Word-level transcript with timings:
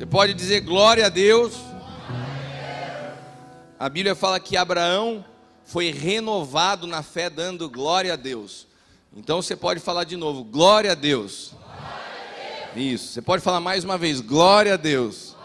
Você 0.00 0.06
pode 0.06 0.32
dizer 0.32 0.60
glória 0.60 1.04
a 1.04 1.08
Deus. 1.10 1.52
A 3.78 3.86
Bíblia 3.86 4.14
fala 4.14 4.40
que 4.40 4.56
Abraão 4.56 5.22
foi 5.62 5.90
renovado 5.90 6.86
na 6.86 7.02
fé, 7.02 7.28
dando 7.28 7.68
glória 7.68 8.14
a 8.14 8.16
Deus. 8.16 8.66
Então 9.14 9.42
você 9.42 9.54
pode 9.54 9.78
falar 9.78 10.04
de 10.04 10.16
novo, 10.16 10.42
glória 10.42 10.92
a 10.92 10.94
Deus. 10.94 11.52
Isso, 12.74 13.08
você 13.08 13.20
pode 13.20 13.42
falar 13.42 13.60
mais 13.60 13.84
uma 13.84 13.98
vez, 13.98 14.22
glória 14.22 14.72
a 14.72 14.76
Deus. 14.78 15.36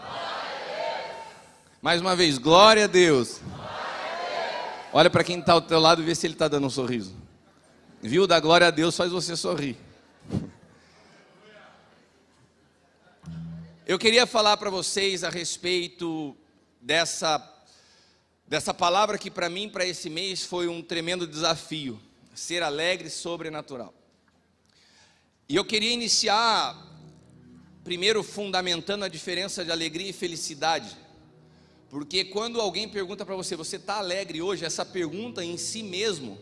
Mais 1.82 2.00
uma 2.00 2.16
vez, 2.16 2.38
glória 2.38 2.84
a 2.84 2.88
Deus. 2.88 3.42
Olha 4.90 5.10
para 5.10 5.22
quem 5.22 5.38
está 5.38 5.52
ao 5.52 5.60
teu 5.60 5.78
lado 5.78 6.00
e 6.00 6.04
vê 6.06 6.14
se 6.14 6.26
ele 6.26 6.32
está 6.32 6.48
dando 6.48 6.66
um 6.66 6.70
sorriso. 6.70 7.14
Viu? 8.00 8.26
Da 8.26 8.40
glória 8.40 8.68
a 8.68 8.70
Deus 8.70 8.96
faz 8.96 9.12
você 9.12 9.36
sorrir. 9.36 9.76
Eu 13.88 14.00
queria 14.00 14.26
falar 14.26 14.56
para 14.56 14.68
vocês 14.68 15.22
a 15.22 15.30
respeito 15.30 16.36
dessa, 16.80 17.40
dessa 18.44 18.74
palavra 18.74 19.16
que 19.16 19.30
para 19.30 19.48
mim, 19.48 19.68
para 19.68 19.86
esse 19.86 20.10
mês, 20.10 20.42
foi 20.42 20.66
um 20.66 20.82
tremendo 20.82 21.24
desafio: 21.24 21.96
ser 22.34 22.64
alegre 22.64 23.08
sobrenatural. 23.08 23.94
E 25.48 25.54
eu 25.54 25.64
queria 25.64 25.92
iniciar, 25.92 26.76
primeiro, 27.84 28.24
fundamentando 28.24 29.04
a 29.04 29.08
diferença 29.08 29.64
de 29.64 29.70
alegria 29.70 30.10
e 30.10 30.12
felicidade. 30.12 30.96
Porque 31.88 32.24
quando 32.24 32.60
alguém 32.60 32.88
pergunta 32.88 33.24
para 33.24 33.36
você, 33.36 33.54
você 33.54 33.76
está 33.76 33.98
alegre 33.98 34.42
hoje? 34.42 34.64
Essa 34.64 34.84
pergunta 34.84 35.44
em 35.44 35.56
si 35.56 35.84
mesmo, 35.84 36.36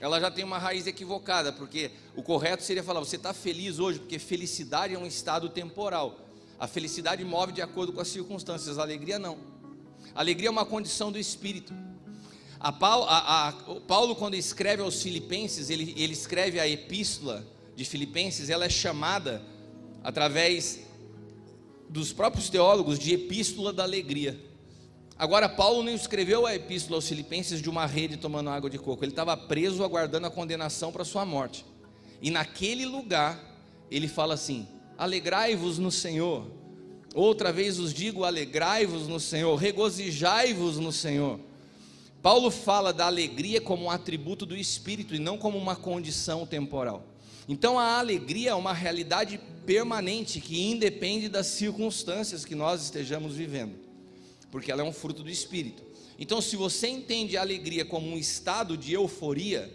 ela 0.00 0.20
já 0.20 0.30
tem 0.30 0.44
uma 0.44 0.58
raiz 0.58 0.86
equivocada, 0.86 1.50
porque 1.50 1.92
o 2.14 2.22
correto 2.22 2.62
seria 2.62 2.82
falar, 2.82 3.00
você 3.00 3.16
está 3.16 3.32
feliz 3.32 3.78
hoje? 3.78 4.00
Porque 4.00 4.18
felicidade 4.18 4.92
é 4.92 4.98
um 4.98 5.06
estado 5.06 5.48
temporal. 5.48 6.27
A 6.58 6.66
felicidade 6.66 7.24
move 7.24 7.52
de 7.52 7.62
acordo 7.62 7.92
com 7.92 8.00
as 8.00 8.08
circunstâncias, 8.08 8.78
a 8.78 8.82
alegria 8.82 9.18
não. 9.18 9.38
A 10.14 10.20
alegria 10.20 10.48
é 10.48 10.50
uma 10.50 10.66
condição 10.66 11.12
do 11.12 11.18
espírito. 11.18 11.72
A 12.58 12.72
Paulo, 12.72 13.06
a, 13.08 13.48
a, 13.48 13.52
Paulo, 13.86 14.16
quando 14.16 14.34
escreve 14.34 14.82
aos 14.82 15.00
Filipenses, 15.00 15.70
ele, 15.70 15.94
ele 15.96 16.12
escreve 16.12 16.58
a 16.58 16.66
epístola 16.66 17.46
de 17.76 17.84
Filipenses, 17.84 18.50
ela 18.50 18.64
é 18.64 18.68
chamada, 18.68 19.40
através 20.02 20.80
dos 21.88 22.12
próprios 22.12 22.50
teólogos, 22.50 22.98
de 22.98 23.14
epístola 23.14 23.72
da 23.72 23.84
alegria. 23.84 24.36
Agora, 25.16 25.48
Paulo 25.48 25.84
não 25.84 25.92
escreveu 25.92 26.46
a 26.46 26.54
epístola 26.54 26.96
aos 26.96 27.08
Filipenses 27.08 27.62
de 27.62 27.70
uma 27.70 27.86
rede 27.86 28.16
tomando 28.16 28.50
água 28.50 28.68
de 28.68 28.78
coco, 28.78 29.04
ele 29.04 29.12
estava 29.12 29.36
preso 29.36 29.84
aguardando 29.84 30.26
a 30.26 30.30
condenação 30.30 30.90
para 30.90 31.04
sua 31.04 31.24
morte. 31.24 31.64
E 32.20 32.30
naquele 32.30 32.84
lugar, 32.84 33.40
ele 33.88 34.08
fala 34.08 34.34
assim: 34.34 34.66
alegrai-vos 34.98 35.78
no 35.78 35.90
Senhor. 35.90 36.50
Outra 37.14 37.52
vez 37.52 37.78
os 37.78 37.94
digo: 37.94 38.24
alegrai-vos 38.24 39.06
no 39.06 39.20
Senhor, 39.20 39.54
regozijai-vos 39.54 40.78
no 40.78 40.92
Senhor. 40.92 41.40
Paulo 42.20 42.50
fala 42.50 42.92
da 42.92 43.06
alegria 43.06 43.60
como 43.60 43.84
um 43.84 43.90
atributo 43.90 44.44
do 44.44 44.56
espírito 44.56 45.14
e 45.14 45.20
não 45.20 45.38
como 45.38 45.56
uma 45.56 45.76
condição 45.76 46.44
temporal. 46.44 47.06
Então 47.48 47.78
a 47.78 47.98
alegria 47.98 48.50
é 48.50 48.54
uma 48.54 48.74
realidade 48.74 49.40
permanente 49.64 50.40
que 50.40 50.60
independe 50.60 51.28
das 51.28 51.46
circunstâncias 51.46 52.44
que 52.44 52.54
nós 52.54 52.82
estejamos 52.82 53.34
vivendo, 53.34 53.76
porque 54.50 54.72
ela 54.72 54.82
é 54.82 54.84
um 54.84 54.92
fruto 54.92 55.22
do 55.22 55.30
espírito. 55.30 55.88
Então, 56.18 56.40
se 56.40 56.56
você 56.56 56.88
entende 56.88 57.36
a 57.36 57.42
alegria 57.42 57.84
como 57.84 58.08
um 58.08 58.18
estado 58.18 58.76
de 58.76 58.92
euforia, 58.92 59.72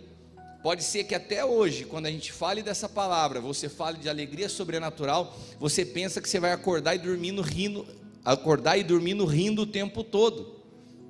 Pode 0.64 0.82
ser 0.86 1.04
que 1.04 1.14
até 1.14 1.44
hoje, 1.44 1.84
quando 1.84 2.06
a 2.06 2.10
gente 2.10 2.32
fale 2.32 2.64
dessa 2.64 2.88
palavra, 2.88 3.42
você 3.42 3.68
fale 3.68 3.98
de 3.98 4.08
alegria 4.08 4.48
sobrenatural, 4.48 5.38
você 5.60 5.84
pensa 5.86 6.22
que 6.22 6.30
você 6.30 6.40
vai 6.40 6.54
acordar 6.54 6.96
e 6.96 7.00
dormindo 7.00 7.42
rindo, 7.42 7.86
acordar 8.24 8.78
e 8.78 8.84
dormindo 8.84 9.26
rindo 9.26 9.64
o 9.64 9.68
tempo 9.68 10.06
todo. 10.06 10.56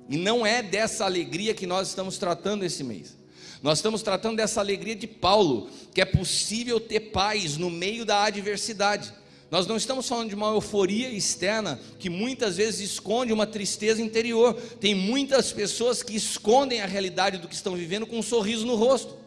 E 0.08 0.16
não 0.16 0.44
é 0.44 0.60
dessa 0.60 1.04
alegria 1.04 1.54
que 1.54 1.68
nós 1.68 1.86
estamos 1.86 2.18
tratando 2.18 2.64
esse 2.64 2.82
mês. 2.82 3.16
Nós 3.62 3.78
estamos 3.78 4.02
tratando 4.02 4.38
dessa 4.38 4.58
alegria 4.58 4.96
de 4.96 5.06
Paulo, 5.06 5.70
que 5.94 6.00
é 6.00 6.04
possível 6.04 6.80
ter 6.80 6.98
paz 7.12 7.56
no 7.56 7.70
meio 7.70 8.04
da 8.04 8.24
adversidade. 8.24 9.14
Nós 9.52 9.68
não 9.68 9.76
estamos 9.76 10.08
falando 10.08 10.30
de 10.30 10.34
uma 10.34 10.48
euforia 10.48 11.08
externa 11.10 11.80
que 12.00 12.10
muitas 12.10 12.56
vezes 12.56 12.90
esconde 12.90 13.32
uma 13.32 13.46
tristeza 13.46 14.02
interior. 14.02 14.54
Tem 14.80 14.96
muitas 14.96 15.52
pessoas 15.52 16.02
que 16.02 16.16
escondem 16.16 16.80
a 16.80 16.86
realidade 16.86 17.38
do 17.38 17.46
que 17.46 17.54
estão 17.54 17.76
vivendo 17.76 18.04
com 18.04 18.18
um 18.18 18.22
sorriso 18.22 18.66
no 18.66 18.74
rosto. 18.74 19.22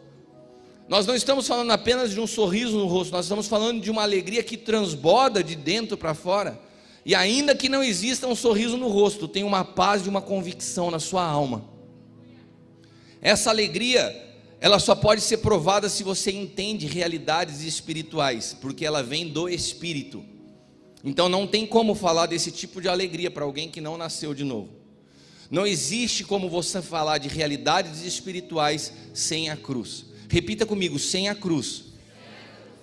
Nós 0.88 1.06
não 1.06 1.14
estamos 1.14 1.46
falando 1.46 1.70
apenas 1.70 2.12
de 2.12 2.20
um 2.20 2.26
sorriso 2.26 2.78
no 2.78 2.86
rosto, 2.86 3.12
nós 3.12 3.26
estamos 3.26 3.46
falando 3.46 3.82
de 3.82 3.90
uma 3.90 4.02
alegria 4.02 4.42
que 4.42 4.56
transborda 4.56 5.44
de 5.44 5.54
dentro 5.54 5.98
para 5.98 6.14
fora. 6.14 6.58
E 7.04 7.14
ainda 7.14 7.54
que 7.54 7.68
não 7.68 7.82
exista 7.82 8.26
um 8.26 8.34
sorriso 8.34 8.76
no 8.76 8.88
rosto, 8.88 9.28
tem 9.28 9.44
uma 9.44 9.64
paz 9.64 10.06
e 10.06 10.08
uma 10.08 10.22
convicção 10.22 10.90
na 10.90 10.98
sua 10.98 11.22
alma. 11.22 11.64
Essa 13.20 13.50
alegria, 13.50 14.14
ela 14.60 14.78
só 14.78 14.94
pode 14.94 15.20
ser 15.20 15.38
provada 15.38 15.90
se 15.90 16.02
você 16.02 16.30
entende 16.30 16.86
realidades 16.86 17.62
espirituais, 17.62 18.56
porque 18.58 18.86
ela 18.86 19.02
vem 19.02 19.28
do 19.28 19.48
espírito. 19.48 20.24
Então 21.04 21.28
não 21.28 21.46
tem 21.46 21.66
como 21.66 21.94
falar 21.94 22.26
desse 22.26 22.50
tipo 22.50 22.80
de 22.80 22.88
alegria 22.88 23.30
para 23.30 23.44
alguém 23.44 23.68
que 23.68 23.80
não 23.80 23.98
nasceu 23.98 24.32
de 24.32 24.44
novo. 24.44 24.70
Não 25.50 25.66
existe 25.66 26.24
como 26.24 26.48
você 26.48 26.80
falar 26.82 27.18
de 27.18 27.28
realidades 27.28 28.02
espirituais 28.02 28.92
sem 29.14 29.50
a 29.50 29.56
cruz. 29.56 30.07
Repita 30.28 30.66
comigo: 30.66 30.98
sem 30.98 31.28
a 31.28 31.34
cruz, 31.34 31.84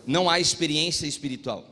não 0.06 0.29
há 0.29 0.39
experiência 0.39 1.06
espiritual. 1.06 1.72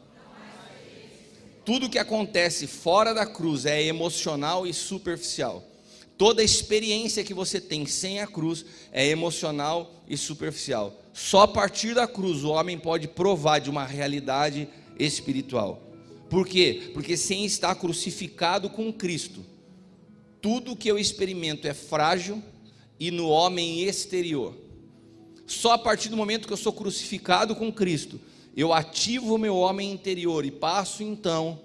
Tudo 1.65 1.89
que 1.89 1.97
acontece 1.97 2.67
fora 2.67 3.13
da 3.13 3.25
cruz 3.25 3.65
é 3.65 3.81
emocional 3.83 4.67
e 4.67 4.73
superficial. 4.73 5.63
Toda 6.17 6.43
experiência 6.43 7.23
que 7.23 7.33
você 7.33 7.59
tem 7.59 7.85
sem 7.85 8.19
a 8.19 8.27
cruz 8.27 8.65
é 8.91 9.07
emocional 9.07 10.03
e 10.07 10.17
superficial. 10.17 11.01
Só 11.13 11.41
a 11.41 11.47
partir 11.47 11.95
da 11.95 12.07
cruz 12.07 12.43
o 12.43 12.49
homem 12.49 12.77
pode 12.77 13.07
provar 13.07 13.59
de 13.59 13.69
uma 13.69 13.85
realidade 13.85 14.67
espiritual. 14.99 15.81
Por 16.29 16.47
quê? 16.47 16.91
Porque 16.93 17.15
sem 17.15 17.45
estar 17.45 17.75
crucificado 17.75 18.69
com 18.69 18.91
Cristo, 18.91 19.45
tudo 20.41 20.75
que 20.75 20.89
eu 20.89 20.99
experimento 20.99 21.67
é 21.67 21.73
frágil 21.73 22.43
e 22.99 23.09
no 23.09 23.29
homem 23.29 23.83
exterior. 23.83 24.62
Só 25.45 25.73
a 25.73 25.77
partir 25.77 26.09
do 26.09 26.17
momento 26.17 26.47
que 26.47 26.53
eu 26.53 26.57
sou 26.57 26.73
crucificado 26.73 27.55
com 27.55 27.71
Cristo, 27.71 28.19
eu 28.55 28.71
ativo 28.71 29.35
o 29.35 29.37
meu 29.37 29.55
homem 29.57 29.91
interior 29.91 30.45
e 30.45 30.51
passo 30.51 31.03
então 31.03 31.59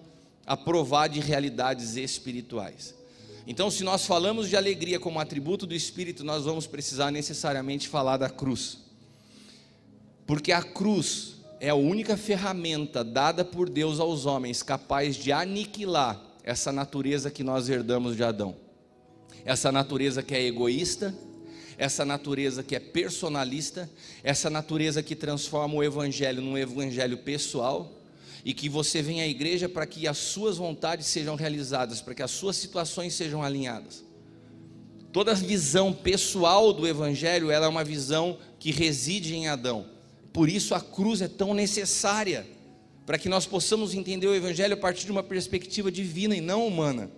a 0.47 0.57
provar 0.57 1.09
de 1.09 1.21
realidades 1.21 1.97
espirituais. 1.97 2.95
Então, 3.47 3.71
se 3.71 3.83
nós 3.83 4.05
falamos 4.05 4.49
de 4.49 4.57
alegria 4.57 4.99
como 4.99 5.21
atributo 5.21 5.67
do 5.67 5.75
Espírito, 5.75 6.25
nós 6.25 6.45
vamos 6.45 6.67
precisar 6.67 7.11
necessariamente 7.11 7.89
falar 7.89 8.17
da 8.17 8.29
cruz, 8.29 8.79
porque 10.27 10.53
a 10.53 10.63
cruz 10.63 11.37
é 11.61 11.71
a 11.71 11.75
única 11.75 12.17
ferramenta 12.17 13.03
dada 13.03 13.45
por 13.45 13.69
Deus 13.69 14.01
aos 14.01 14.27
homens 14.27 14.63
capaz 14.63 15.17
de 15.17 15.33
aniquilar 15.33 16.21
essa 16.45 16.71
natureza 16.71 17.31
que 17.31 17.43
nós 17.43 17.69
herdamos 17.69 18.17
de 18.17 18.23
Adão, 18.23 18.55
essa 19.45 19.73
natureza 19.73 20.23
que 20.23 20.35
é 20.35 20.43
egoísta, 20.43 21.15
essa 21.79 22.05
natureza 22.05 22.65
que 22.65 22.75
é 22.75 22.81
personalista, 22.81 23.89
essa 24.25 24.51
natureza 24.51 25.01
que 25.01 25.15
transforma 25.15 25.77
o 25.77 25.83
evangelho 25.83 26.43
num 26.43 26.59
evangelho 26.59 27.17
pessoal, 27.19 27.93
e 28.45 28.53
que 28.53 28.69
você 28.69 29.01
vem 29.01 29.21
à 29.21 29.29
igreja 29.29 29.69
para 29.69 29.87
que 29.87 30.09
as 30.09 30.19
suas 30.19 30.57
vontades 30.57 31.07
sejam 31.07 31.37
realizadas, 31.37 32.01
para 32.01 32.15
que 32.15 32.23
as 32.23 32.33
suas 32.33 32.57
situações 32.57 33.15
sejam 33.15 33.43
alinhadas. 33.43 34.05
Toda 35.13 35.35
visão 35.35 35.93
pessoal 35.93 36.73
do 36.73 36.87
evangelho, 36.87 37.51
ela 37.51 37.67
é 37.67 37.69
uma 37.69 37.85
visão 37.85 38.39
que 38.59 38.71
reside 38.71 39.35
em 39.35 39.49
Adão. 39.49 39.87
Por 40.33 40.49
isso 40.49 40.75
a 40.75 40.81
cruz 40.81 41.23
é 41.23 41.29
tão 41.29 41.55
necessária, 41.55 42.47
para 43.07 43.19
que 43.19 43.29
nós 43.29 43.47
possamos 43.47 43.95
entender 43.95 44.27
o 44.27 44.35
evangelho 44.35 44.75
a 44.75 44.77
partir 44.77 45.07
de 45.07 45.13
uma 45.13 45.23
perspectiva 45.23 45.91
divina 45.91 46.37
e 46.37 46.41
não 46.41 46.67
humana. 46.67 47.11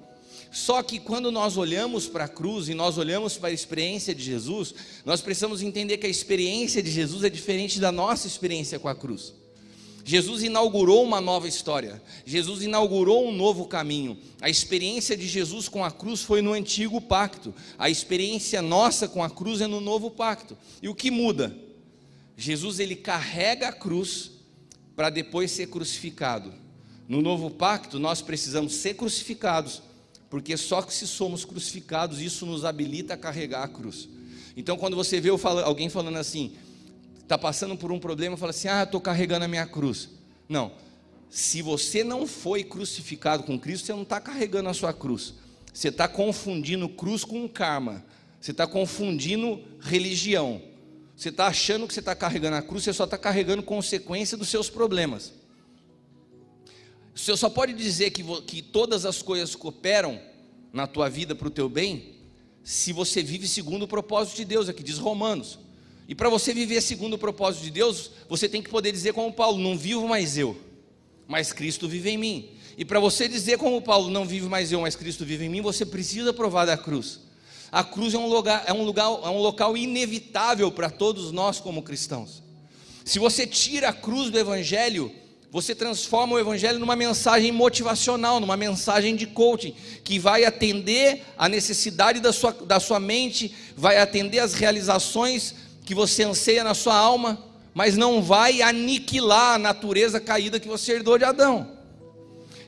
Só 0.50 0.82
que 0.82 0.98
quando 0.98 1.30
nós 1.30 1.56
olhamos 1.56 2.08
para 2.08 2.24
a 2.24 2.28
cruz 2.28 2.68
e 2.68 2.74
nós 2.74 2.98
olhamos 2.98 3.38
para 3.38 3.50
a 3.50 3.52
experiência 3.52 4.14
de 4.14 4.22
Jesus, 4.22 4.74
nós 5.04 5.20
precisamos 5.20 5.62
entender 5.62 5.98
que 5.98 6.06
a 6.06 6.10
experiência 6.10 6.82
de 6.82 6.90
Jesus 6.90 7.22
é 7.22 7.30
diferente 7.30 7.78
da 7.78 7.92
nossa 7.92 8.26
experiência 8.26 8.78
com 8.78 8.88
a 8.88 8.94
cruz. 8.94 9.32
Jesus 10.04 10.42
inaugurou 10.42 11.04
uma 11.04 11.20
nova 11.20 11.46
história, 11.46 12.02
Jesus 12.24 12.62
inaugurou 12.62 13.28
um 13.28 13.32
novo 13.32 13.66
caminho. 13.66 14.18
A 14.40 14.50
experiência 14.50 15.16
de 15.16 15.28
Jesus 15.28 15.68
com 15.68 15.84
a 15.84 15.90
cruz 15.90 16.22
foi 16.22 16.42
no 16.42 16.52
antigo 16.52 17.00
pacto, 17.00 17.54
a 17.78 17.88
experiência 17.88 18.60
nossa 18.60 19.06
com 19.06 19.22
a 19.22 19.30
cruz 19.30 19.60
é 19.60 19.68
no 19.68 19.80
novo 19.80 20.10
pacto. 20.10 20.58
E 20.82 20.88
o 20.88 20.94
que 20.94 21.12
muda? 21.12 21.56
Jesus 22.36 22.80
ele 22.80 22.96
carrega 22.96 23.68
a 23.68 23.72
cruz 23.72 24.32
para 24.96 25.10
depois 25.10 25.50
ser 25.52 25.68
crucificado. 25.68 26.52
No 27.06 27.22
novo 27.22 27.50
pacto, 27.50 27.98
nós 27.98 28.22
precisamos 28.22 28.74
ser 28.74 28.94
crucificados 28.94 29.82
porque 30.30 30.56
só 30.56 30.80
que 30.80 30.94
se 30.94 31.08
somos 31.08 31.44
crucificados, 31.44 32.20
isso 32.20 32.46
nos 32.46 32.64
habilita 32.64 33.14
a 33.14 33.16
carregar 33.16 33.64
a 33.64 33.68
cruz. 33.68 34.08
Então, 34.56 34.78
quando 34.78 34.94
você 34.94 35.20
vê 35.20 35.28
alguém 35.28 35.88
falando 35.88 36.16
assim, 36.16 36.56
está 37.20 37.36
passando 37.36 37.76
por 37.76 37.90
um 37.90 37.98
problema, 37.98 38.36
fala 38.36 38.50
assim: 38.50 38.68
Ah, 38.68 38.84
estou 38.84 39.00
carregando 39.00 39.44
a 39.44 39.48
minha 39.48 39.66
cruz. 39.66 40.08
Não, 40.48 40.72
se 41.28 41.60
você 41.62 42.04
não 42.04 42.26
foi 42.26 42.62
crucificado 42.62 43.42
com 43.42 43.58
Cristo, 43.58 43.86
você 43.86 43.92
não 43.92 44.02
está 44.02 44.20
carregando 44.20 44.68
a 44.68 44.74
sua 44.74 44.92
cruz. 44.92 45.34
Você 45.72 45.88
está 45.88 46.06
confundindo 46.06 46.88
cruz 46.88 47.24
com 47.24 47.48
karma. 47.48 48.04
Você 48.40 48.52
está 48.52 48.66
confundindo 48.66 49.62
religião. 49.80 50.62
Você 51.16 51.28
está 51.28 51.48
achando 51.48 51.86
que 51.86 51.92
você 51.92 52.00
está 52.00 52.14
carregando 52.14 52.56
a 52.56 52.62
cruz, 52.62 52.84
você 52.84 52.92
só 52.94 53.04
está 53.04 53.18
carregando 53.18 53.62
consequência 53.62 54.36
dos 54.38 54.48
seus 54.48 54.70
problemas. 54.70 55.34
Você 57.20 57.36
só 57.36 57.50
pode 57.50 57.74
dizer 57.74 58.10
que, 58.12 58.24
que 58.42 58.62
todas 58.62 59.04
as 59.04 59.20
coisas 59.20 59.54
cooperam 59.54 60.18
na 60.72 60.86
tua 60.86 61.10
vida 61.10 61.34
para 61.34 61.48
o 61.48 61.50
teu 61.50 61.68
bem, 61.68 62.14
se 62.64 62.94
você 62.94 63.22
vive 63.22 63.46
segundo 63.46 63.82
o 63.82 63.88
propósito 63.88 64.36
de 64.36 64.46
Deus, 64.46 64.70
é 64.70 64.72
que 64.72 64.82
diz 64.82 64.96
Romanos. 64.96 65.58
E 66.08 66.14
para 66.14 66.30
você 66.30 66.54
viver 66.54 66.80
segundo 66.80 67.14
o 67.14 67.18
propósito 67.18 67.62
de 67.64 67.70
Deus, 67.70 68.10
você 68.26 68.48
tem 68.48 68.62
que 68.62 68.70
poder 68.70 68.90
dizer 68.90 69.12
como 69.12 69.30
Paulo: 69.34 69.58
não 69.58 69.76
vivo 69.76 70.08
mais 70.08 70.38
eu, 70.38 70.58
mas 71.28 71.52
Cristo 71.52 71.86
vive 71.86 72.08
em 72.08 72.16
mim. 72.16 72.48
E 72.78 72.86
para 72.86 72.98
você 72.98 73.28
dizer 73.28 73.58
como 73.58 73.82
Paulo, 73.82 74.10
não 74.10 74.24
vive 74.24 74.48
mais 74.48 74.72
eu, 74.72 74.80
mas 74.80 74.96
Cristo 74.96 75.22
vive 75.22 75.44
em 75.44 75.50
mim, 75.50 75.60
você 75.60 75.84
precisa 75.84 76.32
provar 76.32 76.64
da 76.64 76.76
cruz. 76.78 77.20
A 77.70 77.84
cruz 77.84 78.14
é 78.14 78.18
um 78.18 78.28
lugar, 78.28 78.64
é 78.66 78.72
um 78.72 78.82
lugar, 78.82 79.04
é 79.04 79.28
um 79.28 79.38
local 79.38 79.76
inevitável 79.76 80.72
para 80.72 80.88
todos 80.88 81.32
nós 81.32 81.60
como 81.60 81.82
cristãos. 81.82 82.42
Se 83.04 83.18
você 83.18 83.46
tira 83.46 83.90
a 83.90 83.92
cruz 83.92 84.30
do 84.30 84.38
evangelho, 84.38 85.12
você 85.52 85.74
transforma 85.74 86.34
o 86.34 86.38
evangelho 86.38 86.78
numa 86.78 86.94
mensagem 86.94 87.50
motivacional, 87.50 88.38
numa 88.38 88.56
mensagem 88.56 89.16
de 89.16 89.26
coaching, 89.26 89.74
que 90.04 90.16
vai 90.16 90.44
atender 90.44 91.22
a 91.36 91.48
necessidade 91.48 92.20
da 92.20 92.32
sua, 92.32 92.52
da 92.52 92.78
sua 92.78 93.00
mente, 93.00 93.52
vai 93.76 93.98
atender 93.98 94.38
as 94.38 94.54
realizações 94.54 95.54
que 95.84 95.94
você 95.94 96.22
anseia 96.22 96.62
na 96.62 96.72
sua 96.72 96.94
alma, 96.94 97.44
mas 97.74 97.96
não 97.96 98.22
vai 98.22 98.62
aniquilar 98.62 99.54
a 99.54 99.58
natureza 99.58 100.20
caída 100.20 100.60
que 100.60 100.68
você 100.68 100.92
herdou 100.92 101.18
de 101.18 101.24
Adão. 101.24 101.68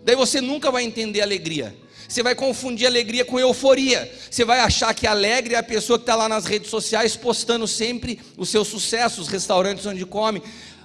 Daí 0.05 0.17
você 0.17 0.41
nunca 0.41 0.69
vai 0.69 0.83
entender 0.83 1.21
alegria. 1.21 1.77
Você 2.09 2.23
vai 2.23 2.35
confundir 2.35 2.87
alegria 2.87 3.25
com 3.25 3.39
euforia. 3.39 4.13
Você 4.29 4.45
vai 4.45 4.59
achar 4.59 4.93
que 4.93 5.07
alegre 5.07 5.55
é 5.55 5.59
a 5.59 5.63
pessoa 5.63 5.99
que 5.99 6.03
está 6.03 6.17
lá 6.17 6.29
nas 6.29 6.45
redes 6.45 6.69
sociais 6.69 7.17
postando 7.17 7.67
sempre 7.67 8.21
os 8.37 8.51
seus 8.51 8.67
sucessos, 8.67 9.21
os 9.21 9.29
restaurantes 9.29 9.87
onde 9.87 10.05
come 10.05 10.43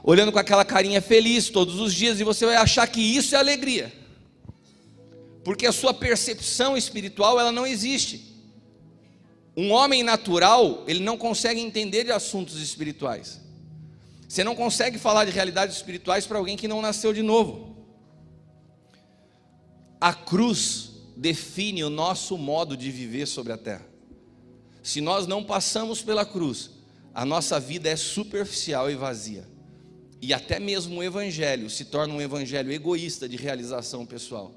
olhando 0.07 0.31
com 0.31 0.39
aquela 0.39 0.63
carinha 0.63 1.01
feliz 1.01 1.49
todos 1.49 1.81
os 1.81 1.93
dias, 1.93 2.17
e 2.17 2.23
você 2.23 2.45
vai 2.45 2.55
achar 2.55 2.87
que 2.87 3.01
isso 3.01 3.35
é 3.35 3.37
alegria, 3.37 3.91
porque 5.43 5.65
a 5.67 5.71
sua 5.73 5.93
percepção 5.93 6.77
espiritual 6.77 7.37
ela 7.37 7.51
não 7.51 7.67
existe. 7.67 8.33
Um 9.55 9.69
homem 9.69 10.03
natural, 10.03 10.85
ele 10.87 11.01
não 11.01 11.17
consegue 11.17 11.59
entender 11.59 12.05
de 12.05 12.11
assuntos 12.11 12.61
espirituais. 12.61 13.41
Você 14.29 14.45
não 14.45 14.55
consegue 14.55 14.97
falar 14.97 15.25
de 15.25 15.31
realidades 15.31 15.75
espirituais 15.75 16.25
para 16.25 16.37
alguém 16.37 16.55
que 16.55 16.69
não 16.69 16.81
nasceu 16.81 17.11
de 17.11 17.21
novo. 17.21 17.75
A 19.99 20.13
cruz 20.13 20.91
define 21.17 21.83
o 21.83 21.89
nosso 21.89 22.37
modo 22.37 22.77
de 22.77 22.89
viver 22.91 23.25
sobre 23.25 23.51
a 23.51 23.57
terra. 23.57 23.85
Se 24.81 25.01
nós 25.01 25.27
não 25.27 25.43
passamos 25.43 26.01
pela 26.01 26.25
cruz, 26.25 26.69
a 27.13 27.25
nossa 27.25 27.59
vida 27.59 27.89
é 27.89 27.95
superficial 27.97 28.89
e 28.89 28.95
vazia 28.95 29.56
e 30.21 30.33
até 30.33 30.59
mesmo 30.59 30.97
o 30.97 31.03
evangelho 31.03 31.69
se 31.69 31.85
torna 31.85 32.13
um 32.13 32.21
evangelho 32.21 32.71
egoísta 32.71 33.29
de 33.29 33.37
realização 33.37 34.05
pessoal. 34.05 34.53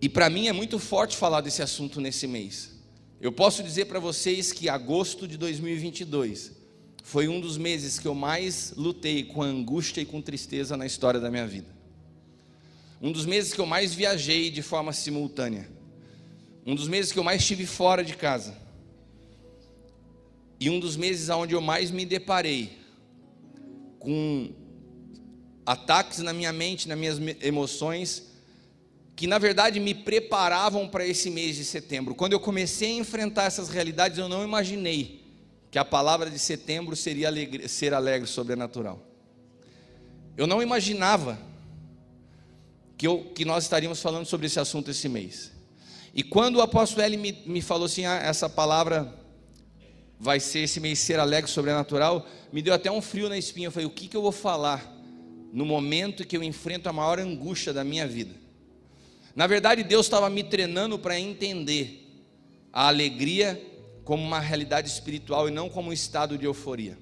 E 0.00 0.08
para 0.08 0.30
mim 0.30 0.48
é 0.48 0.52
muito 0.52 0.78
forte 0.78 1.16
falar 1.16 1.40
desse 1.40 1.62
assunto 1.62 2.00
nesse 2.00 2.26
mês. 2.26 2.72
Eu 3.20 3.32
posso 3.32 3.62
dizer 3.62 3.86
para 3.86 3.98
vocês 3.98 4.52
que 4.52 4.68
agosto 4.68 5.26
de 5.26 5.36
2022 5.36 6.52
foi 7.02 7.28
um 7.28 7.40
dos 7.40 7.56
meses 7.58 7.98
que 7.98 8.06
eu 8.06 8.14
mais 8.14 8.72
lutei 8.76 9.24
com 9.24 9.42
angústia 9.42 10.00
e 10.00 10.06
com 10.06 10.20
tristeza 10.20 10.76
na 10.76 10.86
história 10.86 11.20
da 11.20 11.30
minha 11.30 11.46
vida. 11.46 11.68
Um 13.00 13.12
dos 13.12 13.26
meses 13.26 13.52
que 13.52 13.60
eu 13.60 13.66
mais 13.66 13.94
viajei 13.94 14.50
de 14.50 14.62
forma 14.62 14.92
simultânea. 14.92 15.68
Um 16.66 16.74
dos 16.74 16.88
meses 16.88 17.12
que 17.12 17.18
eu 17.18 17.24
mais 17.24 17.42
estive 17.42 17.66
fora 17.66 18.02
de 18.02 18.14
casa. 18.14 18.56
E 20.58 20.70
um 20.70 20.80
dos 20.80 20.96
meses 20.96 21.28
onde 21.28 21.54
eu 21.54 21.60
mais 21.60 21.90
me 21.90 22.06
deparei 22.06 22.83
com 24.04 24.52
ataques 25.64 26.18
na 26.18 26.32
minha 26.32 26.52
mente, 26.52 26.86
nas 26.86 26.98
minhas 26.98 27.18
emoções, 27.42 28.34
que 29.16 29.26
na 29.26 29.38
verdade 29.38 29.80
me 29.80 29.94
preparavam 29.94 30.86
para 30.86 31.06
esse 31.06 31.30
mês 31.30 31.56
de 31.56 31.64
setembro. 31.64 32.14
Quando 32.14 32.34
eu 32.34 32.40
comecei 32.40 32.90
a 32.90 33.00
enfrentar 33.00 33.44
essas 33.44 33.70
realidades, 33.70 34.18
eu 34.18 34.28
não 34.28 34.44
imaginei 34.44 35.24
que 35.70 35.78
a 35.78 35.84
palavra 35.84 36.30
de 36.30 36.38
setembro 36.38 36.94
seria 36.94 37.28
alegre, 37.28 37.66
ser 37.68 37.94
alegre, 37.94 38.28
sobrenatural. 38.28 39.00
Eu 40.36 40.46
não 40.46 40.62
imaginava 40.62 41.38
que, 42.96 43.06
eu, 43.06 43.32
que 43.34 43.44
nós 43.44 43.64
estaríamos 43.64 44.00
falando 44.02 44.26
sobre 44.26 44.46
esse 44.46 44.60
assunto 44.60 44.90
esse 44.90 45.08
mês. 45.08 45.52
E 46.12 46.22
quando 46.22 46.56
o 46.56 46.60
apóstolo 46.60 47.02
L 47.02 47.16
me, 47.16 47.32
me 47.46 47.62
falou 47.62 47.86
assim, 47.86 48.04
ah, 48.04 48.16
essa 48.16 48.48
palavra 48.48 49.23
vai 50.24 50.40
ser 50.40 50.60
esse 50.60 50.80
mês 50.80 51.00
ser 51.00 51.20
alegre, 51.20 51.50
sobrenatural, 51.50 52.26
me 52.50 52.62
deu 52.62 52.72
até 52.72 52.90
um 52.90 53.02
frio 53.02 53.28
na 53.28 53.36
espinha. 53.36 53.66
Eu 53.66 53.70
falei, 53.70 53.86
o 53.86 53.90
que, 53.90 54.08
que 54.08 54.16
eu 54.16 54.22
vou 54.22 54.32
falar 54.32 54.90
no 55.52 55.66
momento 55.66 56.26
que 56.26 56.34
eu 56.34 56.42
enfrento 56.42 56.88
a 56.88 56.94
maior 56.94 57.20
angústia 57.20 57.74
da 57.74 57.84
minha 57.84 58.06
vida? 58.08 58.34
Na 59.36 59.46
verdade, 59.46 59.82
Deus 59.82 60.06
estava 60.06 60.30
me 60.30 60.42
treinando 60.42 60.98
para 60.98 61.20
entender 61.20 62.10
a 62.72 62.88
alegria 62.88 63.62
como 64.02 64.22
uma 64.22 64.40
realidade 64.40 64.88
espiritual 64.88 65.46
e 65.46 65.50
não 65.50 65.68
como 65.68 65.90
um 65.90 65.92
estado 65.92 66.38
de 66.38 66.46
euforia. 66.46 66.96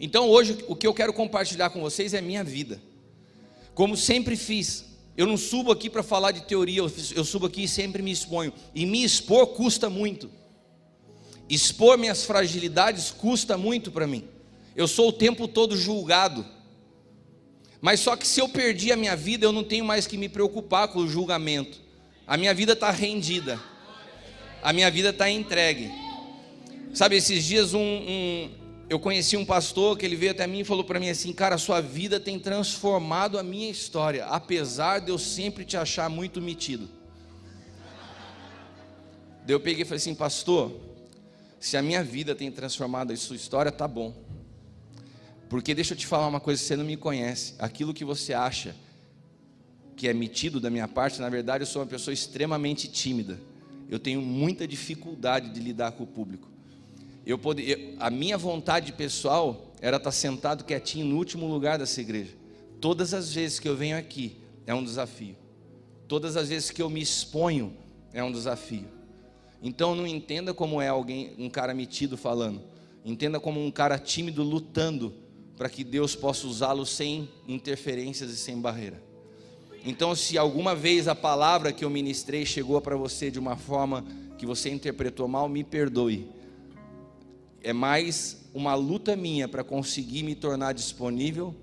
Então, 0.00 0.28
hoje, 0.28 0.64
o 0.66 0.74
que 0.74 0.88
eu 0.88 0.94
quero 0.94 1.12
compartilhar 1.12 1.70
com 1.70 1.80
vocês 1.80 2.12
é 2.12 2.20
minha 2.20 2.42
vida. 2.42 2.82
Como 3.72 3.96
sempre 3.96 4.34
fiz, 4.34 4.84
eu 5.16 5.28
não 5.28 5.36
subo 5.36 5.70
aqui 5.70 5.88
para 5.88 6.02
falar 6.02 6.32
de 6.32 6.40
teoria, 6.40 6.82
eu 7.14 7.24
subo 7.24 7.46
aqui 7.46 7.62
e 7.62 7.68
sempre 7.68 8.02
me 8.02 8.10
exponho. 8.10 8.52
E 8.74 8.84
me 8.84 9.04
expor 9.04 9.46
custa 9.54 9.88
muito. 9.88 10.39
Expor 11.50 11.98
minhas 11.98 12.24
fragilidades 12.24 13.10
custa 13.10 13.58
muito 13.58 13.90
para 13.90 14.06
mim. 14.06 14.24
Eu 14.76 14.86
sou 14.86 15.08
o 15.08 15.12
tempo 15.12 15.48
todo 15.48 15.76
julgado. 15.76 16.46
Mas 17.80 17.98
só 17.98 18.14
que 18.14 18.24
se 18.26 18.40
eu 18.40 18.48
perdi 18.48 18.92
a 18.92 18.96
minha 18.96 19.16
vida, 19.16 19.46
eu 19.46 19.50
não 19.50 19.64
tenho 19.64 19.84
mais 19.84 20.06
que 20.06 20.16
me 20.16 20.28
preocupar 20.28 20.86
com 20.88 21.00
o 21.00 21.08
julgamento. 21.08 21.80
A 22.24 22.36
minha 22.36 22.54
vida 22.54 22.74
está 22.74 22.92
rendida. 22.92 23.60
A 24.62 24.72
minha 24.72 24.88
vida 24.92 25.08
está 25.08 25.28
entregue. 25.28 25.90
Sabe, 26.94 27.16
esses 27.16 27.44
dias 27.44 27.74
um, 27.74 27.80
um, 27.80 28.50
eu 28.88 29.00
conheci 29.00 29.36
um 29.36 29.44
pastor 29.44 29.98
que 29.98 30.06
ele 30.06 30.14
veio 30.14 30.30
até 30.30 30.46
mim 30.46 30.60
e 30.60 30.64
falou 30.64 30.84
para 30.84 31.00
mim 31.00 31.08
assim, 31.08 31.32
cara, 31.32 31.58
sua 31.58 31.80
vida 31.80 32.20
tem 32.20 32.38
transformado 32.38 33.38
a 33.38 33.42
minha 33.42 33.70
história, 33.70 34.26
apesar 34.26 35.00
de 35.00 35.10
eu 35.10 35.18
sempre 35.18 35.64
te 35.64 35.76
achar 35.76 36.08
muito 36.08 36.40
metido. 36.40 36.88
Daí 39.44 39.54
eu 39.54 39.60
peguei 39.60 39.82
e 39.82 39.84
falei 39.84 39.96
assim, 39.96 40.14
pastor, 40.14 40.89
se 41.60 41.76
a 41.76 41.82
minha 41.82 42.02
vida 42.02 42.34
tem 42.34 42.50
transformado 42.50 43.12
a 43.12 43.16
sua 43.16 43.36
história, 43.36 43.70
tá 43.70 43.86
bom. 43.86 44.14
Porque 45.50 45.74
deixa 45.74 45.92
eu 45.92 45.98
te 45.98 46.06
falar 46.06 46.26
uma 46.26 46.40
coisa, 46.40 46.62
você 46.62 46.74
não 46.74 46.84
me 46.84 46.96
conhece. 46.96 47.54
Aquilo 47.58 47.92
que 47.92 48.04
você 48.04 48.32
acha 48.32 48.74
que 49.94 50.08
é 50.08 50.14
metido 50.14 50.58
da 50.58 50.70
minha 50.70 50.88
parte, 50.88 51.20
na 51.20 51.28
verdade 51.28 51.62
eu 51.62 51.66
sou 51.66 51.82
uma 51.82 51.88
pessoa 51.88 52.14
extremamente 52.14 52.88
tímida. 52.88 53.38
Eu 53.90 53.98
tenho 53.98 54.22
muita 54.22 54.66
dificuldade 54.66 55.50
de 55.50 55.60
lidar 55.60 55.92
com 55.92 56.04
o 56.04 56.06
público. 56.06 56.48
Eu 57.26 57.36
pode, 57.36 57.68
eu, 57.68 57.94
a 57.98 58.08
minha 58.08 58.38
vontade 58.38 58.92
pessoal 58.94 59.74
era 59.82 59.98
estar 59.98 60.12
sentado 60.12 60.64
quietinho 60.64 61.04
no 61.04 61.16
último 61.16 61.46
lugar 61.46 61.78
dessa 61.78 62.00
igreja. 62.00 62.32
Todas 62.80 63.12
as 63.12 63.34
vezes 63.34 63.60
que 63.60 63.68
eu 63.68 63.76
venho 63.76 63.98
aqui 63.98 64.38
é 64.66 64.74
um 64.74 64.82
desafio. 64.82 65.36
Todas 66.08 66.36
as 66.38 66.48
vezes 66.48 66.70
que 66.70 66.80
eu 66.80 66.88
me 66.88 67.02
exponho 67.02 67.76
é 68.14 68.24
um 68.24 68.32
desafio. 68.32 68.99
Então 69.62 69.94
não 69.94 70.06
entenda 70.06 70.54
como 70.54 70.80
é 70.80 70.88
alguém, 70.88 71.34
um 71.38 71.50
cara 71.50 71.74
metido 71.74 72.16
falando. 72.16 72.62
Entenda 73.04 73.38
como 73.38 73.64
um 73.64 73.70
cara 73.70 73.98
tímido 73.98 74.42
lutando 74.42 75.14
para 75.56 75.68
que 75.68 75.84
Deus 75.84 76.16
possa 76.16 76.46
usá-lo 76.46 76.86
sem 76.86 77.28
interferências 77.46 78.30
e 78.30 78.36
sem 78.36 78.58
barreira. 78.58 79.02
Então, 79.84 80.14
se 80.14 80.36
alguma 80.36 80.74
vez 80.74 81.08
a 81.08 81.14
palavra 81.14 81.72
que 81.72 81.84
eu 81.84 81.90
ministrei 81.90 82.44
chegou 82.44 82.80
para 82.80 82.96
você 82.96 83.30
de 83.30 83.38
uma 83.38 83.56
forma 83.56 84.04
que 84.36 84.46
você 84.46 84.70
interpretou 84.70 85.26
mal, 85.26 85.48
me 85.48 85.64
perdoe. 85.64 86.30
É 87.62 87.72
mais 87.72 88.48
uma 88.54 88.74
luta 88.74 89.16
minha 89.16 89.48
para 89.48 89.64
conseguir 89.64 90.22
me 90.22 90.34
tornar 90.34 90.72
disponível 90.72 91.54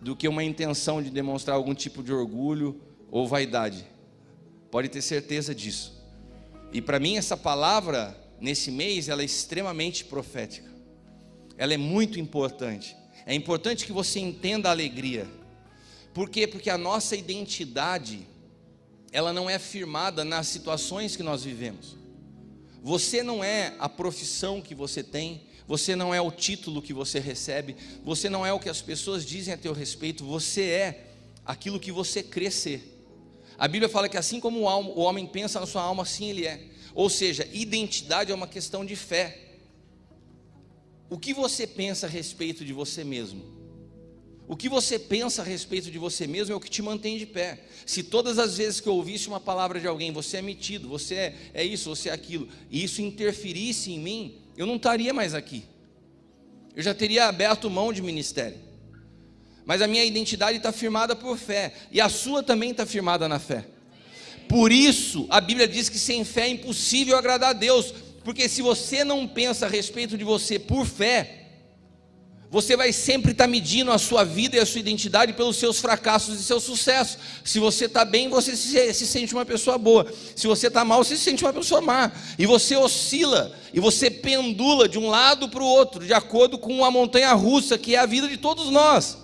do 0.00 0.16
que 0.16 0.28
uma 0.28 0.44
intenção 0.44 1.02
de 1.02 1.10
demonstrar 1.10 1.56
algum 1.56 1.74
tipo 1.74 2.02
de 2.02 2.12
orgulho 2.12 2.80
ou 3.10 3.26
vaidade. 3.26 3.86
Pode 4.70 4.88
ter 4.88 5.00
certeza 5.00 5.54
disso. 5.54 6.01
E 6.72 6.80
para 6.80 6.98
mim 6.98 7.16
essa 7.16 7.36
palavra 7.36 8.16
nesse 8.40 8.70
mês 8.70 9.08
ela 9.08 9.22
é 9.22 9.24
extremamente 9.24 10.04
profética. 10.04 10.70
Ela 11.56 11.74
é 11.74 11.76
muito 11.76 12.18
importante. 12.18 12.96
É 13.26 13.34
importante 13.34 13.84
que 13.84 13.92
você 13.92 14.18
entenda 14.18 14.68
a 14.68 14.72
alegria. 14.72 15.28
Por 16.14 16.28
quê? 16.28 16.46
Porque 16.46 16.70
a 16.70 16.78
nossa 16.78 17.14
identidade 17.14 18.26
ela 19.12 19.32
não 19.32 19.48
é 19.48 19.58
firmada 19.58 20.24
nas 20.24 20.48
situações 20.48 21.14
que 21.14 21.22
nós 21.22 21.44
vivemos. 21.44 21.96
Você 22.82 23.22
não 23.22 23.44
é 23.44 23.74
a 23.78 23.88
profissão 23.88 24.60
que 24.60 24.74
você 24.74 25.02
tem, 25.02 25.42
você 25.68 25.94
não 25.94 26.14
é 26.14 26.20
o 26.20 26.30
título 26.30 26.82
que 26.82 26.92
você 26.92 27.20
recebe, 27.20 27.76
você 28.02 28.28
não 28.28 28.44
é 28.44 28.52
o 28.52 28.58
que 28.58 28.68
as 28.68 28.80
pessoas 28.80 29.24
dizem 29.24 29.54
a 29.54 29.58
teu 29.58 29.72
respeito, 29.72 30.24
você 30.24 30.62
é 30.62 31.06
aquilo 31.44 31.78
que 31.78 31.92
você 31.92 32.22
crê 32.22 32.50
ser. 32.50 33.01
A 33.62 33.68
Bíblia 33.68 33.88
fala 33.88 34.08
que 34.08 34.16
assim 34.16 34.40
como 34.40 34.58
o 34.58 34.98
homem 34.98 35.24
pensa 35.24 35.60
na 35.60 35.66
sua 35.66 35.82
alma, 35.82 36.02
assim 36.02 36.30
ele 36.30 36.44
é. 36.44 36.64
Ou 36.96 37.08
seja, 37.08 37.48
identidade 37.52 38.32
é 38.32 38.34
uma 38.34 38.48
questão 38.48 38.84
de 38.84 38.96
fé. 38.96 39.38
O 41.08 41.16
que 41.16 41.32
você 41.32 41.64
pensa 41.64 42.08
a 42.08 42.10
respeito 42.10 42.64
de 42.64 42.72
você 42.72 43.04
mesmo? 43.04 43.40
O 44.48 44.56
que 44.56 44.68
você 44.68 44.98
pensa 44.98 45.42
a 45.42 45.44
respeito 45.44 45.92
de 45.92 45.96
você 45.96 46.26
mesmo 46.26 46.52
é 46.52 46.56
o 46.56 46.60
que 46.60 46.68
te 46.68 46.82
mantém 46.82 47.16
de 47.16 47.24
pé. 47.24 47.60
Se 47.86 48.02
todas 48.02 48.36
as 48.36 48.56
vezes 48.56 48.80
que 48.80 48.88
eu 48.88 48.96
ouvisse 48.96 49.28
uma 49.28 49.38
palavra 49.38 49.78
de 49.78 49.86
alguém, 49.86 50.10
você 50.10 50.38
é 50.38 50.42
metido, 50.42 50.88
você 50.88 51.14
é, 51.14 51.34
é 51.54 51.64
isso, 51.64 51.88
você 51.88 52.08
é 52.08 52.12
aquilo, 52.12 52.48
e 52.68 52.82
isso 52.82 53.00
interferisse 53.00 53.92
em 53.92 53.98
mim, 54.00 54.42
eu 54.56 54.66
não 54.66 54.74
estaria 54.74 55.14
mais 55.14 55.34
aqui. 55.34 55.62
Eu 56.74 56.82
já 56.82 56.92
teria 56.92 57.28
aberto 57.28 57.70
mão 57.70 57.92
de 57.92 58.02
ministério. 58.02 58.58
Mas 59.64 59.80
a 59.80 59.86
minha 59.86 60.04
identidade 60.04 60.58
está 60.58 60.72
firmada 60.72 61.14
por 61.14 61.38
fé, 61.38 61.72
e 61.90 62.00
a 62.00 62.08
sua 62.08 62.42
também 62.42 62.70
está 62.70 62.84
firmada 62.84 63.28
na 63.28 63.38
fé. 63.38 63.64
Por 64.48 64.72
isso, 64.72 65.26
a 65.30 65.40
Bíblia 65.40 65.68
diz 65.68 65.88
que 65.88 65.98
sem 65.98 66.24
fé 66.24 66.42
é 66.42 66.48
impossível 66.48 67.16
agradar 67.16 67.50
a 67.50 67.54
Deus, 67.54 67.94
porque 68.24 68.48
se 68.48 68.60
você 68.60 69.04
não 69.04 69.26
pensa 69.26 69.66
a 69.66 69.68
respeito 69.68 70.18
de 70.18 70.24
você 70.24 70.58
por 70.58 70.84
fé, 70.84 71.42
você 72.52 72.76
vai 72.76 72.92
sempre 72.92 73.32
estar 73.32 73.44
tá 73.44 73.48
medindo 73.48 73.90
a 73.90 73.96
sua 73.96 74.24
vida 74.24 74.56
e 74.56 74.60
a 74.60 74.66
sua 74.66 74.80
identidade 74.80 75.32
pelos 75.32 75.56
seus 75.56 75.80
fracassos 75.80 76.38
e 76.38 76.42
seus 76.42 76.62
sucessos. 76.62 77.16
Se 77.42 77.58
você 77.58 77.86
está 77.86 78.04
bem, 78.04 78.28
você 78.28 78.54
se, 78.54 78.92
se, 78.92 79.06
sente 79.06 79.32
uma 79.32 79.46
pessoa 79.46 79.78
boa. 79.78 80.06
Se 80.36 80.46
você 80.46 80.66
está 80.66 80.84
mal, 80.84 81.02
você 81.02 81.16
se 81.16 81.22
sente 81.22 81.42
uma 81.42 81.52
pessoa 81.54 81.80
má. 81.80 82.12
E 82.38 82.44
você 82.44 82.76
oscila, 82.76 83.50
e 83.72 83.80
você 83.80 84.10
pendula 84.10 84.86
de 84.86 84.98
um 84.98 85.08
lado 85.08 85.48
para 85.48 85.62
o 85.62 85.66
outro, 85.66 86.04
de 86.04 86.12
acordo 86.12 86.58
com 86.58 86.76
uma 86.76 86.90
montanha 86.90 87.32
russa, 87.32 87.78
que 87.78 87.94
é 87.94 87.98
a 87.98 88.04
vida 88.04 88.28
de 88.28 88.36
todos 88.36 88.68
nós. 88.68 89.21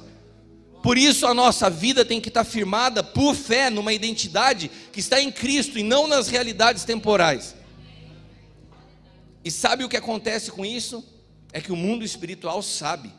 Por 0.82 0.96
isso 0.96 1.26
a 1.26 1.34
nossa 1.34 1.68
vida 1.68 2.04
tem 2.04 2.20
que 2.20 2.28
estar 2.28 2.44
firmada 2.44 3.02
por 3.02 3.34
fé 3.34 3.68
numa 3.68 3.92
identidade 3.92 4.70
que 4.92 5.00
está 5.00 5.20
em 5.20 5.30
Cristo 5.30 5.78
e 5.78 5.82
não 5.82 6.06
nas 6.06 6.28
realidades 6.28 6.84
temporais. 6.84 7.54
E 9.44 9.50
sabe 9.50 9.84
o 9.84 9.88
que 9.88 9.96
acontece 9.96 10.50
com 10.50 10.64
isso? 10.64 11.04
É 11.52 11.60
que 11.60 11.72
o 11.72 11.76
mundo 11.76 12.04
espiritual 12.04 12.62
sabe. 12.62 13.12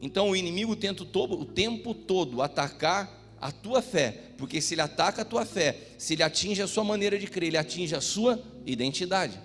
Então 0.00 0.30
o 0.30 0.36
inimigo 0.36 0.74
tenta 0.74 1.02
o 1.02 1.44
tempo 1.44 1.94
todo 1.94 2.42
atacar 2.42 3.22
a 3.40 3.50
tua 3.50 3.82
fé, 3.82 4.20
porque 4.38 4.60
se 4.60 4.74
ele 4.74 4.80
ataca 4.80 5.22
a 5.22 5.24
tua 5.24 5.44
fé, 5.44 5.76
se 5.98 6.14
ele 6.14 6.22
atinge 6.22 6.62
a 6.62 6.66
sua 6.68 6.84
maneira 6.84 7.18
de 7.18 7.26
crer, 7.26 7.48
ele 7.48 7.56
atinge 7.56 7.94
a 7.94 8.00
sua 8.00 8.40
identidade. 8.64 9.38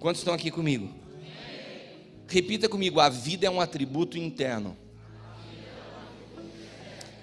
Quantos 0.00 0.20
estão 0.20 0.34
aqui 0.34 0.50
comigo? 0.50 0.92
Repita 2.26 2.68
comigo: 2.68 3.00
a 3.00 3.08
vida 3.08 3.46
é 3.46 3.50
um 3.50 3.60
atributo 3.60 4.18
interno. 4.18 4.76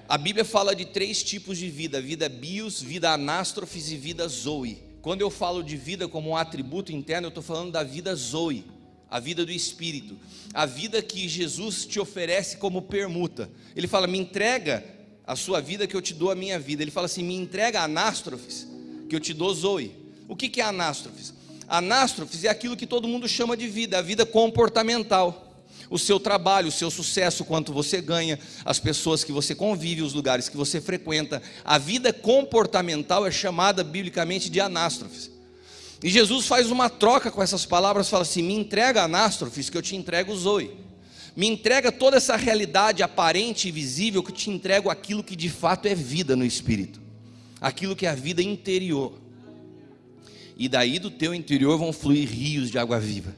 A 0.07 0.17
Bíblia 0.19 0.45
fala 0.45 0.75
de 0.75 0.85
três 0.85 1.23
tipos 1.23 1.57
de 1.57 1.69
vida: 1.69 1.99
vida 1.99 2.29
bios, 2.29 2.81
vida 2.81 3.11
anástrofes 3.11 3.91
e 3.91 3.97
vida 3.97 4.27
zoe. 4.27 4.83
Quando 5.01 5.21
eu 5.21 5.29
falo 5.29 5.63
de 5.63 5.77
vida 5.77 6.07
como 6.07 6.31
um 6.31 6.37
atributo 6.37 6.91
interno, 6.91 7.27
eu 7.27 7.29
estou 7.29 7.43
falando 7.43 7.71
da 7.71 7.83
vida 7.83 8.15
zoe 8.15 8.65
a 9.09 9.19
vida 9.19 9.45
do 9.45 9.51
Espírito, 9.51 10.17
a 10.53 10.65
vida 10.65 11.01
que 11.01 11.27
Jesus 11.27 11.85
te 11.85 11.99
oferece 11.99 12.57
como 12.57 12.81
permuta. 12.81 13.49
Ele 13.75 13.87
fala: 13.87 14.07
me 14.07 14.17
entrega 14.17 14.83
a 15.25 15.35
sua 15.35 15.59
vida 15.59 15.87
que 15.87 15.95
eu 15.95 16.01
te 16.01 16.13
dou 16.13 16.29
a 16.29 16.35
minha 16.35 16.59
vida. 16.59 16.83
Ele 16.83 16.91
fala 16.91 17.05
assim: 17.05 17.23
me 17.23 17.35
entrega 17.35 17.81
anástrofes 17.81 18.67
que 19.09 19.15
eu 19.15 19.19
te 19.19 19.33
dou 19.33 19.53
zoe. 19.53 19.95
O 20.27 20.35
que 20.35 20.59
é 20.59 20.63
anástrofes? 20.63 21.33
Anástrofes 21.67 22.43
é 22.43 22.49
aquilo 22.49 22.77
que 22.77 22.85
todo 22.85 23.07
mundo 23.07 23.27
chama 23.27 23.57
de 23.57 23.67
vida, 23.67 23.97
a 23.97 24.01
vida 24.01 24.25
comportamental. 24.25 25.44
O 25.89 25.99
seu 25.99 26.19
trabalho, 26.19 26.69
o 26.69 26.71
seu 26.71 26.89
sucesso, 26.89 27.45
quanto 27.45 27.71
você 27.71 28.01
ganha, 28.01 28.39
as 28.63 28.79
pessoas 28.79 29.23
que 29.23 29.31
você 29.31 29.53
convive, 29.53 30.01
os 30.01 30.13
lugares 30.13 30.49
que 30.49 30.57
você 30.57 30.81
frequenta. 30.81 31.41
A 31.63 31.77
vida 31.77 32.11
comportamental 32.11 33.25
é 33.25 33.31
chamada 33.31 33.83
biblicamente 33.83 34.49
de 34.49 34.59
anástrofes. 34.59 35.31
E 36.03 36.09
Jesus 36.09 36.45
faz 36.45 36.69
uma 36.69 36.89
troca 36.89 37.31
com 37.31 37.41
essas 37.41 37.65
palavras, 37.65 38.09
fala 38.09 38.23
assim: 38.23 38.43
me 38.43 38.53
entrega 38.53 39.03
anástrofes, 39.03 39.69
que 39.69 39.77
eu 39.77 39.81
te 39.81 39.95
entrego 39.95 40.35
zoe. 40.35 40.71
Me 41.35 41.47
entrega 41.47 41.91
toda 41.91 42.17
essa 42.17 42.35
realidade 42.37 43.03
aparente 43.03 43.67
e 43.67 43.71
visível, 43.71 44.23
que 44.23 44.31
eu 44.31 44.35
te 44.35 44.49
entrego 44.49 44.89
aquilo 44.89 45.23
que 45.23 45.35
de 45.35 45.49
fato 45.49 45.85
é 45.85 45.93
vida 45.93 46.35
no 46.35 46.45
espírito, 46.45 47.01
aquilo 47.59 47.95
que 47.95 48.05
é 48.05 48.09
a 48.09 48.15
vida 48.15 48.41
interior. 48.41 49.13
E 50.57 50.69
daí 50.69 50.97
do 50.97 51.11
teu 51.11 51.33
interior 51.33 51.77
vão 51.77 51.91
fluir 51.91 52.29
rios 52.29 52.71
de 52.71 52.77
água 52.77 52.99
viva. 52.99 53.35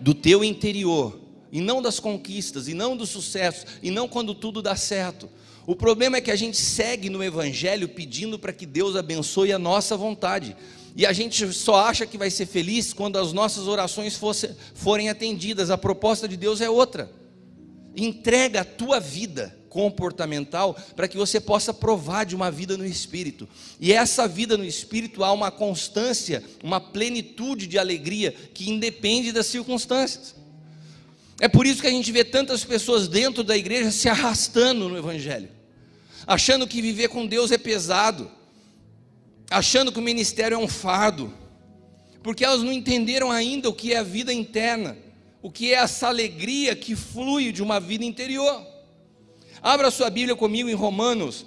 Do 0.00 0.14
teu 0.14 0.44
interior, 0.44 1.18
e 1.52 1.60
não 1.60 1.82
das 1.82 2.00
conquistas, 2.00 2.66
e 2.66 2.72
não 2.72 2.96
do 2.96 3.06
sucesso, 3.06 3.66
e 3.82 3.90
não 3.90 4.08
quando 4.08 4.34
tudo 4.34 4.62
dá 4.62 4.74
certo. 4.74 5.28
O 5.66 5.76
problema 5.76 6.16
é 6.16 6.20
que 6.20 6.30
a 6.30 6.36
gente 6.36 6.56
segue 6.56 7.10
no 7.10 7.22
Evangelho 7.22 7.88
pedindo 7.88 8.38
para 8.38 8.52
que 8.52 8.64
Deus 8.64 8.96
abençoe 8.96 9.52
a 9.52 9.58
nossa 9.58 9.96
vontade. 9.96 10.56
E 10.96 11.06
a 11.06 11.12
gente 11.12 11.52
só 11.52 11.76
acha 11.76 12.06
que 12.06 12.18
vai 12.18 12.30
ser 12.30 12.46
feliz 12.46 12.92
quando 12.92 13.18
as 13.18 13.32
nossas 13.32 13.68
orações 13.68 14.16
fosse, 14.16 14.50
forem 14.74 15.08
atendidas. 15.08 15.70
A 15.70 15.78
proposta 15.78 16.26
de 16.26 16.36
Deus 16.36 16.60
é 16.60 16.68
outra. 16.68 17.10
Entrega 17.94 18.62
a 18.62 18.64
tua 18.64 18.98
vida 18.98 19.56
comportamental 19.68 20.76
para 20.96 21.08
que 21.08 21.16
você 21.16 21.40
possa 21.40 21.72
provar 21.72 22.24
de 22.24 22.34
uma 22.34 22.50
vida 22.50 22.76
no 22.76 22.84
espírito. 22.84 23.48
E 23.80 23.92
essa 23.92 24.26
vida 24.26 24.56
no 24.56 24.64
espírito 24.64 25.22
há 25.22 25.32
uma 25.32 25.50
constância, 25.50 26.42
uma 26.62 26.80
plenitude 26.80 27.66
de 27.66 27.78
alegria 27.78 28.32
que 28.32 28.70
independe 28.70 29.32
das 29.32 29.46
circunstâncias. 29.46 30.41
É 31.40 31.48
por 31.48 31.66
isso 31.66 31.80
que 31.80 31.88
a 31.88 31.90
gente 31.90 32.10
vê 32.12 32.24
tantas 32.24 32.64
pessoas 32.64 33.08
dentro 33.08 33.42
da 33.42 33.56
igreja 33.56 33.90
se 33.90 34.08
arrastando 34.08 34.88
no 34.88 34.96
evangelho, 34.96 35.48
achando 36.26 36.66
que 36.66 36.80
viver 36.80 37.08
com 37.08 37.26
Deus 37.26 37.50
é 37.50 37.58
pesado 37.58 38.30
achando 39.52 39.92
que 39.92 39.98
o 39.98 40.02
ministério 40.02 40.54
é 40.54 40.58
um 40.58 40.68
fardo, 40.68 41.32
porque 42.22 42.44
elas 42.44 42.62
não 42.62 42.72
entenderam 42.72 43.30
ainda 43.30 43.68
o 43.68 43.74
que 43.74 43.92
é 43.92 43.98
a 43.98 44.02
vida 44.02 44.32
interna, 44.32 44.96
o 45.42 45.50
que 45.50 45.72
é 45.72 45.76
essa 45.76 46.08
alegria 46.08 46.74
que 46.74 46.96
flui 46.96 47.52
de 47.52 47.62
uma 47.62 47.78
vida 47.78 48.04
interior. 48.04 48.66
Abra 49.60 49.90
sua 49.90 50.10
Bíblia 50.10 50.34
comigo 50.34 50.68
em 50.68 50.74
Romanos. 50.74 51.46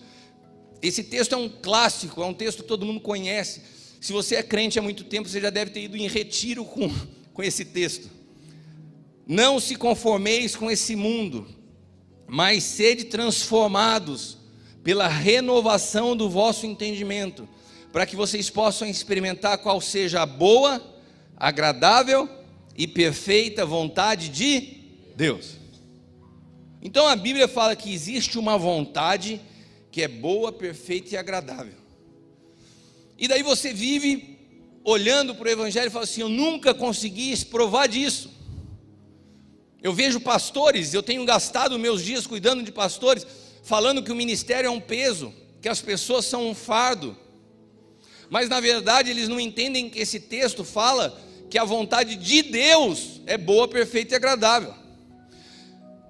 Esse 0.82 1.04
texto 1.04 1.34
é 1.34 1.38
um 1.38 1.50
clássico, 1.50 2.22
é 2.22 2.26
um 2.26 2.34
texto 2.34 2.62
que 2.62 2.68
todo 2.68 2.86
mundo 2.86 3.00
conhece. 3.00 3.62
Se 4.00 4.14
você 4.14 4.36
é 4.36 4.44
crente 4.44 4.78
há 4.78 4.82
muito 4.82 5.04
tempo, 5.04 5.28
você 5.28 5.42
já 5.42 5.50
deve 5.50 5.72
ter 5.72 5.84
ido 5.84 5.98
em 5.98 6.08
retiro 6.08 6.64
com, 6.66 6.94
com 7.34 7.42
esse 7.42 7.66
texto. 7.66 8.10
Não 9.28 9.60
se 9.60 9.76
conformeis 9.76 10.56
com 10.56 10.70
esse 10.70 10.96
mundo, 10.96 11.48
mas 12.28 12.64
sede 12.64 13.06
transformados 13.06 14.38
pela 14.84 15.08
renovação 15.08 16.16
do 16.16 16.30
vosso 16.30 16.66
entendimento, 16.66 17.50
para 17.92 18.06
que 18.06 18.16
vocês 18.16 18.50
possam 18.50 18.88
experimentar 18.88 19.58
qual 19.58 19.82
seja 19.82 20.22
a 20.22 20.26
boa, 20.26 20.80
agradável 21.36 22.30
e 22.78 22.86
perfeita 22.88 23.66
vontade 23.66 24.30
de 24.30 24.84
Deus. 25.16 25.56
Então 26.82 27.08
a 27.08 27.16
Bíblia 27.16 27.48
fala 27.48 27.76
que 27.76 27.92
existe 27.92 28.38
uma 28.38 28.60
vontade 28.60 29.42
que 29.92 30.04
é 30.04 30.08
boa, 30.08 30.52
perfeita 30.52 31.16
e 31.16 31.18
agradável. 31.18 31.74
E 33.18 33.28
daí 33.28 33.42
você 33.42 33.74
vive 33.74 34.38
olhando 34.84 35.34
para 35.34 35.48
o 35.48 35.52
Evangelho 35.52 35.88
e 35.88 35.90
fala 35.90 36.04
assim: 36.04 36.22
Eu 36.22 36.30
nunca 36.30 36.74
consegui 36.74 37.36
provar 37.46 37.88
disso. 37.88 38.35
Eu 39.86 39.94
vejo 39.94 40.20
pastores, 40.20 40.94
eu 40.94 41.04
tenho 41.04 41.24
gastado 41.26 41.78
meus 41.78 42.04
dias 42.04 42.26
cuidando 42.26 42.64
de 42.64 42.72
pastores, 42.72 43.26
falando 43.64 44.04
que 44.04 44.12
o 44.12 44.16
ministério 44.16 44.68
é 44.68 44.72
um 44.72 44.82
peso, 44.82 45.34
que 45.62 45.70
as 45.70 45.82
pessoas 45.82 46.26
são 46.26 46.50
um 46.50 46.56
fardo 46.56 47.16
mas 48.30 48.50
na 48.50 48.60
verdade 48.60 49.10
eles 49.10 49.28
não 49.28 49.40
entendem 49.40 49.90
que 49.90 50.00
esse 50.00 50.20
texto 50.20 50.64
fala 50.64 51.22
que 51.50 51.58
a 51.58 51.64
vontade 51.64 52.16
de 52.16 52.42
Deus 52.42 53.22
é 53.26 53.38
boa, 53.38 53.68
perfeita 53.68 54.14
e 54.14 54.18
agradável. 54.18 54.74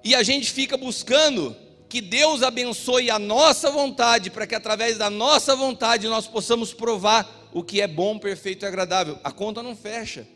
E 0.02 0.14
a 0.14 0.22
gente 0.22 0.50
fica 0.50 0.76
buscando 0.76 1.54
que 1.88 2.00
Deus 2.00 2.42
abençoe 2.42 3.10
a 3.10 3.18
nossa 3.18 3.70
vontade, 3.70 4.30
para 4.30 4.46
que 4.46 4.54
através 4.54 4.98
da 4.98 5.10
nossa 5.10 5.54
vontade 5.54 6.08
nós 6.08 6.26
possamos 6.26 6.72
provar 6.72 7.48
o 7.52 7.62
que 7.62 7.80
é 7.80 7.86
bom, 7.86 8.18
perfeito 8.18 8.64
e 8.64 8.66
agradável. 8.66 9.18
A 9.22 9.30
conta 9.30 9.62
não 9.62 9.76
fecha. 9.76 10.26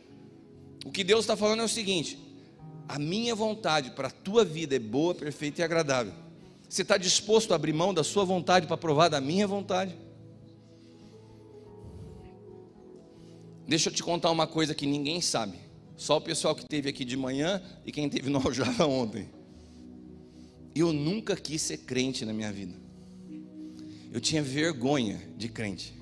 O 0.85 0.91
que 0.91 1.03
Deus 1.03 1.21
está 1.21 1.37
falando 1.37 1.61
é 1.61 1.65
o 1.65 1.69
seguinte: 1.69 2.19
a 2.91 2.99
minha 2.99 3.37
vontade 3.37 3.93
para 3.93 4.09
a 4.09 4.11
tua 4.11 4.45
vida 4.45 4.75
é 4.75 4.79
boa, 4.81 5.15
perfeita 5.15 5.61
e 5.61 5.65
agradável. 5.65 6.13
Você 6.69 6.83
está 6.83 6.97
disposto 6.97 7.53
a 7.53 7.55
abrir 7.55 7.73
mão 7.73 7.95
da 7.95 8.03
sua 8.03 8.25
vontade 8.25 8.67
para 8.67 8.77
provar 8.77 9.09
da 9.09 9.21
minha 9.21 9.47
vontade? 9.47 9.95
Deixa 13.65 13.91
eu 13.91 13.95
te 13.95 14.03
contar 14.03 14.33
uma 14.33 14.45
coisa 14.45 14.75
que 14.75 14.87
ninguém 14.87 15.21
sabe. 15.21 15.57
Só 15.97 16.17
o 16.17 16.21
pessoal 16.21 16.53
que 16.53 16.63
esteve 16.63 16.89
aqui 16.89 17.05
de 17.05 17.17
manhã 17.17 17.63
e 17.87 17.93
quem 17.93 18.07
esteve 18.09 18.29
no 18.29 18.39
Aljava 18.45 18.85
ontem. 18.87 19.29
Eu 20.75 20.93
nunca 20.93 21.37
quis 21.37 21.63
ser 21.63 21.79
crente 21.79 22.25
na 22.25 22.33
minha 22.33 22.51
vida. 22.51 22.75
Eu 24.13 24.21
tinha 24.21 24.43
vergonha 24.43 25.23
de 25.37 25.49
crente. 25.49 25.95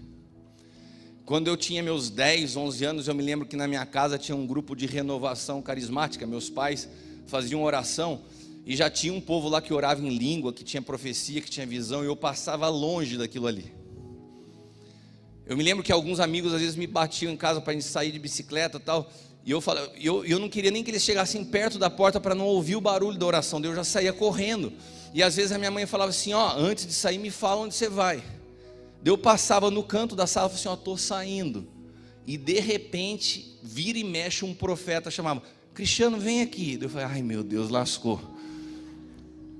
Quando 1.28 1.46
eu 1.48 1.58
tinha 1.58 1.82
meus 1.82 2.08
10, 2.08 2.56
11 2.56 2.84
anos, 2.86 3.06
eu 3.06 3.14
me 3.14 3.22
lembro 3.22 3.46
que 3.46 3.54
na 3.54 3.68
minha 3.68 3.84
casa 3.84 4.16
tinha 4.16 4.34
um 4.34 4.46
grupo 4.46 4.74
de 4.74 4.86
renovação 4.86 5.60
carismática. 5.60 6.26
Meus 6.26 6.48
pais 6.48 6.88
faziam 7.26 7.62
oração 7.62 8.22
e 8.64 8.74
já 8.74 8.88
tinha 8.88 9.12
um 9.12 9.20
povo 9.20 9.46
lá 9.46 9.60
que 9.60 9.74
orava 9.74 10.00
em 10.00 10.08
língua, 10.08 10.54
que 10.54 10.64
tinha 10.64 10.80
profecia, 10.80 11.42
que 11.42 11.50
tinha 11.50 11.66
visão, 11.66 12.02
e 12.02 12.06
eu 12.06 12.16
passava 12.16 12.66
longe 12.70 13.18
daquilo 13.18 13.46
ali. 13.46 13.70
Eu 15.44 15.54
me 15.54 15.62
lembro 15.62 15.84
que 15.84 15.92
alguns 15.92 16.18
amigos 16.18 16.54
às 16.54 16.62
vezes 16.62 16.76
me 16.76 16.86
batiam 16.86 17.30
em 17.30 17.36
casa 17.36 17.60
para 17.60 17.72
a 17.72 17.74
gente 17.74 17.84
sair 17.84 18.10
de 18.10 18.18
bicicleta 18.18 18.78
e 18.78 18.80
tal, 18.80 19.12
e 19.44 19.50
eu, 19.50 19.60
falava, 19.60 19.92
eu, 20.00 20.24
eu 20.24 20.38
não 20.38 20.48
queria 20.48 20.70
nem 20.70 20.82
que 20.82 20.90
eles 20.90 21.02
chegassem 21.02 21.44
perto 21.44 21.78
da 21.78 21.90
porta 21.90 22.18
para 22.18 22.34
não 22.34 22.46
ouvir 22.46 22.76
o 22.76 22.80
barulho 22.80 23.18
da 23.18 23.26
oração, 23.26 23.60
eu 23.62 23.74
já 23.74 23.84
saía 23.84 24.14
correndo. 24.14 24.72
E 25.12 25.22
às 25.22 25.36
vezes 25.36 25.52
a 25.52 25.58
minha 25.58 25.70
mãe 25.70 25.84
falava 25.84 26.08
assim: 26.08 26.32
Ó, 26.32 26.54
antes 26.56 26.86
de 26.86 26.94
sair, 26.94 27.18
me 27.18 27.30
fala 27.30 27.60
onde 27.60 27.74
você 27.74 27.90
vai. 27.90 28.22
Eu 29.04 29.16
passava 29.16 29.70
no 29.70 29.82
canto 29.82 30.16
da 30.16 30.26
sala 30.26 30.46
e 30.46 30.50
falava 30.50 30.58
assim: 30.58 30.68
Ó, 30.68 30.74
estou 30.74 30.96
saindo. 30.96 31.66
E 32.26 32.36
de 32.36 32.60
repente, 32.60 33.58
vira 33.62 33.98
e 33.98 34.04
mexe 34.04 34.44
um 34.44 34.54
profeta 34.54 35.10
chamava: 35.10 35.42
Cristiano, 35.72 36.18
vem 36.18 36.42
aqui. 36.42 36.78
Eu 36.80 36.88
falei: 36.88 37.06
Ai 37.06 37.22
meu 37.22 37.42
Deus, 37.42 37.70
lascou. 37.70 38.20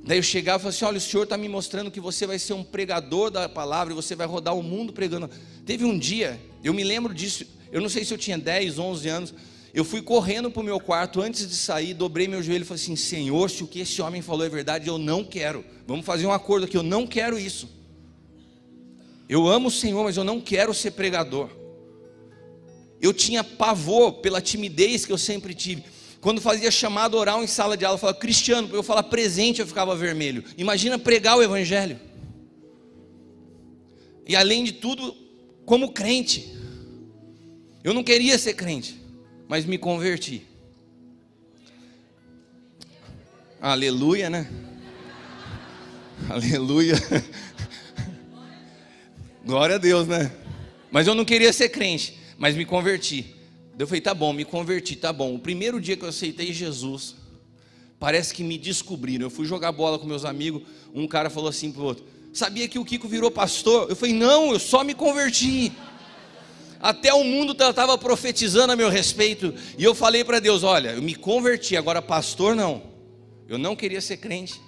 Daí 0.05 0.19
eu 0.19 0.23
chegava 0.23 0.59
e 0.59 0.61
falava 0.63 0.77
assim: 0.77 0.85
Olha, 0.85 0.99
o 0.99 1.01
senhor 1.01 1.23
está 1.25 1.37
me 1.37 1.49
mostrando 1.49 1.91
que 1.91 2.01
você 2.01 2.27
vai 2.27 2.39
ser 2.39 2.55
um 2.55 2.65
pregador 2.65 3.31
da 3.31 3.49
palavra 3.49 3.93
e 3.93 3.97
você 3.97 4.17
vai 4.17 4.27
rodar 4.27 4.57
o 4.57 4.63
mundo 4.63 4.93
pregando. 4.93 5.31
Teve 5.65 5.85
um 5.85 5.99
dia, 5.99 6.41
eu 6.65 6.75
me 6.75 6.83
lembro 6.83 7.15
disso, 7.15 7.47
eu 7.71 7.81
não 7.81 7.89
sei 7.89 8.05
se 8.05 8.13
eu 8.13 8.19
tinha 8.19 8.37
10, 8.39 8.79
11 8.79 9.09
anos. 9.09 9.35
Eu 9.73 9.85
fui 9.85 10.01
correndo 10.01 10.51
para 10.51 10.61
o 10.61 10.65
meu 10.65 10.81
quarto 10.81 11.21
antes 11.21 11.47
de 11.47 11.55
sair, 11.55 11.93
dobrei 11.93 12.27
meu 12.27 12.43
joelho 12.43 12.63
e 12.63 12.65
falei 12.67 12.83
assim: 12.83 12.97
Senhor, 12.97 13.49
se 13.49 13.63
o 13.63 13.67
que 13.67 13.81
esse 13.81 14.03
homem 14.03 14.21
falou 14.21 14.45
é 14.45 14.49
verdade, 14.49 14.89
eu 14.89 14.99
não 14.99 15.23
quero. 15.23 15.65
Vamos 15.87 16.05
fazer 16.05 16.27
um 16.27 16.33
acordo 16.33 16.65
aqui, 16.65 16.77
eu 16.77 16.83
não 16.83 17.07
quero 17.07 17.39
isso. 17.39 17.78
Eu 19.29 19.47
amo 19.47 19.69
o 19.69 19.71
Senhor, 19.71 20.03
mas 20.05 20.17
eu 20.17 20.25
não 20.25 20.41
quero 20.41 20.73
ser 20.73 20.93
pregador. 20.93 21.51
Eu 23.01 23.13
tinha 23.13 23.45
pavor 23.45 24.15
pela 24.15 24.41
timidez 24.41 25.05
que 25.05 25.13
eu 25.13 25.19
sempre 25.19 25.55
tive. 25.55 25.85
Quando 26.21 26.41
fazia 26.41 26.71
chamado 26.71 27.17
oral 27.17 27.45
em 27.45 27.47
sala 27.47 27.77
de 27.77 27.85
aula, 27.85 27.95
eu 27.95 28.01
falava, 28.01 28.19
Cristiano, 28.19 28.69
eu 28.73 28.83
falar 28.83 29.05
presente, 29.05 29.61
eu 29.61 29.67
ficava 29.67 29.95
vermelho. 29.95 30.43
Imagina 30.57 30.99
pregar 30.99 31.37
o 31.37 31.43
Evangelho. 31.43 32.01
E 34.27 34.35
além 34.35 34.65
de 34.65 34.73
tudo, 34.73 35.15
como 35.65 35.93
crente. 35.93 36.57
Eu 37.85 37.95
não 37.95 38.03
queria 38.03 38.37
ser 38.39 38.55
crente, 38.55 39.01
mas 39.47 39.65
me 39.65 39.79
converti. 39.79 40.47
Aleluia, 43.61 44.29
né? 44.29 44.51
Aleluia. 46.29 46.95
Glória 49.49 49.77
a 49.77 49.79
Deus, 49.79 50.07
né? 50.07 50.31
Mas 50.91 51.07
eu 51.07 51.15
não 51.15 51.25
queria 51.25 51.51
ser 51.55 51.71
crente, 51.71 52.19
mas 52.37 52.55
me 52.55 52.67
converti. 52.67 53.35
Eu 53.79 53.87
falei, 53.87 54.03
tá 54.03 54.13
bom, 54.13 54.31
me 54.31 54.45
converti, 54.45 54.95
tá 54.95 55.11
bom. 55.11 55.35
O 55.35 55.39
primeiro 55.39 55.81
dia 55.81 55.97
que 55.97 56.05
eu 56.05 56.09
aceitei 56.11 56.53
Jesus, 56.53 57.15
parece 57.99 58.35
que 58.35 58.45
me 58.45 58.59
descobriram. 58.59 59.25
Eu 59.25 59.31
fui 59.31 59.47
jogar 59.47 59.73
bola 59.73 59.99
com 59.99 60.05
meus 60.05 60.27
amigos, 60.27 60.65
um 60.95 61.09
cara 61.09 61.31
falou 61.31 61.49
assim 61.49 61.73
pro 61.73 61.83
outro: 61.83 62.05
Sabia 62.31 62.69
que 62.69 62.79
o 62.79 62.85
Kiko 62.85 63.09
virou 63.09 63.31
pastor? 63.31 63.89
Eu 63.89 63.97
falei, 63.97 64.15
não, 64.15 64.53
eu 64.53 64.59
só 64.59 64.85
me 64.85 64.93
converti. 64.93 65.73
Até 66.79 67.15
o 67.15 67.25
mundo 67.25 67.53
estava 67.53 67.97
profetizando 67.97 68.75
a 68.75 68.77
meu 68.77 68.91
respeito. 68.91 69.55
E 69.79 69.83
eu 69.83 69.95
falei 69.95 70.25
para 70.25 70.41
Deus: 70.41 70.63
Olha, 70.63 70.91
eu 70.91 71.01
me 71.01 71.15
converti, 71.15 71.75
agora 71.75 72.03
pastor 72.03 72.55
não. 72.55 72.83
Eu 73.49 73.57
não 73.57 73.75
queria 73.75 74.03
ser 74.03 74.19
crente 74.19 74.61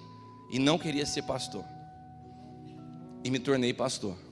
e 0.51 0.59
não 0.59 0.79
queria 0.79 1.05
ser 1.05 1.25
pastor. 1.25 1.67
E 3.23 3.31
me 3.31 3.39
tornei 3.39 3.75
pastor. 3.75 4.30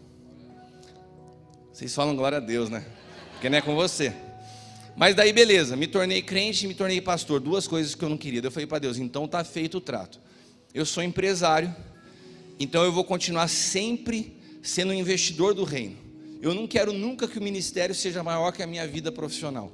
Vocês 1.78 1.94
falam 1.94 2.16
glória 2.16 2.38
a 2.38 2.40
Deus, 2.40 2.68
né? 2.68 2.85
Porque 3.30 3.49
não 3.49 3.56
é 3.56 3.61
com 3.61 3.76
você. 3.76 4.12
Mas 4.97 5.14
daí 5.14 5.32
beleza, 5.32 5.76
me 5.76 5.87
tornei 5.87 6.20
crente 6.20 6.64
e 6.64 6.66
me 6.66 6.75
tornei 6.75 7.00
pastor, 7.00 7.38
duas 7.38 7.68
coisas 7.68 7.94
que 7.94 8.04
eu 8.04 8.08
não 8.08 8.16
queria. 8.16 8.40
Eu 8.42 8.50
falei 8.50 8.66
para 8.66 8.80
Deus, 8.80 8.99
então 8.99 9.26
está 9.26 9.44
feito 9.44 9.78
o 9.78 9.80
trato. 9.80 10.18
Eu 10.75 10.85
sou 10.85 11.04
empresário, 11.04 11.73
então 12.58 12.82
eu 12.82 12.90
vou 12.90 13.04
continuar 13.04 13.47
sempre 13.47 14.37
sendo 14.61 14.90
um 14.90 14.92
investidor 14.92 15.54
do 15.54 15.62
reino. 15.62 15.97
Eu 16.42 16.52
não 16.52 16.66
quero 16.66 16.92
nunca 16.92 17.28
que 17.28 17.38
o 17.38 17.40
ministério 17.40 17.94
seja 17.94 18.25
maior 18.25 18.50
que 18.50 18.61
a 18.61 18.66
minha 18.66 18.84
vida 18.84 19.12
profissional. 19.12 19.71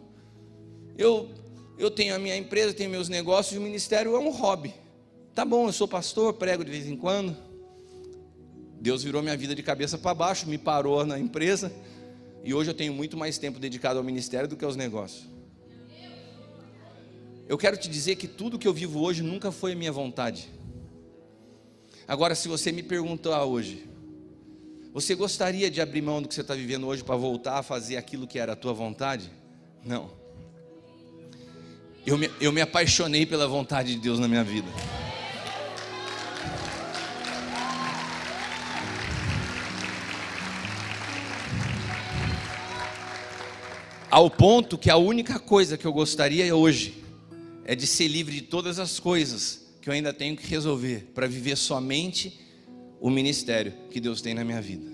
Eu 0.99 1.31
eu 1.79 1.91
tenho 1.91 2.15
a 2.15 2.19
minha 2.19 2.37
empresa, 2.37 2.75
tenho 2.75 2.91
meus 2.91 3.09
negócios 3.09 3.55
e 3.55 3.59
o 3.59 3.63
ministério 3.63 4.15
é 4.15 4.19
um 4.19 4.31
hobby. 4.31 4.75
Tá 5.35 5.43
bom, 5.43 5.69
eu 5.69 5.73
sou 5.73 5.89
pastor, 5.89 6.35
prego 6.35 6.67
de 6.67 6.71
vez 6.71 6.87
em 6.87 6.99
quando. 6.99 7.35
Deus 8.79 9.03
virou 9.03 9.23
minha 9.23 9.39
vida 9.39 9.55
de 9.55 9.63
cabeça 9.63 9.97
para 9.97 10.15
baixo, 10.15 10.47
me 10.47 10.59
parou 10.59 11.07
na 11.07 11.19
empresa 11.19 11.73
e 12.45 12.53
hoje 12.53 12.71
eu 12.71 12.75
tenho 12.75 12.93
muito 12.93 13.17
mais 13.17 13.39
tempo 13.39 13.59
dedicado 13.59 13.99
ao 13.99 14.05
ministério 14.05 14.47
do 14.47 14.57
que 14.57 14.65
aos 14.65 14.77
negócios. 14.77 15.27
Eu 17.49 17.57
quero 17.57 17.77
te 17.77 17.89
dizer 17.89 18.17
que 18.17 18.29
tudo 18.29 18.59
que 18.59 18.69
eu 18.69 18.73
vivo 18.73 19.01
hoje 19.01 19.23
nunca 19.23 19.51
foi 19.51 19.73
a 19.73 19.77
minha 19.77 19.91
vontade. 19.91 20.49
Agora, 22.07 22.35
se 22.35 22.49
você 22.49 22.71
me 22.71 22.83
perguntar 22.83 23.45
hoje, 23.45 23.89
você 24.93 25.15
gostaria 25.15 25.71
de 25.71 25.81
abrir 25.81 26.03
mão 26.03 26.21
do 26.21 26.29
que 26.29 26.35
você 26.35 26.43
está 26.43 26.55
vivendo 26.55 26.87
hoje 26.87 27.03
para 27.03 27.17
voltar 27.17 27.59
a 27.59 27.63
fazer 27.63 27.97
aquilo 27.97 28.27
que 28.27 28.39
era 28.39 28.53
a 28.53 28.57
tua 28.57 28.73
vontade? 28.73 29.31
Não. 29.85 30.11
Eu 32.07 32.19
me, 32.19 32.31
eu 32.41 32.53
me 32.53 32.61
apaixonei 32.61 33.25
pela 33.25 33.49
vontade 33.49 33.95
de 33.95 34.01
Deus 34.01 34.19
na 34.19 34.29
minha 34.29 34.45
vida. 34.45 34.69
Ao 44.15 44.31
ponto 44.31 44.79
que 44.79 44.91
a 44.91 44.97
única 44.97 45.41
coisa 45.41 45.77
que 45.77 45.85
eu 45.85 45.93
gostaria 45.93 46.55
hoje 46.55 47.03
é 47.65 47.75
de 47.75 47.85
ser 47.85 48.07
livre 48.07 48.37
de 48.37 48.43
todas 48.43 48.79
as 48.79 49.01
coisas 49.01 49.67
que 49.83 49.89
eu 49.89 49.93
ainda 49.93 50.13
tenho 50.13 50.37
que 50.37 50.47
resolver 50.47 51.11
para 51.13 51.27
viver 51.27 51.57
somente 51.57 52.41
o 53.01 53.11
ministério 53.11 53.75
que 53.91 53.99
Deus 53.99 54.23
tem 54.23 54.33
na 54.33 54.45
minha 54.45 54.63
vida. 54.63 54.89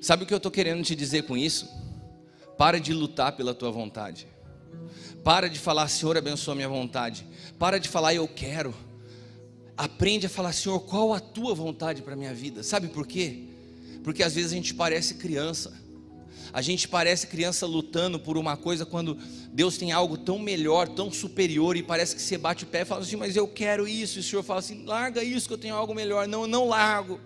Sabe 0.00 0.22
o 0.22 0.26
que 0.28 0.32
eu 0.32 0.36
estou 0.36 0.52
querendo 0.52 0.80
te 0.84 0.94
dizer 0.94 1.24
com 1.24 1.36
isso? 1.36 1.68
Para 2.56 2.78
de 2.78 2.92
lutar 2.92 3.32
pela 3.32 3.52
tua 3.52 3.72
vontade. 3.72 4.28
Para 5.24 5.48
de 5.50 5.58
falar, 5.58 5.88
Senhor, 5.88 6.16
abençoa 6.16 6.54
minha 6.54 6.68
vontade. 6.68 7.26
Para 7.58 7.78
de 7.78 7.88
falar, 7.88 8.14
eu 8.14 8.28
quero. 8.28 8.72
Aprende 9.76 10.26
a 10.26 10.30
falar, 10.30 10.52
Senhor, 10.52 10.78
qual 10.82 11.12
a 11.12 11.18
tua 11.18 11.52
vontade 11.52 12.00
para 12.02 12.12
a 12.14 12.16
minha 12.16 12.32
vida? 12.32 12.62
Sabe 12.62 12.86
por 12.86 13.08
quê? 13.08 13.46
Porque 14.04 14.22
às 14.22 14.36
vezes 14.36 14.52
a 14.52 14.54
gente 14.54 14.72
parece 14.72 15.14
criança 15.14 15.87
a 16.52 16.62
gente 16.62 16.88
parece 16.88 17.26
criança 17.26 17.66
lutando 17.66 18.18
por 18.18 18.36
uma 18.36 18.56
coisa 18.56 18.86
quando 18.86 19.18
Deus 19.52 19.76
tem 19.76 19.92
algo 19.92 20.16
tão 20.16 20.38
melhor, 20.38 20.88
tão 20.88 21.10
superior 21.12 21.76
e 21.76 21.82
parece 21.82 22.16
que 22.16 22.22
você 22.22 22.38
bate 22.38 22.64
o 22.64 22.66
pé 22.66 22.82
e 22.82 22.84
fala 22.84 23.02
assim: 23.02 23.16
"Mas 23.16 23.36
eu 23.36 23.46
quero 23.46 23.86
isso". 23.86 24.18
E 24.18 24.20
o 24.20 24.22
Senhor 24.22 24.42
fala 24.42 24.60
assim: 24.60 24.84
"Larga 24.84 25.22
isso 25.22 25.46
que 25.46 25.54
eu 25.54 25.58
tenho 25.58 25.74
algo 25.74 25.94
melhor". 25.94 26.26
Não, 26.26 26.42
eu 26.42 26.48
não 26.48 26.68
largo. 26.68 27.20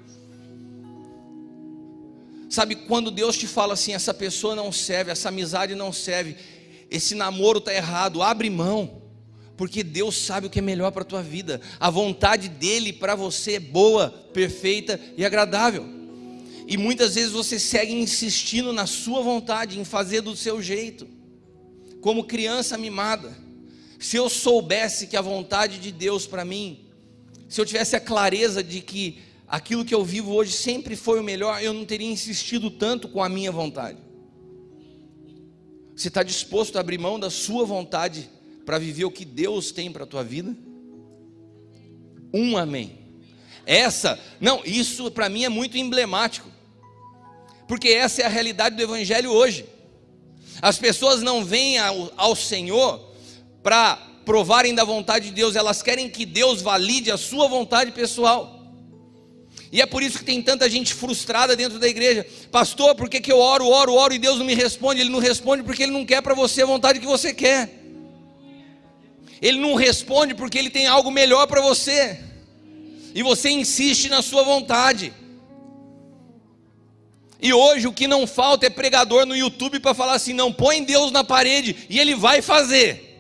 Sabe 2.53 2.75
quando 2.77 3.11
Deus 3.11 3.39
te 3.39 3.47
fala 3.47 3.73
assim: 3.73 3.95
essa 3.95 4.13
pessoa 4.13 4.55
não 4.55 4.71
serve, 4.71 5.11
essa 5.11 5.31
amizade 5.31 5.75
não 5.75 5.91
serve, 5.91 6.37
esse 6.91 7.15
namoro 7.15 7.59
está 7.59 7.73
errado, 7.73 8.23
abre 8.23 8.51
mão, 8.51 9.03
porque 9.57 9.83
Deus 9.83 10.17
sabe 10.17 10.49
o 10.49 10.51
que 10.51 10.59
é 10.59 10.63
melhor 10.63 10.93
para 10.93 11.01
a 11.01 11.07
tua 11.07 11.23
vida, 11.23 11.63
a 11.81 11.89
vontade 11.89 12.51
dele 12.51 12.93
para 12.93 13.15
você 13.15 13.55
é 13.55 13.61
boa, 13.61 14.11
perfeita 14.35 15.01
e 15.17 15.25
agradável. 15.25 16.02
E 16.73 16.77
muitas 16.79 17.17
vezes 17.17 17.33
você 17.33 17.59
segue 17.59 17.93
insistindo 17.93 18.73
na 18.73 18.87
sua 18.87 19.21
vontade, 19.21 19.79
em 19.79 19.85
fazer 19.85 20.23
do 20.23 20.35
seu 20.35 20.63
jeito, 20.63 21.07
como 22.01 22.25
criança 22.25 22.79
mimada. 22.79 23.37
Se 23.99 24.17
eu 24.17 24.31
soubesse 24.31 25.07
que 25.07 25.15
a 25.15 25.21
vontade 25.21 25.79
de 25.79 25.93
Deus 25.93 26.27
para 26.27 26.47
mim, 26.47 26.87
se 27.47 27.61
eu 27.61 27.67
tivesse 27.67 27.95
a 27.95 28.01
clareza 28.01 28.65
de 28.65 28.81
que 28.81 29.19
aquilo 29.47 29.85
que 29.85 29.95
eu 29.95 30.03
vivo 30.03 30.33
hoje 30.33 30.53
sempre 30.53 30.97
foi 30.97 31.21
o 31.21 31.23
melhor, 31.23 31.63
eu 31.63 31.75
não 31.75 31.85
teria 31.85 32.11
insistido 32.11 32.71
tanto 32.71 33.07
com 33.07 33.23
a 33.23 33.29
minha 33.29 33.53
vontade. 33.53 33.99
Você 35.95 36.09
está 36.09 36.23
disposto 36.23 36.77
a 36.77 36.81
abrir 36.81 36.97
mão 36.97 37.21
da 37.21 37.29
sua 37.29 37.67
vontade 37.67 38.31
para 38.65 38.79
viver 38.79 39.05
o 39.05 39.11
que 39.11 39.27
Deus 39.27 39.73
tem 39.73 39.93
para 39.93 40.05
a 40.05 40.07
tua 40.07 40.25
vida? 40.25 40.57
Um 42.33 42.57
amém. 42.57 42.99
Essa, 43.67 44.19
não, 44.41 44.63
isso 44.65 45.11
para 45.11 45.29
mim 45.29 45.45
é 45.45 45.51
muito 45.51 45.77
emblemático 45.77 46.51
porque 47.73 47.89
essa 47.89 48.21
é 48.21 48.27
a 48.27 48.29
realidade 48.29 48.77
do 48.77 48.83
Evangelho 48.83 49.31
hoje. 49.31 49.65
As 50.61 50.77
pessoas 50.77 51.23
não 51.23 51.43
vêm 51.43 51.79
ao, 51.79 52.13
ao 52.19 52.37
Senhor 52.37 53.01
para 53.63 53.97
provarem 54.27 54.75
da 54.75 54.85
vontade 54.85 55.31
de 55.31 55.33
Deus, 55.33 55.57
elas 55.57 55.81
querem 55.81 56.11
que 56.11 56.27
Deus 56.27 56.61
valide 56.61 57.11
a 57.11 57.17
sua 57.17 57.49
vontade 57.49 57.91
pessoal. 57.91 58.63
E 59.73 59.81
é 59.81 59.87
por 59.87 60.03
isso 60.03 60.19
que 60.19 60.25
tem 60.25 60.43
tanta 60.43 60.69
gente 60.69 60.93
frustrada 60.93 61.57
dentro 61.57 61.79
da 61.79 61.89
igreja. 61.89 62.27
Pastor, 62.51 62.95
por 62.95 63.09
que, 63.09 63.23
que 63.23 63.33
eu 63.33 63.39
oro, 63.39 63.67
oro, 63.67 63.95
oro 63.95 64.13
e 64.13 64.19
Deus 64.19 64.37
não 64.37 64.45
me 64.45 64.55
responde? 64.55 65.01
Ele 65.01 65.09
não 65.09 65.19
responde 65.19 65.63
porque 65.63 65.85
Ele 65.85 65.93
não 65.93 66.05
quer 66.05 66.21
para 66.21 66.35
você 66.35 66.65
a 66.65 66.67
vontade 66.67 67.01
que 67.01 67.07
você 67.07 67.33
quer. 67.33 67.71
Ele 69.41 69.59
não 69.59 69.77
responde 69.77 70.35
porque 70.35 70.59
Ele 70.59 70.69
tem 70.69 70.87
algo 70.87 71.11
melhor 71.11 71.47
para 71.47 71.63
você. 71.63 72.21
E 73.15 73.23
você 73.23 73.49
insiste 73.49 74.11
na 74.11 74.21
sua 74.21 74.43
vontade. 74.43 75.22
E 77.43 77.53
hoje 77.53 77.89
o 77.89 77.93
que 77.93 78.07
não 78.07 78.25
falta 78.25 78.67
é 78.67 78.71
pregador 78.71 79.27
no 79.27 79.37
YouTube 79.37 79.81
para 79.81 79.93
falar 79.93 80.15
assim: 80.15 80.33
não 80.33 80.53
põe 80.53 80.85
Deus 80.85 81.11
na 81.11 81.25
parede 81.25 81.77
e 81.91 81.99
ele 81.99 82.15
vai 82.15 82.41
fazer. 82.41 83.11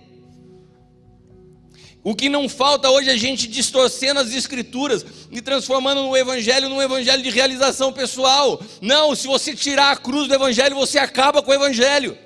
O 2.05 2.15
que 2.15 2.29
não 2.29 2.49
falta 2.49 2.91
hoje 2.91 3.11
é 3.11 3.17
gente 3.17 3.49
distorcendo 3.49 4.21
as 4.21 4.33
escrituras 4.33 5.05
e 5.31 5.41
transformando 5.41 6.03
o 6.09 6.17
evangelho 6.17 6.69
num 6.69 6.83
evangelho 6.83 7.23
de 7.23 7.31
realização 7.31 7.93
pessoal. 7.93 8.61
Não, 8.81 9.15
se 9.15 9.27
você 9.27 9.55
tirar 9.55 9.93
a 9.93 9.97
cruz 9.97 10.29
do 10.29 10.35
evangelho, 10.35 10.75
você 10.77 10.99
acaba 10.99 11.43
com 11.43 11.51
o 11.51 11.55
evangelho. 11.55 12.17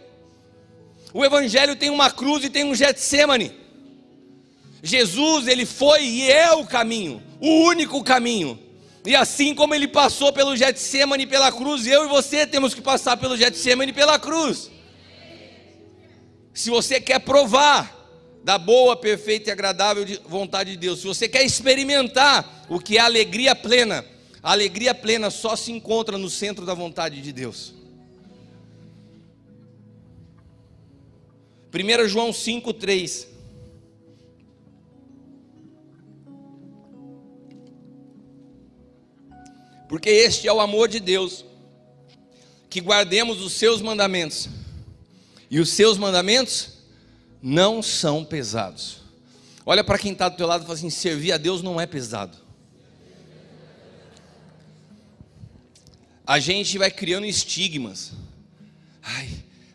O 1.13 1.25
evangelho 1.25 1.77
tem 1.77 1.89
uma 1.89 2.11
cruz 2.11 2.45
e 2.45 2.51
tem 2.51 2.65
um 2.65 2.75
Getsemane. 2.75 3.53
Jesus, 4.83 5.47
ele 5.47 5.65
foi 5.65 6.05
e 6.05 6.31
é 6.31 6.53
o 6.53 6.65
caminho, 6.67 7.23
o 7.41 7.67
único 7.67 8.03
caminho. 8.05 8.66
E 9.07 9.15
assim 9.15 9.55
como 9.55 9.73
ele 9.73 9.87
passou 9.87 10.33
pelo 10.33 10.57
Getsemane 10.57 11.23
e 11.23 11.27
pela 11.29 11.53
cruz, 11.53 11.87
eu 11.87 12.05
e 12.05 12.09
você 12.09 12.45
temos 12.45 12.75
que 12.75 12.81
passar 12.81 13.17
pelo 13.17 13.37
Getsemane 13.37 13.93
e 13.93 13.95
pela 13.95 14.19
cruz. 14.19 14.69
Se 16.53 16.71
você 16.71 17.01
quer 17.01 17.21
provar 17.21 17.95
da 18.43 18.59
boa, 18.59 18.97
perfeita 18.97 19.49
e 19.49 19.53
agradável 19.53 20.05
vontade 20.27 20.73
de 20.73 20.77
Deus. 20.77 21.01
Se 21.01 21.07
você 21.07 21.29
quer 21.29 21.45
experimentar 21.45 22.67
o 22.69 22.81
que 22.81 22.99
é 22.99 23.01
alegria 23.01 23.55
plena, 23.55 24.05
a 24.43 24.51
alegria 24.51 24.93
plena 24.93 25.31
só 25.31 25.55
se 25.55 25.71
encontra 25.71 26.19
no 26.19 26.29
centro 26.29 26.67
da 26.67 26.75
vontade 26.75 27.23
de 27.23 27.33
Deus. 27.33 27.75
1 31.73 32.09
João 32.09 32.31
5,3 32.31 33.36
Porque 39.89 40.11
este 40.11 40.49
é 40.49 40.53
o 40.53 40.61
amor 40.61 40.89
de 40.89 41.01
Deus, 41.01 41.45
que 42.69 42.81
guardemos 42.81 43.41
os 43.41 43.53
seus 43.53 43.81
mandamentos, 43.81 44.49
e 45.51 45.61
os 45.61 45.71
seus 45.71 45.97
mandamentos 45.97 46.71
não 47.41 47.83
são 47.83 48.25
pesados. 48.25 48.99
Olha 49.65 49.85
para 49.85 49.99
quem 49.99 50.13
está 50.13 50.29
do 50.29 50.37
teu 50.37 50.47
lado 50.47 50.63
e 50.63 50.65
fala 50.65 50.77
assim: 50.79 50.91
servir 50.91 51.33
a 51.33 51.37
Deus 51.37 51.63
não 51.63 51.81
é 51.81 51.87
pesado. 51.87 52.37
A 56.27 56.41
gente 56.41 56.77
vai 56.77 56.91
criando 56.91 57.25
estigmas. 57.25 58.13
Ai, 59.03 59.29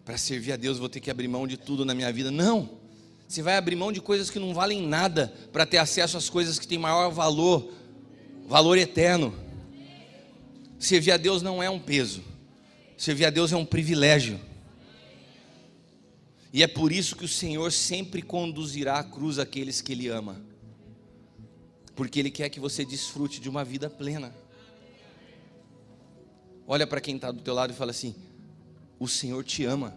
para 0.04 0.18
servir 0.18 0.52
a 0.52 0.58
Deus 0.58 0.78
vou 0.78 0.90
ter 0.90 1.00
que 1.00 1.10
abrir 1.10 1.30
mão 1.30 1.48
de 1.48 1.56
tudo 1.56 1.86
na 1.86 1.94
minha 1.96 2.12
vida. 2.12 2.30
Não. 2.30 2.82
Você 3.28 3.42
vai 3.42 3.56
abrir 3.56 3.78
mão 3.78 3.94
de 3.94 4.02
coisas 4.02 4.30
que 4.30 4.38
não 4.38 4.54
valem 4.54 4.86
nada 4.86 5.34
para 5.54 5.66
ter 5.66 5.78
acesso 5.78 6.18
às 6.18 6.30
coisas 6.30 6.60
que 6.60 6.68
têm 6.68 6.78
maior 6.78 7.10
valor, 7.10 7.72
valor 8.46 8.78
eterno. 8.78 9.34
Servir 10.82 11.12
a 11.12 11.18
Deus 11.18 11.44
não 11.44 11.62
é 11.62 11.70
um 11.70 11.80
peso. 11.80 12.24
Servir 12.98 13.26
a 13.26 13.30
Deus 13.30 13.54
é 13.54 13.56
um 13.56 13.64
privilégio. 13.64 14.42
E 16.52 16.64
é 16.64 16.68
por 16.68 16.92
isso 16.92 17.16
que 17.16 17.24
o 17.24 17.28
Senhor 17.28 17.72
sempre 17.72 18.24
conduzirá 18.24 18.98
à 18.98 19.04
cruz 19.04 19.38
aqueles 19.38 19.80
que 19.80 19.92
Ele 19.92 20.08
ama, 20.08 20.42
porque 21.96 22.20
Ele 22.20 22.32
quer 22.32 22.50
que 22.50 22.60
você 22.60 22.84
desfrute 22.84 23.40
de 23.40 23.48
uma 23.48 23.64
vida 23.64 23.92
plena. 23.92 24.36
Olha 26.68 26.88
para 26.88 27.00
quem 27.00 27.16
está 27.16 27.32
do 27.32 27.42
teu 27.42 27.54
lado 27.54 27.72
e 27.72 27.76
fala 27.76 27.92
assim: 27.92 28.16
o 29.00 29.08
Senhor 29.08 29.44
te 29.44 29.64
ama. 29.64 29.96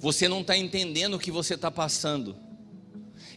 Você 0.00 0.26
não 0.26 0.40
está 0.40 0.58
entendendo 0.58 1.14
o 1.14 1.18
que 1.18 1.30
você 1.30 1.54
está 1.54 1.70
passando. 1.70 2.36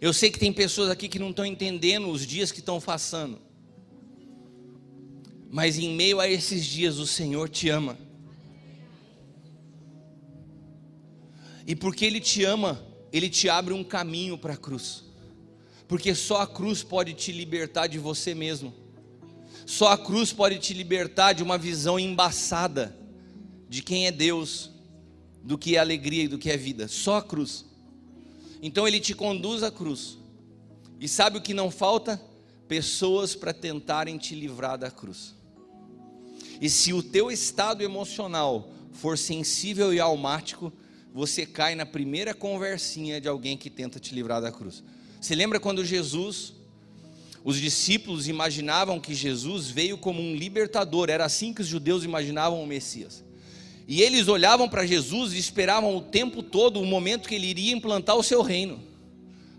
Eu 0.02 0.14
sei 0.14 0.32
que 0.32 0.40
tem 0.40 0.52
pessoas 0.52 0.90
aqui 0.90 1.08
que 1.08 1.20
não 1.20 1.30
estão 1.30 1.46
entendendo 1.46 2.10
os 2.10 2.26
dias 2.26 2.52
que 2.52 2.60
estão 2.60 2.82
passando. 2.82 3.49
Mas 5.52 5.80
em 5.80 5.96
meio 5.96 6.20
a 6.20 6.28
esses 6.28 6.66
dias 6.66 7.00
o 7.00 7.08
Senhor 7.08 7.50
te 7.50 7.70
ama. 7.70 7.98
E 11.66 11.76
porque 11.76 12.06
Ele 12.06 12.20
te 12.20 12.44
ama, 12.44 12.84
Ele 13.12 13.30
te 13.30 13.50
abre 13.50 13.74
um 13.74 13.84
caminho 13.84 14.38
para 14.38 14.54
a 14.54 14.58
cruz. 14.58 15.04
Porque 15.88 16.14
só 16.14 16.42
a 16.42 16.48
cruz 16.48 16.84
pode 16.84 17.14
te 17.14 17.32
libertar 17.32 17.88
de 17.88 17.98
você 17.98 18.36
mesmo. 18.36 18.74
Só 19.66 19.90
a 19.90 19.98
cruz 19.98 20.32
pode 20.32 20.60
te 20.60 20.74
libertar 20.74 21.34
de 21.34 21.44
uma 21.44 21.58
visão 21.58 22.00
embaçada 22.00 22.96
de 23.68 23.84
quem 23.84 24.08
é 24.08 24.12
Deus, 24.12 24.72
do 25.44 25.58
que 25.58 25.76
é 25.76 25.80
alegria 25.80 26.24
e 26.24 26.28
do 26.28 26.38
que 26.38 26.50
é 26.50 26.58
vida. 26.58 26.88
Só 26.88 27.18
a 27.18 27.24
cruz. 27.24 27.66
Então 28.62 28.88
Ele 28.88 29.00
te 29.00 29.14
conduz 29.14 29.64
à 29.64 29.72
cruz. 29.72 30.18
E 31.00 31.08
sabe 31.08 31.38
o 31.38 31.42
que 31.42 31.54
não 31.54 31.72
falta? 31.72 32.22
Pessoas 32.68 33.36
para 33.36 33.54
tentarem 33.54 34.18
te 34.18 34.36
livrar 34.36 34.78
da 34.78 34.92
cruz. 34.92 35.39
E 36.62 36.70
se 36.70 36.94
o 36.94 37.02
teu 37.02 37.32
estado 37.32 37.84
emocional 37.84 38.70
for 38.92 39.18
sensível 39.18 39.94
e 39.94 40.00
almático, 40.00 40.74
você 41.14 41.46
cai 41.46 41.74
na 41.74 41.86
primeira 41.86 42.34
conversinha 42.34 43.20
de 43.20 43.28
alguém 43.28 43.58
que 43.58 43.70
tenta 43.70 44.00
te 44.00 44.14
livrar 44.14 44.42
da 44.42 44.52
cruz. 44.52 44.84
Você 45.20 45.36
lembra 45.36 45.60
quando 45.60 45.84
Jesus, 45.84 46.54
os 47.44 47.58
discípulos 47.60 48.28
imaginavam 48.28 49.00
que 49.00 49.16
Jesus 49.16 49.70
veio 49.70 49.98
como 49.98 50.22
um 50.22 50.36
libertador, 50.36 51.10
era 51.10 51.26
assim 51.26 51.54
que 51.54 51.62
os 51.62 51.68
judeus 51.68 52.04
imaginavam 52.04 52.62
o 52.62 52.68
Messias. 52.68 53.24
E 53.88 54.02
eles 54.02 54.28
olhavam 54.28 54.70
para 54.70 54.86
Jesus 54.86 55.34
e 55.34 55.40
esperavam 55.40 55.98
o 55.98 56.02
tempo 56.02 56.44
todo 56.44 56.80
o 56.80 56.86
momento 56.86 57.28
que 57.28 57.36
ele 57.36 57.48
iria 57.48 57.74
implantar 57.74 58.16
o 58.16 58.24
seu 58.24 58.42
reino. 58.42 58.80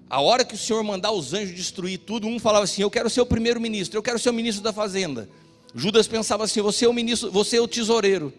A 0.09 0.21
hora 0.21 0.45
que 0.45 0.55
o 0.55 0.59
Senhor 0.59 0.83
mandar 0.85 1.13
os 1.13 1.35
anjos 1.35 1.55
destruir 1.55 1.99
tudo, 1.99 2.29
um 2.29 2.39
falava 2.39 2.65
assim: 2.65 2.83
Eu 2.83 2.91
quero 2.91 3.11
ser 3.11 3.21
o 3.21 3.27
primeiro-ministro, 3.27 3.99
eu 3.99 4.03
quero 4.03 4.19
ser 4.19 4.31
o 4.31 4.33
ministro 4.33 4.63
da 4.63 4.73
fazenda. 4.73 5.29
Judas 5.75 6.09
pensava 6.09 6.45
assim: 6.45 6.61
Você 6.61 6.85
é 6.85 6.89
o 6.89 6.93
ministro, 6.93 7.31
você 7.31 7.57
é 7.57 7.61
o 7.61 7.69
tesoureiro. 7.69 8.33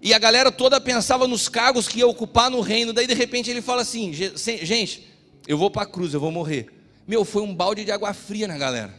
E 0.00 0.14
a 0.14 0.18
galera 0.18 0.52
toda 0.52 0.80
pensava 0.80 1.26
nos 1.26 1.48
cargos 1.48 1.88
que 1.88 1.98
ia 1.98 2.06
ocupar 2.06 2.50
no 2.50 2.60
reino. 2.60 2.92
Daí 2.92 3.06
de 3.06 3.14
repente 3.14 3.50
ele 3.50 3.60
fala 3.60 3.82
assim: 3.82 4.12
gente, 4.12 5.08
eu 5.46 5.58
vou 5.58 5.70
para 5.70 5.82
a 5.82 5.86
cruz, 5.86 6.14
eu 6.14 6.20
vou 6.20 6.30
morrer. 6.30 6.68
Meu, 7.06 7.24
foi 7.24 7.42
um 7.42 7.54
balde 7.54 7.84
de 7.84 7.90
água 7.90 8.12
fria 8.14 8.46
na 8.46 8.56
galera. 8.56 8.94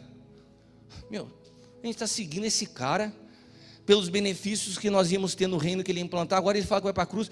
Meu, 1.10 1.32
a 1.82 1.86
gente 1.86 1.96
está 1.96 2.08
seguindo 2.08 2.46
esse 2.46 2.66
cara 2.66 3.14
pelos 3.86 4.10
benefícios 4.10 4.78
que 4.78 4.90
nós 4.90 5.12
íamos 5.12 5.36
ter 5.36 5.48
no 5.48 5.58
reino 5.58 5.84
que 5.84 5.92
ele 5.92 6.00
ia 6.00 6.06
implantar. 6.06 6.38
Agora 6.38 6.58
ele 6.58 6.68
fala 6.68 6.82
que 6.82 6.86
vai 6.86 6.94
para 6.94 7.04
a 7.04 7.08
cruz. 7.08 7.32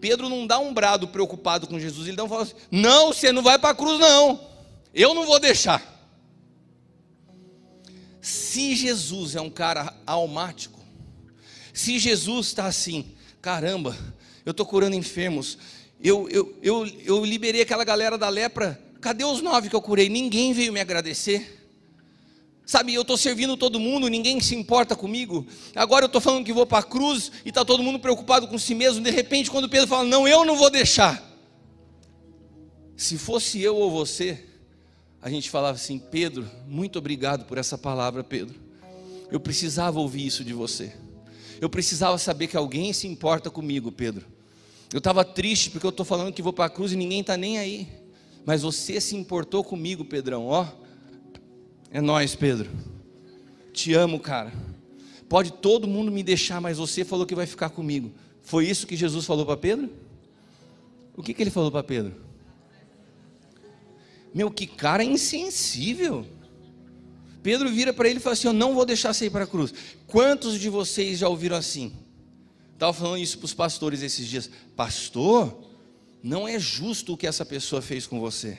Pedro 0.00 0.28
não 0.28 0.46
dá 0.46 0.58
um 0.58 0.72
brado 0.72 1.08
preocupado 1.08 1.66
com 1.66 1.80
Jesus. 1.80 2.06
Ele 2.06 2.16
não 2.16 2.28
fala 2.28 2.42
assim: 2.42 2.54
não, 2.70 3.12
você 3.12 3.32
não 3.32 3.42
vai 3.42 3.58
para 3.58 3.70
a 3.70 3.74
cruz, 3.74 3.98
não. 3.98 4.40
Eu 4.94 5.12
não 5.12 5.26
vou 5.26 5.40
deixar. 5.40 5.97
Se 8.28 8.76
Jesus 8.76 9.34
é 9.36 9.40
um 9.40 9.48
cara 9.48 9.96
almático, 10.06 10.78
se 11.72 11.98
Jesus 11.98 12.48
está 12.48 12.66
assim, 12.66 13.06
caramba, 13.40 13.96
eu 14.44 14.50
estou 14.50 14.66
curando 14.66 14.94
enfermos, 14.94 15.56
eu, 15.98 16.28
eu, 16.28 16.54
eu, 16.62 16.86
eu 17.06 17.24
liberei 17.24 17.62
aquela 17.62 17.84
galera 17.84 18.18
da 18.18 18.28
lepra, 18.28 18.78
cadê 19.00 19.24
os 19.24 19.40
nove 19.40 19.70
que 19.70 19.74
eu 19.74 19.80
curei? 19.80 20.10
Ninguém 20.10 20.52
veio 20.52 20.74
me 20.74 20.78
agradecer. 20.78 21.70
Sabe, 22.66 22.92
eu 22.92 23.00
estou 23.00 23.16
servindo 23.16 23.56
todo 23.56 23.80
mundo, 23.80 24.08
ninguém 24.08 24.38
se 24.40 24.54
importa 24.54 24.94
comigo. 24.94 25.46
Agora 25.74 26.04
eu 26.04 26.08
estou 26.08 26.20
falando 26.20 26.44
que 26.44 26.52
vou 26.52 26.66
para 26.66 26.80
a 26.80 26.82
cruz 26.82 27.32
e 27.46 27.48
está 27.48 27.64
todo 27.64 27.82
mundo 27.82 27.98
preocupado 27.98 28.46
com 28.46 28.58
si 28.58 28.74
mesmo. 28.74 29.02
De 29.02 29.10
repente, 29.10 29.50
quando 29.50 29.70
Pedro 29.70 29.88
fala, 29.88 30.04
não, 30.04 30.28
eu 30.28 30.44
não 30.44 30.54
vou 30.54 30.68
deixar. 30.68 31.34
Se 32.94 33.16
fosse 33.16 33.58
eu 33.62 33.74
ou 33.74 33.90
você, 33.90 34.47
a 35.20 35.28
gente 35.28 35.50
falava 35.50 35.76
assim: 35.76 35.98
Pedro, 35.98 36.48
muito 36.66 36.98
obrigado 36.98 37.44
por 37.44 37.58
essa 37.58 37.76
palavra, 37.76 38.22
Pedro. 38.22 38.54
Eu 39.30 39.40
precisava 39.40 39.98
ouvir 39.98 40.26
isso 40.26 40.44
de 40.44 40.52
você. 40.52 40.92
Eu 41.60 41.68
precisava 41.68 42.16
saber 42.18 42.46
que 42.46 42.56
alguém 42.56 42.92
se 42.92 43.06
importa 43.06 43.50
comigo, 43.50 43.90
Pedro. 43.90 44.24
Eu 44.92 44.98
estava 44.98 45.24
triste 45.24 45.70
porque 45.70 45.86
eu 45.86 45.90
estou 45.90 46.06
falando 46.06 46.32
que 46.32 46.40
vou 46.40 46.52
para 46.52 46.66
a 46.66 46.70
cruz 46.70 46.92
e 46.92 46.96
ninguém 46.96 47.20
está 47.20 47.36
nem 47.36 47.58
aí. 47.58 47.88
Mas 48.46 48.62
você 48.62 49.00
se 49.00 49.16
importou 49.16 49.62
comigo, 49.62 50.04
Pedrão. 50.04 50.46
Ó, 50.46 50.66
é 51.90 52.00
nós, 52.00 52.34
Pedro. 52.34 52.70
Te 53.72 53.92
amo, 53.92 54.18
cara. 54.18 54.52
Pode 55.28 55.52
todo 55.52 55.86
mundo 55.86 56.10
me 56.10 56.22
deixar, 56.22 56.60
mas 56.60 56.78
você 56.78 57.04
falou 57.04 57.26
que 57.26 57.34
vai 57.34 57.44
ficar 57.44 57.68
comigo. 57.68 58.10
Foi 58.42 58.66
isso 58.66 58.86
que 58.86 58.96
Jesus 58.96 59.26
falou 59.26 59.44
para 59.44 59.58
Pedro? 59.58 59.90
O 61.14 61.22
que, 61.22 61.34
que 61.34 61.42
ele 61.42 61.50
falou 61.50 61.70
para 61.70 61.82
Pedro? 61.82 62.27
Meu, 64.34 64.50
que 64.50 64.66
cara 64.66 65.02
insensível. 65.02 66.26
Pedro 67.42 67.70
vira 67.70 67.92
para 67.92 68.08
ele 68.08 68.18
e 68.18 68.22
fala 68.22 68.34
assim: 68.34 68.46
Eu 68.46 68.52
não 68.52 68.74
vou 68.74 68.84
deixar 68.84 69.12
você 69.12 69.26
ir 69.26 69.30
para 69.30 69.44
a 69.44 69.46
cruz. 69.46 69.72
Quantos 70.06 70.58
de 70.60 70.68
vocês 70.68 71.18
já 71.18 71.28
ouviram 71.28 71.56
assim? 71.56 71.92
Estava 72.74 72.92
falando 72.92 73.18
isso 73.18 73.38
para 73.38 73.46
os 73.46 73.54
pastores 73.54 74.02
esses 74.02 74.26
dias. 74.26 74.50
Pastor, 74.76 75.64
não 76.22 76.46
é 76.46 76.58
justo 76.58 77.14
o 77.14 77.16
que 77.16 77.26
essa 77.26 77.44
pessoa 77.44 77.82
fez 77.82 78.06
com 78.06 78.20
você. 78.20 78.58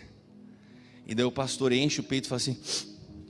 E 1.06 1.16
daí 1.16 1.26
o 1.26 1.32
pastor 1.32 1.72
enche 1.72 2.02
o 2.02 2.04
peito 2.04 2.26
e 2.26 2.30
fala 2.30 2.38
assim: 2.38 2.58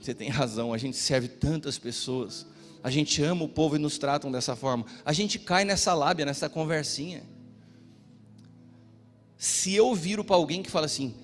Você 0.00 0.14
tem 0.14 0.28
razão, 0.28 0.72
a 0.72 0.78
gente 0.78 0.96
serve 0.96 1.28
tantas 1.28 1.78
pessoas. 1.78 2.46
A 2.82 2.90
gente 2.90 3.22
ama 3.22 3.44
o 3.44 3.48
povo 3.48 3.76
e 3.76 3.78
nos 3.78 3.98
tratam 3.98 4.32
dessa 4.32 4.56
forma. 4.56 4.86
A 5.04 5.12
gente 5.12 5.38
cai 5.38 5.64
nessa 5.64 5.92
lábia, 5.92 6.24
nessa 6.24 6.48
conversinha. 6.48 7.22
Se 9.36 9.74
eu 9.74 9.94
viro 9.94 10.24
para 10.24 10.36
alguém 10.36 10.62
que 10.62 10.70
fala 10.70 10.86
assim, 10.86 11.14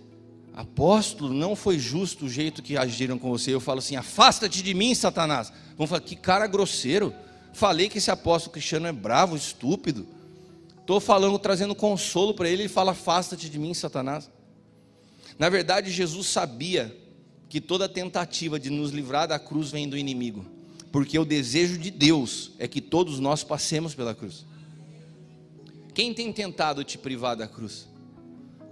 apóstolo, 0.56 1.34
não 1.34 1.54
foi 1.54 1.78
justo 1.78 2.24
o 2.24 2.28
jeito 2.30 2.62
que 2.62 2.78
agiram 2.78 3.18
com 3.18 3.30
você. 3.30 3.52
Eu 3.52 3.60
falo 3.60 3.80
assim: 3.80 3.94
afasta-te 3.94 4.62
de 4.62 4.72
mim, 4.72 4.94
Satanás. 4.94 5.52
Vão 5.76 5.86
falar: 5.86 6.00
que 6.00 6.16
cara 6.16 6.46
grosseiro. 6.46 7.14
Falei 7.52 7.88
que 7.88 7.98
esse 7.98 8.10
apóstolo 8.10 8.52
cristiano 8.52 8.86
é 8.86 8.92
bravo, 8.92 9.36
estúpido. 9.36 10.06
Estou 10.80 11.00
falando, 11.00 11.38
trazendo 11.38 11.74
consolo 11.74 12.34
para 12.34 12.48
ele. 12.48 12.62
Ele 12.62 12.68
fala: 12.68 12.92
afasta-te 12.92 13.50
de 13.50 13.58
mim, 13.58 13.74
Satanás. 13.74 14.30
Na 15.38 15.50
verdade, 15.50 15.90
Jesus 15.90 16.28
sabia 16.28 16.96
que 17.48 17.60
toda 17.60 17.88
tentativa 17.88 18.58
de 18.58 18.70
nos 18.70 18.90
livrar 18.90 19.28
da 19.28 19.38
cruz 19.38 19.70
vem 19.70 19.88
do 19.88 19.96
inimigo, 19.96 20.44
porque 20.90 21.18
o 21.18 21.24
desejo 21.24 21.78
de 21.78 21.90
Deus 21.90 22.52
é 22.58 22.66
que 22.66 22.80
todos 22.80 23.20
nós 23.20 23.44
passemos 23.44 23.94
pela 23.94 24.14
cruz. 24.14 24.44
Quem 25.94 26.12
tem 26.12 26.32
tentado 26.32 26.82
te 26.82 26.98
privar 26.98 27.36
da 27.36 27.46
cruz? 27.46 27.86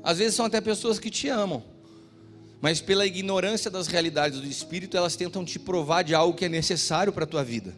Às 0.02 0.18
vezes 0.18 0.34
são 0.34 0.44
até 0.44 0.60
pessoas 0.60 0.98
que 0.98 1.10
te 1.10 1.28
amam, 1.28 1.62
mas 2.64 2.80
pela 2.80 3.04
ignorância 3.04 3.70
das 3.70 3.88
realidades 3.88 4.40
do 4.40 4.46
Espírito, 4.46 4.96
elas 4.96 5.16
tentam 5.16 5.44
te 5.44 5.58
provar 5.58 6.02
de 6.02 6.14
algo 6.14 6.34
que 6.34 6.46
é 6.46 6.48
necessário 6.48 7.12
para 7.12 7.24
a 7.24 7.26
tua 7.26 7.44
vida. 7.44 7.76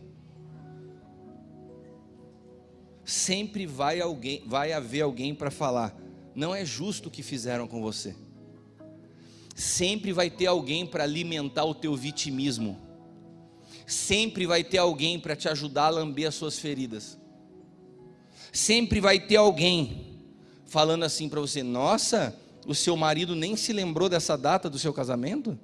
Sempre 3.04 3.66
vai, 3.66 4.00
alguém, 4.00 4.44
vai 4.46 4.72
haver 4.72 5.00
alguém 5.00 5.34
para 5.34 5.50
falar: 5.50 5.92
não 6.36 6.54
é 6.54 6.64
justo 6.64 7.08
o 7.08 7.10
que 7.10 7.24
fizeram 7.24 7.66
com 7.66 7.82
você 7.82 8.14
sempre 9.56 10.12
vai 10.12 10.28
ter 10.28 10.44
alguém 10.44 10.84
para 10.84 11.04
alimentar 11.04 11.64
o 11.64 11.74
teu 11.74 11.96
vitimismo. 11.96 12.78
Sempre 13.86 14.46
vai 14.46 14.62
ter 14.62 14.76
alguém 14.76 15.18
para 15.18 15.34
te 15.34 15.48
ajudar 15.48 15.86
a 15.86 15.90
lamber 15.90 16.28
as 16.28 16.34
suas 16.34 16.58
feridas. 16.58 17.18
Sempre 18.52 19.00
vai 19.00 19.18
ter 19.18 19.36
alguém 19.36 20.20
falando 20.66 21.04
assim 21.04 21.28
para 21.28 21.40
você: 21.40 21.62
"Nossa, 21.62 22.36
o 22.66 22.74
seu 22.74 22.96
marido 22.96 23.34
nem 23.34 23.56
se 23.56 23.72
lembrou 23.72 24.08
dessa 24.08 24.36
data 24.36 24.68
do 24.68 24.78
seu 24.78 24.92
casamento?" 24.92 25.58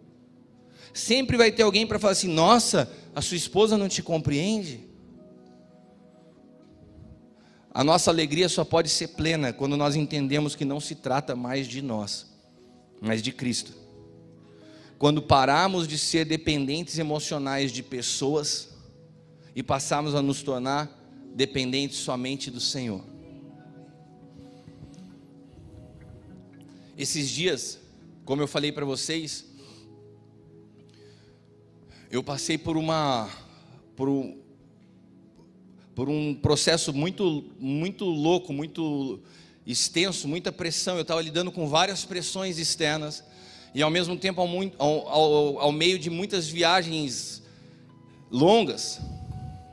Sempre 0.94 1.36
vai 1.36 1.50
ter 1.50 1.62
alguém 1.62 1.86
para 1.86 1.98
falar 1.98 2.12
assim: 2.12 2.28
"Nossa, 2.28 2.90
a 3.14 3.20
sua 3.20 3.36
esposa 3.36 3.76
não 3.76 3.88
te 3.88 4.02
compreende?" 4.02 4.92
A 7.74 7.82
nossa 7.82 8.10
alegria 8.10 8.50
só 8.50 8.64
pode 8.64 8.90
ser 8.90 9.08
plena 9.08 9.50
quando 9.52 9.78
nós 9.78 9.96
entendemos 9.96 10.54
que 10.54 10.64
não 10.64 10.78
se 10.78 10.94
trata 10.94 11.34
mais 11.34 11.66
de 11.66 11.80
nós, 11.80 12.26
mas 13.00 13.22
de 13.22 13.32
Cristo. 13.32 13.72
Quando 14.98 15.22
pararmos 15.22 15.88
de 15.88 15.96
ser 15.96 16.26
dependentes 16.26 16.98
emocionais 16.98 17.72
de 17.72 17.82
pessoas 17.82 18.68
e 19.56 19.62
passarmos 19.62 20.14
a 20.14 20.20
nos 20.20 20.42
tornar 20.42 21.00
dependentes 21.34 21.96
somente 21.96 22.50
do 22.50 22.60
Senhor. 22.60 23.11
Esses 27.02 27.28
dias, 27.30 27.80
como 28.24 28.42
eu 28.42 28.46
falei 28.46 28.70
para 28.70 28.84
vocês, 28.84 29.44
eu 32.08 32.22
passei 32.22 32.56
por 32.56 32.76
uma 32.76 33.28
por 33.96 34.08
um, 34.08 34.38
por 35.96 36.08
um 36.08 36.32
processo 36.32 36.92
muito 36.92 37.44
muito 37.58 38.04
louco, 38.04 38.52
muito 38.52 39.18
extenso, 39.66 40.28
muita 40.28 40.52
pressão. 40.52 40.94
Eu 40.94 41.02
estava 41.02 41.20
lidando 41.20 41.50
com 41.50 41.66
várias 41.66 42.04
pressões 42.04 42.56
externas 42.56 43.24
e 43.74 43.82
ao 43.82 43.90
mesmo 43.90 44.16
tempo 44.16 44.40
ao, 44.40 44.48
ao, 44.78 45.58
ao, 45.58 45.72
meio 45.72 45.98
de 45.98 46.08
muitas 46.08 46.46
viagens 46.46 47.42
longas. 48.30 49.00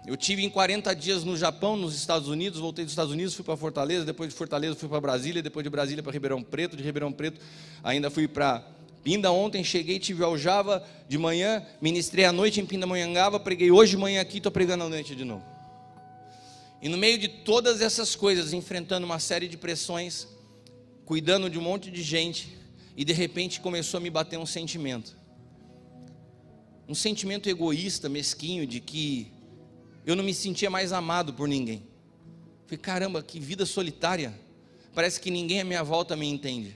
Eu 0.10 0.18
tive 0.18 0.44
em 0.44 0.50
40 0.50 0.96
dias 0.96 1.24
no 1.24 1.38
Japão, 1.38 1.78
nos 1.78 1.94
Estados 1.94 2.28
Unidos, 2.28 2.60
voltei 2.60 2.84
dos 2.84 2.94
Estados 2.94 3.14
Unidos, 3.14 3.36
fui 3.36 3.46
para 3.46 3.56
Fortaleza, 3.56 4.04
depois 4.04 4.28
de 4.28 4.36
Fortaleza 4.36 4.76
fui 4.76 4.90
para 4.90 5.00
Brasília, 5.00 5.40
depois 5.40 5.64
de 5.64 5.70
Brasília 5.70 6.02
para 6.02 6.12
Ribeirão 6.12 6.42
Preto, 6.42 6.76
de 6.76 6.82
Ribeirão 6.82 7.12
Preto 7.12 7.40
ainda 7.84 8.10
fui 8.10 8.28
para 8.28 8.66
Pinda 9.04 9.32
ontem, 9.32 9.64
cheguei, 9.64 10.00
tive 10.00 10.24
Aljava 10.24 10.84
de 11.08 11.16
manhã, 11.20 11.64
ministrei 11.80 12.26
à 12.26 12.32
noite 12.32 12.60
em 12.60 12.66
Pindamonhangaba, 12.66 13.40
preguei 13.40 13.70
hoje 13.70 13.92
de 13.92 13.98
manhã 13.98 14.20
aqui, 14.20 14.38
estou 14.38 14.52
pregando 14.52 14.86
à 14.86 14.90
noite 14.90 15.16
de 15.16 15.24
novo. 15.24 15.46
E 16.82 16.90
no 16.90 16.98
meio 16.98 17.20
de 17.20 17.28
todas 17.28 17.80
essas 17.80 18.16
coisas, 18.16 18.52
enfrentando 18.52 19.06
uma 19.06 19.20
série 19.20 19.48
de 19.48 19.58
pressões, 19.58 20.28
cuidando 21.06 21.52
de 21.52 21.60
um 21.60 21.62
monte 21.62 21.92
de 21.92 22.02
gente, 22.02 22.58
e 22.98 23.06
de 23.06 23.14
repente 23.14 23.62
começou 23.62 24.00
a 24.00 24.02
me 24.02 24.10
bater 24.10 24.40
um 24.40 24.46
sentimento. 24.48 25.16
Um 26.88 26.96
sentimento 26.96 27.48
egoísta, 27.48 28.10
mesquinho, 28.10 28.66
de 28.66 28.80
que 28.80 29.38
eu 30.10 30.16
não 30.16 30.24
me 30.24 30.34
sentia 30.34 30.70
mais 30.70 30.92
amado 30.92 31.34
por 31.34 31.48
ninguém. 31.48 31.84
Falei, 32.66 32.78
caramba, 32.80 33.22
que 33.22 33.40
vida 33.40 33.66
solitária. 33.66 34.34
Parece 34.94 35.20
que 35.20 35.30
ninguém 35.30 35.62
à 35.62 35.64
minha 35.64 35.84
volta 35.84 36.16
me 36.16 36.28
entende. 36.28 36.76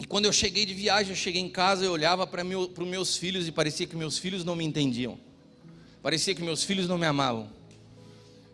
E 0.00 0.04
quando 0.04 0.24
eu 0.24 0.32
cheguei 0.32 0.66
de 0.66 0.74
viagem, 0.74 1.12
eu 1.12 1.16
cheguei 1.16 1.40
em 1.40 1.48
casa, 1.48 1.84
eu 1.84 1.92
olhava 1.92 2.26
para 2.26 2.42
meu, 2.42 2.62
os 2.76 2.86
meus 2.86 3.16
filhos 3.16 3.46
e 3.46 3.52
parecia 3.52 3.86
que 3.86 3.94
meus 3.94 4.18
filhos 4.18 4.44
não 4.44 4.56
me 4.56 4.64
entendiam. 4.64 5.18
Parecia 6.02 6.34
que 6.34 6.42
meus 6.42 6.64
filhos 6.64 6.88
não 6.88 6.98
me 6.98 7.06
amavam. 7.06 7.48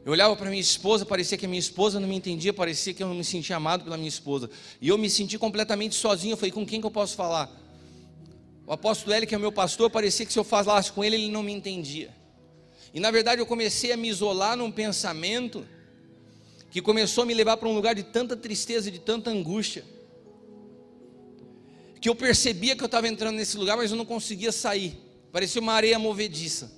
Eu 0.05 0.13
olhava 0.13 0.37
para 0.37 0.51
minha 0.51 0.61
esposa, 0.61 1.07
parecia 1.07 1.39
que 1.39 1.47
a 1.47 1.49
minha 1.49 1.59
esposa 1.59 1.99
não 1.99 2.09
me 2.09 2.15
entendia, 2.15 2.53
parecia 2.53 2.93
que 2.93 3.03
eu 3.03 3.09
não 3.09 3.15
me 3.15 3.25
sentia 3.25 3.57
amado 3.57 3.85
pela 3.85 3.97
minha 3.97 4.09
esposa. 4.09 4.51
E 4.81 4.89
eu 4.89 4.99
me 4.99 5.09
senti 5.09 5.39
completamente 5.39 5.95
sozinho. 5.95 6.33
Eu 6.33 6.37
falei, 6.37 6.53
com 6.53 6.67
quem 6.67 6.81
que 6.81 6.87
eu 6.87 6.91
posso 6.91 7.17
falar? 7.17 7.51
O 8.67 8.73
apóstolo 8.75 9.15
L, 9.15 9.27
que 9.27 9.35
é 9.35 9.39
meu 9.39 9.53
pastor, 9.53 9.89
parecia 9.89 10.27
que 10.27 10.33
se 10.33 10.39
eu 10.39 10.45
falasse 10.45 10.93
com 10.93 11.03
ele, 11.03 11.17
ele 11.17 11.31
não 11.31 11.43
me 11.43 11.53
entendia. 11.53 12.18
E 12.93 13.01
na 13.01 13.11
verdade 13.11 13.41
eu 13.41 13.47
comecei 13.47 13.93
a 13.93 13.97
me 13.97 14.09
isolar 14.09 14.57
num 14.57 14.71
pensamento 14.71 15.67
que 16.71 16.83
começou 16.83 17.23
a 17.23 17.27
me 17.27 17.35
levar 17.35 17.57
para 17.57 17.69
um 17.69 17.75
lugar 17.75 17.95
de 17.95 18.03
tanta 18.03 18.37
tristeza 18.37 18.89
e 18.89 18.93
de 18.93 18.99
tanta 18.99 19.31
angústia. 19.31 19.85
Que 22.01 22.09
eu 22.09 22.15
percebia 22.15 22.77
que 22.77 22.83
eu 22.83 22.87
estava 22.87 23.09
entrando 23.09 23.37
nesse 23.37 23.57
lugar, 23.57 23.77
mas 23.77 23.91
eu 23.91 23.97
não 23.97 24.05
conseguia 24.05 24.53
sair. 24.53 24.99
Parecia 25.33 25.61
uma 25.61 25.73
areia 25.73 25.99
movediça. 25.99 26.71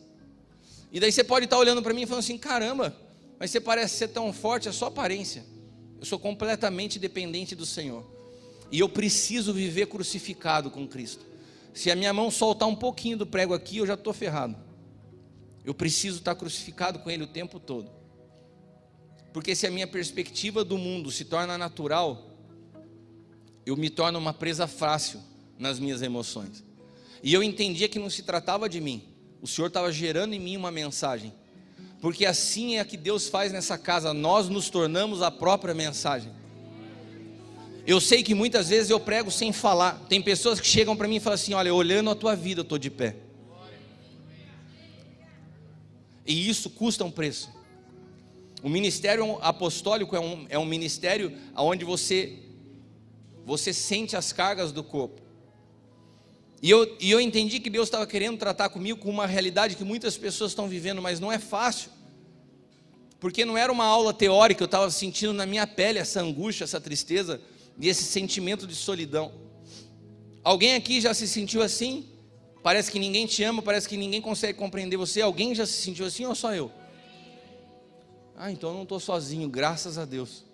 E 0.92 0.98
daí 0.98 1.12
você 1.12 1.22
pode 1.22 1.44
estar 1.44 1.58
olhando 1.58 1.82
para 1.82 1.92
mim 1.92 2.02
e 2.02 2.06
falando 2.06 2.24
assim: 2.24 2.38
caramba, 2.38 2.96
mas 3.38 3.50
você 3.50 3.60
parece 3.60 3.96
ser 3.96 4.08
tão 4.08 4.32
forte, 4.32 4.68
é 4.68 4.72
só 4.72 4.86
aparência. 4.86 5.44
Eu 5.98 6.06
sou 6.06 6.18
completamente 6.18 6.98
dependente 6.98 7.54
do 7.54 7.66
Senhor. 7.66 8.04
E 8.72 8.80
eu 8.80 8.88
preciso 8.88 9.52
viver 9.52 9.86
crucificado 9.86 10.70
com 10.70 10.86
Cristo. 10.86 11.24
Se 11.74 11.90
a 11.90 11.96
minha 11.96 12.12
mão 12.12 12.30
soltar 12.30 12.68
um 12.68 12.74
pouquinho 12.74 13.16
do 13.16 13.26
prego 13.26 13.52
aqui, 13.52 13.78
eu 13.78 13.86
já 13.86 13.94
estou 13.94 14.12
ferrado. 14.12 14.56
Eu 15.64 15.74
preciso 15.74 16.18
estar 16.18 16.34
crucificado 16.34 16.98
com 16.98 17.10
Ele 17.10 17.24
o 17.24 17.26
tempo 17.26 17.58
todo. 17.60 17.90
Porque 19.32 19.54
se 19.54 19.66
a 19.66 19.70
minha 19.70 19.86
perspectiva 19.86 20.64
do 20.64 20.76
mundo 20.76 21.10
se 21.10 21.24
torna 21.24 21.56
natural, 21.56 22.30
eu 23.64 23.76
me 23.76 23.88
torno 23.88 24.18
uma 24.18 24.32
presa 24.32 24.66
fácil 24.66 25.20
nas 25.58 25.78
minhas 25.78 26.02
emoções. 26.02 26.64
E 27.22 27.32
eu 27.32 27.42
entendia 27.42 27.88
que 27.88 27.98
não 27.98 28.10
se 28.10 28.22
tratava 28.22 28.68
de 28.68 28.80
mim. 28.80 29.04
O 29.40 29.46
Senhor 29.46 29.68
estava 29.68 29.92
gerando 29.92 30.34
em 30.34 30.40
mim 30.40 30.56
uma 30.56 30.70
mensagem 30.70 31.32
porque 32.00 32.24
assim 32.24 32.78
é 32.78 32.84
que 32.84 32.96
Deus 32.96 33.28
faz 33.28 33.52
nessa 33.52 33.76
casa, 33.76 34.14
nós 34.14 34.48
nos 34.48 34.70
tornamos 34.70 35.20
a 35.20 35.30
própria 35.30 35.74
mensagem. 35.74 36.32
Eu 37.86 38.00
sei 38.00 38.22
que 38.22 38.34
muitas 38.34 38.68
vezes 38.68 38.90
eu 38.90 38.98
prego 38.98 39.30
sem 39.30 39.52
falar. 39.52 40.06
Tem 40.08 40.22
pessoas 40.22 40.60
que 40.60 40.66
chegam 40.66 40.96
para 40.96 41.08
mim 41.08 41.16
e 41.16 41.20
falam 41.20 41.34
assim: 41.34 41.54
Olha, 41.54 41.74
olhando 41.74 42.10
a 42.10 42.14
tua 42.14 42.34
vida, 42.34 42.60
eu 42.60 42.62
estou 42.62 42.78
de 42.78 42.90
pé. 42.90 43.16
E 46.26 46.48
isso 46.48 46.70
custa 46.70 47.04
um 47.04 47.10
preço. 47.10 47.50
O 48.62 48.68
ministério 48.68 49.38
apostólico 49.40 50.14
é 50.14 50.20
um, 50.20 50.46
é 50.48 50.58
um 50.58 50.64
ministério 50.64 51.32
onde 51.56 51.84
você, 51.84 52.38
você 53.44 53.72
sente 53.72 54.16
as 54.16 54.32
cargas 54.32 54.70
do 54.70 54.84
corpo. 54.84 55.22
E 56.62 56.68
eu, 56.68 56.96
e 57.00 57.10
eu 57.10 57.20
entendi 57.20 57.58
que 57.58 57.70
Deus 57.70 57.88
estava 57.88 58.06
querendo 58.06 58.36
tratar 58.36 58.68
comigo 58.68 59.00
com 59.00 59.08
uma 59.08 59.26
realidade 59.26 59.76
que 59.76 59.84
muitas 59.84 60.18
pessoas 60.18 60.50
estão 60.50 60.68
vivendo, 60.68 61.00
mas 61.00 61.18
não 61.18 61.32
é 61.32 61.38
fácil. 61.38 61.90
Porque 63.18 63.44
não 63.44 63.56
era 63.56 63.72
uma 63.72 63.84
aula 63.84 64.12
teórica, 64.12 64.62
eu 64.62 64.66
estava 64.66 64.90
sentindo 64.90 65.32
na 65.32 65.46
minha 65.46 65.66
pele 65.66 65.98
essa 65.98 66.20
angústia, 66.20 66.64
essa 66.64 66.80
tristeza 66.80 67.40
e 67.78 67.88
esse 67.88 68.04
sentimento 68.04 68.66
de 68.66 68.74
solidão. 68.74 69.32
Alguém 70.44 70.74
aqui 70.74 71.00
já 71.00 71.14
se 71.14 71.26
sentiu 71.26 71.62
assim? 71.62 72.06
Parece 72.62 72.90
que 72.90 72.98
ninguém 72.98 73.26
te 73.26 73.42
ama, 73.42 73.62
parece 73.62 73.88
que 73.88 73.96
ninguém 73.96 74.20
consegue 74.20 74.58
compreender 74.58 74.96
você. 74.96 75.20
Alguém 75.20 75.54
já 75.54 75.64
se 75.64 75.72
sentiu 75.72 76.04
assim 76.06 76.26
ou 76.26 76.34
só 76.34 76.54
eu? 76.54 76.70
Ah, 78.36 78.50
então 78.50 78.70
eu 78.70 78.74
não 78.74 78.82
estou 78.82 79.00
sozinho, 79.00 79.48
graças 79.48 79.98
a 79.98 80.04
Deus. 80.04 80.44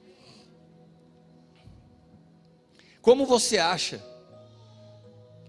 Como 3.01 3.27
você 3.27 3.59
acha 3.59 4.03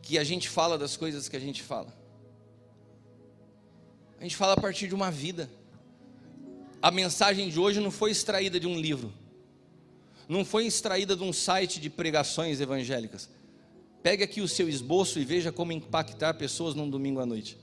que 0.08 0.18
a 0.18 0.24
gente 0.24 0.48
fala 0.48 0.78
das 0.78 0.96
coisas 0.96 1.28
que 1.28 1.36
a 1.36 1.40
gente 1.40 1.62
fala. 1.62 1.94
A 4.18 4.24
gente 4.24 4.38
fala 4.38 4.54
a 4.54 4.58
partir 4.58 4.88
de 4.88 4.96
uma 4.96 5.12
vida. 5.12 5.50
A 6.82 6.90
mensagem 6.90 7.50
de 7.50 7.60
hoje 7.60 7.82
não 7.82 7.92
foi 7.92 8.12
extraída 8.12 8.58
de 8.58 8.66
um 8.66 8.80
livro, 8.80 9.12
não 10.30 10.46
foi 10.46 10.66
extraída 10.66 11.14
de 11.14 11.24
um 11.24 11.34
site 11.34 11.80
de 11.82 11.90
pregações 11.90 12.62
evangélicas. 12.62 13.30
Pegue 14.02 14.24
aqui 14.24 14.42
o 14.42 14.48
seu 14.48 14.70
esboço 14.70 15.20
e 15.20 15.26
veja 15.26 15.52
como 15.52 15.72
impactar 15.72 16.34
pessoas 16.36 16.74
num 16.76 16.90
domingo 16.90 17.20
à 17.20 17.26
noite. 17.26 17.58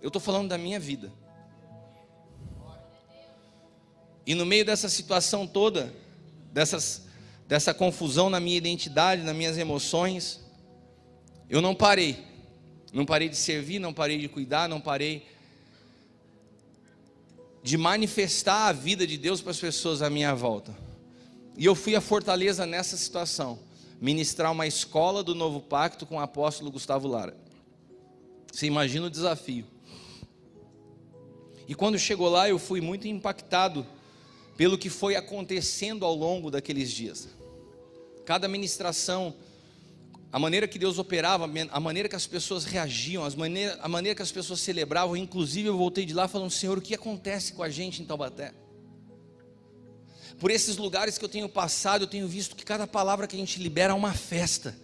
Eu 0.00 0.08
estou 0.08 0.20
falando 0.20 0.48
da 0.48 0.58
minha 0.58 0.80
vida. 0.80 1.12
E 4.26 4.34
no 4.34 4.46
meio 4.46 4.64
dessa 4.64 4.88
situação 4.88 5.46
toda, 5.46 5.92
dessas, 6.52 7.06
dessa 7.46 7.72
confusão 7.72 8.30
na 8.30 8.38
minha 8.40 8.56
identidade, 8.56 9.22
nas 9.22 9.34
minhas 9.34 9.58
emoções, 9.58 10.40
eu 11.48 11.60
não 11.60 11.74
parei. 11.74 12.24
Não 12.92 13.06
parei 13.06 13.28
de 13.28 13.36
servir, 13.36 13.78
não 13.78 13.92
parei 13.92 14.18
de 14.18 14.28
cuidar, 14.28 14.68
não 14.68 14.80
parei 14.80 15.26
de 17.62 17.76
manifestar 17.76 18.68
a 18.68 18.72
vida 18.72 19.06
de 19.06 19.16
Deus 19.16 19.40
para 19.40 19.52
as 19.52 19.60
pessoas 19.60 20.02
à 20.02 20.10
minha 20.10 20.34
volta. 20.34 20.76
E 21.56 21.64
eu 21.64 21.74
fui 21.74 21.94
a 21.94 22.00
Fortaleza 22.00 22.66
nessa 22.66 22.96
situação, 22.96 23.58
ministrar 24.02 24.50
uma 24.50 24.66
escola 24.66 25.22
do 25.22 25.32
novo 25.32 25.60
pacto 25.60 26.04
com 26.04 26.16
o 26.16 26.20
apóstolo 26.20 26.72
Gustavo 26.72 27.06
Lara. 27.06 27.36
Você 28.52 28.66
imagina 28.66 29.06
o 29.06 29.10
desafio. 29.10 29.64
E 31.68 31.74
quando 31.76 31.96
chegou 31.96 32.28
lá, 32.28 32.48
eu 32.48 32.58
fui 32.58 32.80
muito 32.80 33.06
impactado 33.06 33.86
pelo 34.56 34.76
que 34.76 34.90
foi 34.90 35.14
acontecendo 35.14 36.04
ao 36.04 36.16
longo 36.16 36.50
daqueles 36.50 36.90
dias. 36.90 37.28
Cada 38.26 38.48
ministração, 38.48 39.36
a 40.32 40.38
maneira 40.38 40.66
que 40.66 40.80
Deus 40.80 40.98
operava, 40.98 41.48
a 41.70 41.80
maneira 41.80 42.08
que 42.08 42.16
as 42.16 42.26
pessoas 42.26 42.64
reagiam, 42.64 43.24
as 43.24 43.36
maneira, 43.36 43.78
a 43.80 43.88
maneira 43.88 44.16
que 44.16 44.22
as 44.22 44.32
pessoas 44.32 44.58
celebravam, 44.58 45.16
inclusive 45.16 45.68
eu 45.68 45.78
voltei 45.78 46.04
de 46.04 46.12
lá 46.12 46.26
falando: 46.26 46.50
Senhor, 46.50 46.76
o 46.76 46.82
que 46.82 46.92
acontece 46.92 47.52
com 47.52 47.62
a 47.62 47.70
gente 47.70 48.02
em 48.02 48.04
Taubaté? 48.04 48.52
Por 50.42 50.50
esses 50.50 50.76
lugares 50.76 51.18
que 51.18 51.24
eu 51.24 51.28
tenho 51.28 51.48
passado, 51.48 52.02
eu 52.02 52.08
tenho 52.08 52.26
visto 52.26 52.56
que 52.56 52.64
cada 52.64 52.84
palavra 52.84 53.28
que 53.28 53.36
a 53.36 53.38
gente 53.38 53.62
libera 53.62 53.92
é 53.92 53.96
uma 53.96 54.12
festa. 54.12 54.76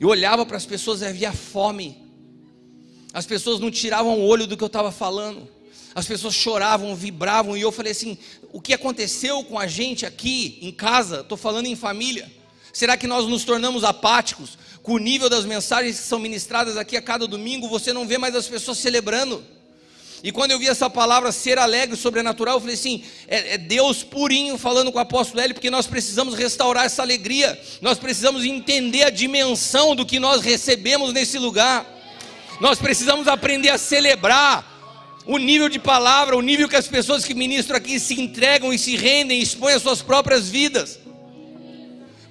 Eu 0.00 0.08
olhava 0.08 0.46
para 0.46 0.56
as 0.56 0.64
pessoas 0.64 1.02
e 1.02 1.04
havia 1.04 1.30
fome. 1.30 2.02
As 3.12 3.26
pessoas 3.26 3.60
não 3.60 3.70
tiravam 3.70 4.18
o 4.18 4.24
olho 4.24 4.46
do 4.46 4.56
que 4.56 4.64
eu 4.64 4.66
estava 4.66 4.90
falando 4.90 5.46
as 5.94 6.06
pessoas 6.06 6.34
choravam, 6.34 6.96
vibravam, 6.96 7.56
e 7.56 7.60
eu 7.60 7.70
falei 7.70 7.92
assim: 7.92 8.18
o 8.50 8.60
que 8.60 8.72
aconteceu 8.72 9.44
com 9.44 9.58
a 9.58 9.66
gente 9.66 10.04
aqui 10.04 10.58
em 10.60 10.72
casa? 10.72 11.20
Estou 11.20 11.38
falando 11.38 11.66
em 11.66 11.76
família. 11.76 12.32
Será 12.72 12.96
que 12.96 13.06
nós 13.06 13.28
nos 13.28 13.44
tornamos 13.44 13.84
apáticos? 13.84 14.58
Com 14.82 14.94
o 14.94 14.98
nível 14.98 15.30
das 15.30 15.44
mensagens 15.44 16.00
que 16.00 16.06
são 16.06 16.18
ministradas 16.18 16.76
aqui 16.76 16.96
a 16.96 17.02
cada 17.02 17.26
domingo, 17.28 17.68
você 17.68 17.92
não 17.92 18.08
vê 18.08 18.18
mais 18.18 18.34
as 18.34 18.48
pessoas 18.48 18.78
celebrando. 18.78 19.44
E 20.24 20.32
quando 20.32 20.52
eu 20.52 20.58
vi 20.58 20.66
essa 20.66 20.88
palavra 20.88 21.30
ser 21.30 21.58
alegre, 21.58 21.94
sobrenatural, 21.96 22.54
eu 22.54 22.60
falei 22.60 22.76
assim: 22.76 23.04
é, 23.28 23.54
é, 23.54 23.58
Deus 23.58 24.02
purinho 24.02 24.56
falando 24.56 24.90
com 24.90 24.96
o 24.96 25.02
apóstolo 25.02 25.42
Hélio, 25.42 25.52
porque 25.54 25.68
nós 25.68 25.86
precisamos 25.86 26.34
restaurar 26.34 26.86
essa 26.86 27.02
alegria, 27.02 27.60
nós 27.82 27.98
precisamos 27.98 28.42
entender 28.42 29.02
a 29.02 29.10
dimensão 29.10 29.94
do 29.94 30.06
que 30.06 30.18
nós 30.18 30.40
recebemos 30.40 31.12
nesse 31.12 31.38
lugar, 31.38 31.84
nós 32.58 32.78
precisamos 32.78 33.28
aprender 33.28 33.68
a 33.68 33.76
celebrar, 33.76 34.72
o 35.26 35.36
nível 35.36 35.68
de 35.68 35.78
palavra, 35.78 36.36
o 36.36 36.40
nível 36.40 36.70
que 36.70 36.76
as 36.76 36.88
pessoas 36.88 37.22
que 37.22 37.34
ministram 37.34 37.76
aqui 37.76 38.00
se 38.00 38.18
entregam 38.18 38.72
e 38.72 38.78
se 38.78 38.96
rendem, 38.96 39.42
expõem 39.42 39.74
as 39.74 39.82
suas 39.82 40.00
próprias 40.00 40.48
vidas. 40.48 40.98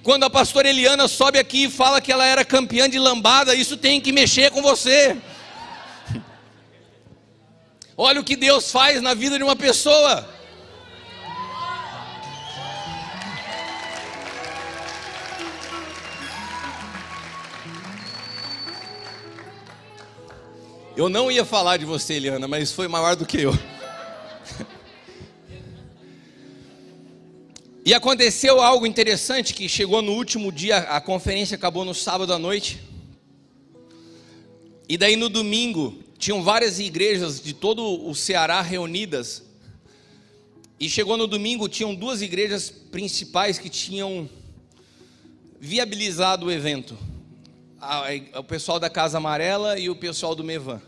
Quando 0.02 0.24
a 0.24 0.30
pastora 0.30 0.68
Eliana 0.68 1.06
sobe 1.06 1.38
aqui 1.38 1.64
e 1.64 1.70
fala 1.70 2.00
que 2.00 2.10
ela 2.10 2.26
era 2.26 2.44
campeã 2.44 2.90
de 2.90 2.98
lambada, 2.98 3.54
isso 3.54 3.76
tem 3.76 4.00
que 4.00 4.10
mexer 4.10 4.50
com 4.50 4.60
você. 4.60 5.16
Olha 7.96 8.20
o 8.20 8.24
que 8.24 8.34
Deus 8.34 8.72
faz 8.72 9.00
na 9.00 9.14
vida 9.14 9.38
de 9.38 9.44
uma 9.44 9.54
pessoa. 9.54 10.28
Eu 20.96 21.08
não 21.08 21.30
ia 21.30 21.44
falar 21.44 21.76
de 21.76 21.84
você, 21.84 22.14
Eliana, 22.14 22.46
mas 22.46 22.72
foi 22.72 22.86
maior 22.86 23.16
do 23.16 23.26
que 23.26 23.40
eu. 23.40 23.52
E 27.84 27.92
aconteceu 27.92 28.62
algo 28.62 28.86
interessante 28.86 29.52
que 29.52 29.68
chegou 29.68 30.00
no 30.00 30.12
último 30.12 30.50
dia, 30.50 30.78
a 30.78 31.00
conferência 31.00 31.54
acabou 31.54 31.84
no 31.84 31.94
sábado 31.94 32.32
à 32.32 32.38
noite. 32.38 32.80
E 34.88 34.96
daí 34.96 35.16
no 35.16 35.28
domingo, 35.28 36.03
tinham 36.24 36.42
várias 36.42 36.78
igrejas 36.78 37.38
de 37.38 37.52
todo 37.52 38.08
o 38.08 38.14
Ceará 38.14 38.62
reunidas. 38.62 39.42
E 40.80 40.88
chegou 40.88 41.18
no 41.18 41.26
domingo, 41.26 41.68
tinham 41.68 41.94
duas 41.94 42.22
igrejas 42.22 42.70
principais 42.70 43.58
que 43.58 43.68
tinham 43.68 44.26
viabilizado 45.60 46.46
o 46.46 46.50
evento 46.50 46.96
o 48.38 48.42
pessoal 48.42 48.80
da 48.80 48.88
Casa 48.88 49.18
Amarela 49.18 49.78
e 49.78 49.90
o 49.90 49.96
pessoal 49.96 50.34
do 50.34 50.42
Mevan. 50.42 50.80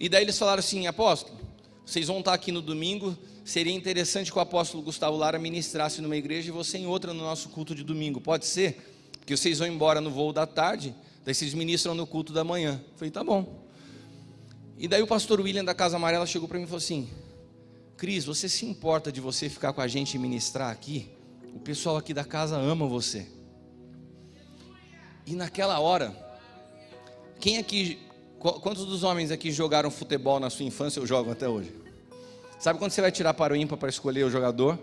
E 0.00 0.08
daí 0.08 0.22
eles 0.22 0.38
falaram 0.38 0.60
assim: 0.60 0.86
apóstolo, 0.86 1.38
vocês 1.84 2.06
vão 2.06 2.20
estar 2.20 2.32
aqui 2.32 2.50
no 2.50 2.62
domingo. 2.62 3.14
Seria 3.44 3.74
interessante 3.74 4.32
que 4.32 4.38
o 4.38 4.40
apóstolo 4.40 4.82
Gustavo 4.82 5.18
Lara 5.18 5.38
ministrasse 5.38 6.00
numa 6.00 6.16
igreja 6.16 6.48
e 6.48 6.50
você 6.50 6.78
em 6.78 6.86
outra 6.86 7.12
no 7.12 7.20
nosso 7.20 7.50
culto 7.50 7.74
de 7.74 7.84
domingo. 7.84 8.22
Pode 8.22 8.46
ser? 8.46 8.94
Porque 9.18 9.36
vocês 9.36 9.58
vão 9.58 9.68
embora 9.68 10.00
no 10.00 10.10
voo 10.10 10.32
da 10.32 10.46
tarde, 10.46 10.94
daí 11.26 11.34
vocês 11.34 11.52
ministram 11.52 11.94
no 11.94 12.06
culto 12.06 12.32
da 12.32 12.42
manhã. 12.42 12.80
Falei, 12.96 13.10
tá 13.10 13.22
bom. 13.22 13.65
E 14.78 14.86
daí 14.86 15.02
o 15.02 15.06
pastor 15.06 15.40
William 15.40 15.64
da 15.64 15.74
Casa 15.74 15.96
Amarela 15.96 16.26
chegou 16.26 16.46
para 16.46 16.58
mim 16.58 16.64
e 16.64 16.66
falou 16.66 16.78
assim: 16.78 17.08
Cris, 17.96 18.24
você 18.24 18.48
se 18.48 18.66
importa 18.66 19.10
de 19.10 19.20
você 19.20 19.48
ficar 19.48 19.72
com 19.72 19.80
a 19.80 19.88
gente 19.88 20.14
e 20.14 20.18
ministrar 20.18 20.70
aqui? 20.70 21.10
O 21.54 21.58
pessoal 21.58 21.96
aqui 21.96 22.12
da 22.12 22.24
casa 22.24 22.56
ama 22.58 22.86
você. 22.86 23.26
E 25.24 25.34
naquela 25.34 25.80
hora, 25.80 26.14
quem 27.40 27.56
aqui, 27.56 27.98
quantos 28.38 28.84
dos 28.84 29.02
homens 29.02 29.30
aqui 29.30 29.50
jogaram 29.50 29.90
futebol 29.90 30.38
na 30.38 30.50
sua 30.50 30.66
infância 30.66 31.00
ou 31.00 31.06
jogam 31.06 31.32
até 31.32 31.48
hoje? 31.48 31.74
Sabe 32.58 32.78
quando 32.78 32.90
você 32.90 33.00
vai 33.00 33.10
tirar 33.10 33.32
para 33.32 33.54
o 33.54 33.56
ímpar 33.56 33.78
para 33.78 33.88
escolher 33.88 34.24
o 34.24 34.30
jogador? 34.30 34.78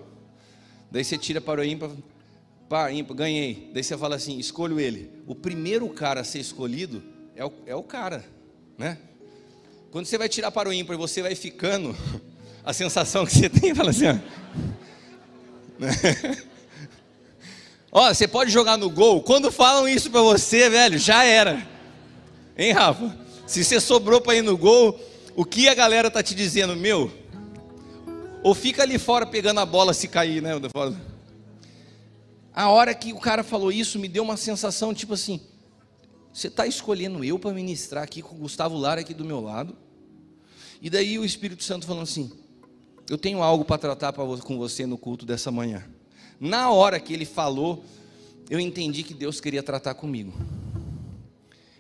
Daí 0.92 1.04
você 1.04 1.18
tira 1.18 1.40
para 1.40 1.62
o 1.62 1.64
ímpar, 1.64 1.92
para 2.68 2.92
ímpar, 2.92 3.14
ganhei. 3.14 3.70
Daí 3.74 3.84
você 3.84 3.96
fala 3.96 4.16
assim, 4.16 4.40
escolho 4.40 4.80
ele. 4.80 5.12
O 5.28 5.36
primeiro 5.36 5.88
cara 5.90 6.22
a 6.22 6.24
ser 6.24 6.40
escolhido 6.40 7.04
é 7.36 7.46
o, 7.46 7.54
é 7.68 7.76
o 7.76 7.84
cara, 7.84 8.26
né? 8.78 8.98
Quando 9.94 10.08
você 10.08 10.18
vai 10.18 10.28
tirar 10.28 10.50
para 10.50 10.68
o 10.68 10.74
ímpar 10.74 10.96
e 10.96 10.98
você 10.98 11.22
vai 11.22 11.36
ficando, 11.36 11.96
a 12.66 12.74
sensação 12.74 13.28
que 13.28 13.32
você 13.32 13.48
tem, 13.48 13.76
fala 13.76 13.92
assim, 13.92 14.08
ó. 14.08 14.18
Ó, 17.96 18.12
você 18.12 18.28
pode 18.28 18.50
jogar 18.50 18.76
no 18.76 18.90
gol. 18.90 19.22
Quando 19.22 19.52
falam 19.52 19.88
isso 19.88 20.10
para 20.10 20.24
você, 20.24 20.68
velho, 20.68 20.98
já 20.98 21.24
era. 21.24 21.68
Hein, 22.58 22.72
Rafa? 22.72 23.16
Se 23.46 23.64
você 23.64 23.80
sobrou 23.80 24.20
para 24.20 24.34
ir 24.34 24.42
no 24.42 24.58
gol, 24.58 25.00
o 25.36 25.46
que 25.46 25.70
a 25.70 25.76
galera 25.76 26.10
tá 26.10 26.24
te 26.24 26.34
dizendo, 26.34 26.76
meu? 26.76 27.14
Ou 28.42 28.56
fica 28.56 28.82
ali 28.82 28.98
fora 28.98 29.28
pegando 29.28 29.60
a 29.60 29.66
bola 29.66 29.94
se 29.94 30.08
cair, 30.08 30.42
né? 30.42 30.54
A 32.52 32.70
hora 32.70 32.96
que 32.96 33.14
o 33.14 33.20
cara 33.20 33.44
falou 33.44 33.72
isso, 33.72 34.00
me 34.00 34.08
deu 34.08 34.24
uma 34.24 34.38
sensação 34.38 34.92
tipo 34.92 35.14
assim: 35.14 35.40
você 36.34 36.48
está 36.48 36.66
escolhendo 36.66 37.24
eu 37.24 37.38
para 37.38 37.54
ministrar 37.54 38.04
aqui 38.04 38.22
com 38.22 38.36
o 38.36 38.40
Gustavo 38.40 38.76
Lara 38.76 39.02
aqui 39.02 39.14
do 39.14 39.24
meu 39.24 39.40
lado? 39.40 39.78
E 40.82 40.90
daí 40.90 41.20
o 41.20 41.24
Espírito 41.24 41.64
Santo 41.64 41.86
falando 41.86 42.04
assim: 42.04 42.32
eu 43.08 43.18
tenho 43.18 43.44
algo 43.44 43.64
para 43.64 43.78
tratar 43.78 44.12
pra, 44.12 44.26
com 44.26 44.58
você 44.58 44.86
no 44.86 44.98
culto 44.98 45.26
dessa 45.26 45.52
manhã. 45.52 45.86
Na 46.40 46.72
hora 46.72 47.00
que 47.00 47.14
ele 47.14 47.26
falou, 47.26 47.86
eu 48.50 48.60
entendi 48.60 49.04
que 49.04 49.14
Deus 49.14 49.40
queria 49.40 49.62
tratar 49.62 49.94
comigo. 49.94 50.34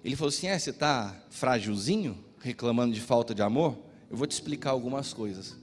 Ele 0.05 0.15
falou 0.15 0.29
assim: 0.29 0.47
é, 0.47 0.57
você 0.57 0.69
está 0.69 1.19
frágilzinho, 1.31 2.17
reclamando 2.39 2.93
de 2.93 3.01
falta 3.01 3.33
de 3.33 3.41
amor? 3.41 3.75
Eu 4.09 4.15
vou 4.15 4.27
te 4.27 4.31
explicar 4.31 4.69
algumas 4.69 5.11
coisas. 5.13 5.57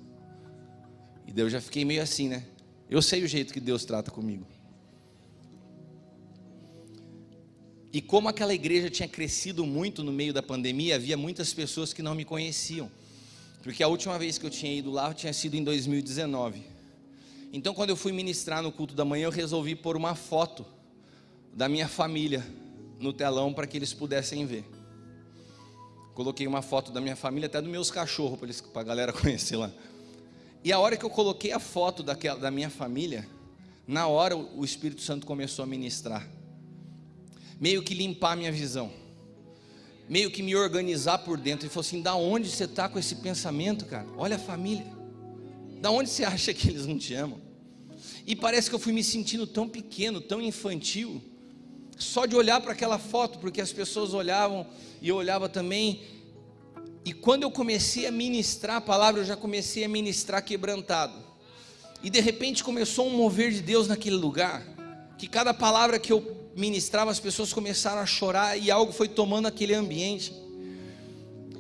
E 1.26 1.32
daí 1.32 1.44
eu 1.44 1.50
já 1.50 1.60
fiquei 1.60 1.84
meio 1.84 2.02
assim, 2.02 2.28
né? 2.28 2.44
Eu 2.90 3.00
sei 3.00 3.22
o 3.22 3.28
jeito 3.28 3.52
que 3.52 3.60
Deus 3.60 3.84
trata 3.84 4.10
comigo. 4.10 4.44
E 7.92 8.00
como 8.00 8.28
aquela 8.28 8.54
igreja 8.54 8.88
tinha 8.88 9.08
crescido 9.08 9.66
muito 9.66 10.04
no 10.04 10.12
meio 10.12 10.32
da 10.32 10.42
pandemia, 10.42 10.94
havia 10.94 11.16
muitas 11.16 11.52
pessoas 11.52 11.92
que 11.92 12.02
não 12.02 12.14
me 12.14 12.24
conheciam. 12.24 12.90
Porque 13.62 13.82
a 13.82 13.88
última 13.88 14.18
vez 14.18 14.38
que 14.38 14.46
eu 14.46 14.50
tinha 14.50 14.72
ido 14.72 14.90
lá 14.90 15.12
tinha 15.12 15.32
sido 15.32 15.54
em 15.54 15.64
2019. 15.64 16.62
Então, 17.52 17.74
quando 17.74 17.90
eu 17.90 17.96
fui 17.96 18.12
ministrar 18.12 18.62
no 18.62 18.70
culto 18.70 18.94
da 18.94 19.04
manhã, 19.04 19.24
eu 19.24 19.30
resolvi 19.30 19.74
pôr 19.74 19.96
uma 19.96 20.14
foto 20.14 20.64
da 21.52 21.68
minha 21.68 21.88
família 21.88 22.46
no 23.00 23.12
telão 23.12 23.52
para 23.52 23.66
que 23.66 23.76
eles 23.76 23.92
pudessem 23.92 24.46
ver. 24.46 24.64
Coloquei 26.14 26.46
uma 26.46 26.62
foto 26.62 26.92
da 26.92 27.00
minha 27.00 27.16
família, 27.16 27.46
até 27.46 27.60
dos 27.60 27.70
meus 27.70 27.90
cachorros, 27.90 28.38
para 28.60 28.80
a 28.82 28.84
galera 28.84 29.12
conhecer 29.14 29.56
lá. 29.56 29.70
E 30.62 30.72
a 30.72 30.78
hora 30.78 30.96
que 30.96 31.04
eu 31.04 31.10
coloquei 31.10 31.52
a 31.52 31.58
foto 31.58 32.02
daquela, 32.02 32.38
da 32.38 32.50
minha 32.50 32.70
família, 32.70 33.26
na 33.86 34.06
hora 34.06 34.36
o 34.36 34.64
Espírito 34.64 35.00
Santo 35.00 35.26
começou 35.26 35.62
a 35.64 35.66
ministrar, 35.66 36.28
meio 37.60 37.82
que 37.82 37.92
limpar 37.92 38.36
minha 38.36 38.50
visão, 38.50 38.90
meio 40.08 40.30
que 40.30 40.42
me 40.42 40.56
organizar 40.56 41.18
por 41.18 41.36
dentro. 41.36 41.66
Ele 41.66 41.72
falou 41.72 41.86
assim: 41.86 42.00
da 42.00 42.14
onde 42.14 42.48
você 42.48 42.64
está 42.64 42.88
com 42.88 42.98
esse 42.98 43.16
pensamento, 43.16 43.84
cara? 43.84 44.08
Olha 44.16 44.36
a 44.36 44.38
família. 44.38 44.86
Da 45.80 45.90
onde 45.90 46.08
você 46.08 46.24
acha 46.24 46.54
que 46.54 46.68
eles 46.68 46.86
não 46.86 46.96
te 46.96 47.12
amam? 47.12 47.38
E 48.26 48.34
parece 48.34 48.70
que 48.70 48.74
eu 48.74 48.78
fui 48.78 48.92
me 48.92 49.04
sentindo 49.04 49.46
tão 49.46 49.68
pequeno, 49.68 50.20
tão 50.20 50.40
infantil, 50.40 51.20
só 51.98 52.24
de 52.24 52.34
olhar 52.34 52.60
para 52.60 52.72
aquela 52.72 52.98
foto, 52.98 53.38
porque 53.38 53.60
as 53.60 53.72
pessoas 53.72 54.14
olhavam 54.14 54.66
e 55.02 55.08
eu 55.08 55.16
olhava 55.16 55.48
também. 55.48 56.02
E 57.04 57.12
quando 57.12 57.42
eu 57.42 57.50
comecei 57.50 58.06
a 58.06 58.10
ministrar 58.10 58.76
a 58.76 58.80
palavra, 58.80 59.20
eu 59.20 59.24
já 59.24 59.36
comecei 59.36 59.84
a 59.84 59.88
ministrar 59.88 60.44
quebrantado. 60.44 61.14
E 62.02 62.08
de 62.08 62.20
repente 62.20 62.64
começou 62.64 63.06
um 63.06 63.16
mover 63.16 63.50
de 63.50 63.60
Deus 63.60 63.88
naquele 63.88 64.16
lugar, 64.16 64.62
que 65.18 65.26
cada 65.26 65.52
palavra 65.52 65.98
que 65.98 66.12
eu 66.12 66.39
ministrava, 66.56 67.10
as 67.10 67.20
pessoas 67.20 67.52
começaram 67.52 68.00
a 68.00 68.06
chorar 68.06 68.56
e 68.56 68.70
algo 68.70 68.92
foi 68.92 69.08
tomando 69.08 69.46
aquele 69.46 69.74
ambiente. 69.74 70.32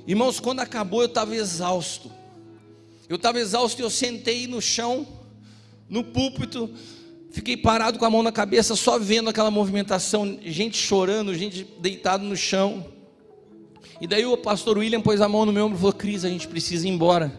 Irmãos, 0.06 0.40
quando 0.40 0.60
acabou 0.60 1.02
eu 1.02 1.06
estava 1.06 1.34
exausto. 1.34 2.10
Eu 3.08 3.16
estava 3.16 3.38
exausto 3.40 3.80
e 3.80 3.84
eu 3.84 3.90
sentei 3.90 4.46
no 4.46 4.60
chão, 4.60 5.06
no 5.88 6.04
púlpito, 6.04 6.70
fiquei 7.30 7.56
parado 7.56 7.98
com 7.98 8.04
a 8.04 8.10
mão 8.10 8.22
na 8.22 8.32
cabeça, 8.32 8.76
só 8.76 8.98
vendo 8.98 9.30
aquela 9.30 9.50
movimentação, 9.50 10.38
gente 10.44 10.76
chorando, 10.76 11.34
gente 11.34 11.64
deitado 11.80 12.24
no 12.24 12.36
chão. 12.36 12.86
E 14.00 14.06
daí 14.06 14.24
o 14.24 14.36
pastor 14.36 14.78
William 14.78 15.00
pôs 15.00 15.20
a 15.20 15.28
mão 15.28 15.44
no 15.44 15.52
meu 15.52 15.66
ombro 15.66 15.76
e 15.76 15.80
falou: 15.80 15.92
Cris, 15.92 16.24
a 16.24 16.28
gente 16.28 16.48
precisa 16.48 16.86
ir 16.86 16.90
embora. 16.90 17.38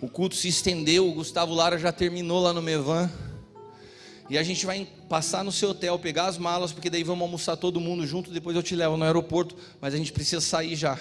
O 0.00 0.08
culto 0.08 0.34
se 0.34 0.48
estendeu, 0.48 1.08
o 1.08 1.12
Gustavo 1.12 1.54
Lara 1.54 1.78
já 1.78 1.90
terminou 1.90 2.40
lá 2.40 2.52
no 2.52 2.60
Mevan. 2.60 3.10
E 4.28 4.36
a 4.36 4.42
gente 4.42 4.66
vai 4.66 4.86
passar 5.08 5.44
no 5.44 5.52
seu 5.52 5.70
hotel, 5.70 5.98
pegar 5.98 6.26
as 6.26 6.36
malas, 6.36 6.72
porque 6.72 6.90
daí 6.90 7.04
vamos 7.04 7.22
almoçar 7.22 7.56
todo 7.56 7.80
mundo 7.80 8.04
junto, 8.06 8.30
depois 8.30 8.56
eu 8.56 8.62
te 8.62 8.74
levo 8.74 8.96
no 8.96 9.04
aeroporto, 9.04 9.56
mas 9.80 9.94
a 9.94 9.96
gente 9.96 10.12
precisa 10.12 10.40
sair 10.40 10.74
já. 10.74 10.98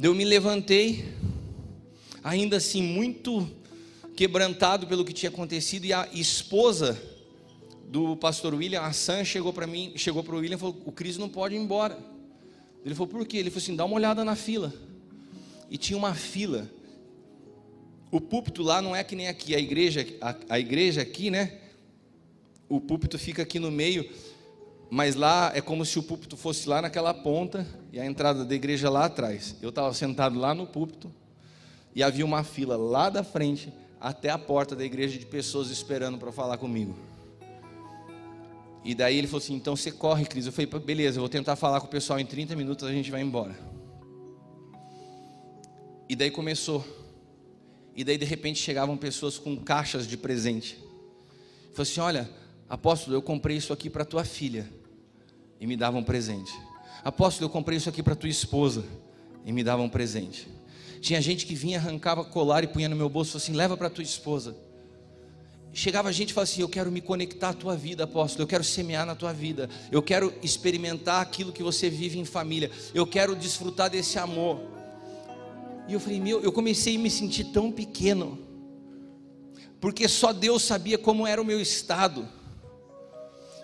Eu 0.00 0.14
me 0.14 0.24
levantei, 0.24 1.14
ainda 2.22 2.58
assim 2.58 2.82
muito 2.82 3.48
quebrantado 4.14 4.86
pelo 4.86 5.04
que 5.04 5.12
tinha 5.12 5.30
acontecido, 5.30 5.86
e 5.86 5.92
a 5.92 6.06
esposa 6.12 7.00
do 7.88 8.16
pastor 8.16 8.54
William, 8.54 8.80
a 8.80 8.92
Sam, 8.92 9.24
chegou 9.24 9.52
para 9.52 9.66
mim, 9.66 9.92
chegou 9.96 10.22
para 10.22 10.34
o 10.34 10.38
William 10.38 10.56
e 10.56 10.58
falou: 10.58 10.82
O 10.84 10.92
Cris 10.92 11.16
não 11.16 11.28
pode 11.28 11.54
ir 11.54 11.58
embora. 11.58 11.98
Ele 12.84 12.94
falou: 12.94 13.08
Por 13.08 13.26
quê? 13.26 13.38
Ele 13.38 13.50
falou 13.50 13.62
assim: 13.62 13.76
Dá 13.76 13.84
uma 13.84 13.96
olhada 13.96 14.24
na 14.24 14.34
fila. 14.34 14.72
E 15.70 15.78
tinha 15.78 15.96
uma 15.96 16.14
fila. 16.14 16.70
O 18.10 18.20
púlpito 18.20 18.62
lá 18.62 18.82
não 18.82 18.94
é 18.94 19.02
que 19.02 19.16
nem 19.16 19.28
aqui, 19.28 19.54
a 19.54 19.58
igreja, 19.58 20.06
a, 20.20 20.36
a 20.50 20.60
igreja 20.60 21.00
aqui, 21.00 21.30
né? 21.30 21.58
O 22.68 22.80
púlpito 22.80 23.18
fica 23.18 23.42
aqui 23.42 23.58
no 23.58 23.70
meio, 23.70 24.08
mas 24.90 25.14
lá 25.14 25.52
é 25.54 25.60
como 25.60 25.84
se 25.84 25.98
o 25.98 26.02
púlpito 26.02 26.36
fosse 26.36 26.68
lá 26.68 26.82
naquela 26.82 27.14
ponta 27.14 27.66
e 27.92 27.98
a 27.98 28.06
entrada 28.06 28.44
da 28.44 28.54
igreja 28.54 28.90
lá 28.90 29.06
atrás. 29.06 29.56
Eu 29.62 29.70
estava 29.70 29.92
sentado 29.94 30.38
lá 30.38 30.54
no 30.54 30.66
púlpito 30.66 31.12
e 31.94 32.02
havia 32.02 32.24
uma 32.24 32.42
fila 32.44 32.76
lá 32.76 33.10
da 33.10 33.22
frente 33.22 33.72
até 34.00 34.30
a 34.30 34.38
porta 34.38 34.74
da 34.74 34.84
igreja 34.84 35.18
de 35.18 35.26
pessoas 35.26 35.70
esperando 35.70 36.18
para 36.18 36.32
falar 36.32 36.58
comigo. 36.58 36.94
E 38.84 38.94
daí 38.94 39.16
ele 39.16 39.26
falou 39.26 39.42
assim: 39.42 39.54
então 39.54 39.76
você 39.76 39.92
corre, 39.92 40.24
Cris. 40.26 40.46
Eu 40.46 40.52
falei: 40.52 40.68
beleza, 40.80 41.18
eu 41.18 41.22
vou 41.22 41.28
tentar 41.28 41.56
falar 41.56 41.80
com 41.80 41.86
o 41.86 41.90
pessoal 41.90 42.18
em 42.18 42.26
30 42.26 42.56
minutos, 42.56 42.86
a 42.86 42.92
gente 42.92 43.10
vai 43.10 43.22
embora. 43.22 43.56
E 46.08 46.16
daí 46.16 46.30
começou. 46.30 46.84
E 47.94 48.04
daí 48.04 48.18
de 48.18 48.24
repente 48.24 48.58
chegavam 48.58 48.96
pessoas 48.96 49.38
com 49.38 49.56
caixas 49.56 50.06
de 50.06 50.16
presente. 50.16 50.76
Falou 51.72 51.82
assim: 51.82 52.00
olha, 52.00 52.28
apóstolo, 52.72 53.14
eu 53.14 53.20
comprei 53.20 53.58
isso 53.58 53.70
aqui 53.70 53.90
para 53.90 54.02
tua 54.02 54.24
filha. 54.24 54.66
E 55.60 55.66
me 55.66 55.76
davam 55.76 56.00
um 56.00 56.04
presente. 56.04 56.50
Apóstolo, 57.04 57.44
eu 57.44 57.50
comprei 57.50 57.76
isso 57.76 57.90
aqui 57.90 58.02
para 58.02 58.14
tua 58.14 58.30
esposa. 58.30 58.82
E 59.44 59.52
me 59.52 59.62
davam 59.62 59.84
um 59.84 59.90
presente. 59.90 60.48
Tinha 60.98 61.20
gente 61.20 61.44
que 61.44 61.54
vinha, 61.54 61.78
arrancava 61.78 62.24
colar 62.24 62.64
e 62.64 62.66
punha 62.66 62.88
no 62.88 62.96
meu 62.96 63.10
bolso, 63.10 63.36
assim, 63.36 63.52
leva 63.52 63.76
para 63.76 63.90
tua 63.90 64.02
esposa. 64.02 64.56
Chegava 65.70 66.10
gente 66.12 66.30
e 66.30 66.32
falava 66.32 66.50
assim: 66.50 66.62
Eu 66.62 66.68
quero 66.68 66.90
me 66.90 67.02
conectar 67.02 67.50
à 67.50 67.52
tua 67.52 67.76
vida, 67.76 68.04
apóstolo. 68.04 68.44
Eu 68.44 68.46
quero 68.46 68.64
semear 68.64 69.04
na 69.04 69.14
tua 69.14 69.34
vida. 69.34 69.68
Eu 69.90 70.02
quero 70.02 70.32
experimentar 70.42 71.20
aquilo 71.20 71.52
que 71.52 71.62
você 71.62 71.90
vive 71.90 72.18
em 72.18 72.24
família. 72.24 72.70
Eu 72.94 73.06
quero 73.06 73.36
desfrutar 73.36 73.90
desse 73.90 74.18
amor. 74.18 74.60
E 75.88 75.92
eu 75.92 76.00
falei: 76.00 76.20
Meu, 76.20 76.40
eu 76.40 76.52
comecei 76.52 76.96
a 76.96 76.98
me 76.98 77.10
sentir 77.10 77.44
tão 77.44 77.70
pequeno. 77.70 78.38
Porque 79.78 80.08
só 80.08 80.32
Deus 80.32 80.62
sabia 80.62 80.96
como 80.96 81.26
era 81.26 81.40
o 81.40 81.44
meu 81.44 81.60
estado. 81.60 82.28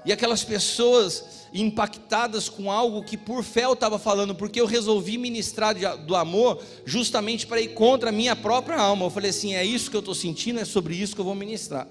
E 0.04 0.12
aquelas 0.12 0.44
pessoas 0.44 1.38
impactadas 1.52 2.48
com 2.48 2.70
algo 2.70 3.02
que 3.02 3.16
por 3.16 3.42
fé 3.42 3.64
eu 3.64 3.72
estava 3.72 3.98
falando, 3.98 4.34
porque 4.34 4.60
eu 4.60 4.66
resolvi 4.66 5.16
ministrar 5.16 5.74
de, 5.74 5.86
do 6.04 6.14
amor 6.14 6.62
justamente 6.84 7.46
para 7.46 7.60
ir 7.60 7.68
contra 7.68 8.10
a 8.10 8.12
minha 8.12 8.36
própria 8.36 8.78
alma. 8.78 9.06
Eu 9.06 9.10
falei 9.10 9.30
assim: 9.30 9.54
é 9.54 9.64
isso 9.64 9.90
que 9.90 9.96
eu 9.96 10.00
estou 10.00 10.14
sentindo, 10.14 10.60
é 10.60 10.64
sobre 10.64 10.94
isso 10.94 11.14
que 11.14 11.20
eu 11.20 11.24
vou 11.24 11.34
ministrar. 11.34 11.86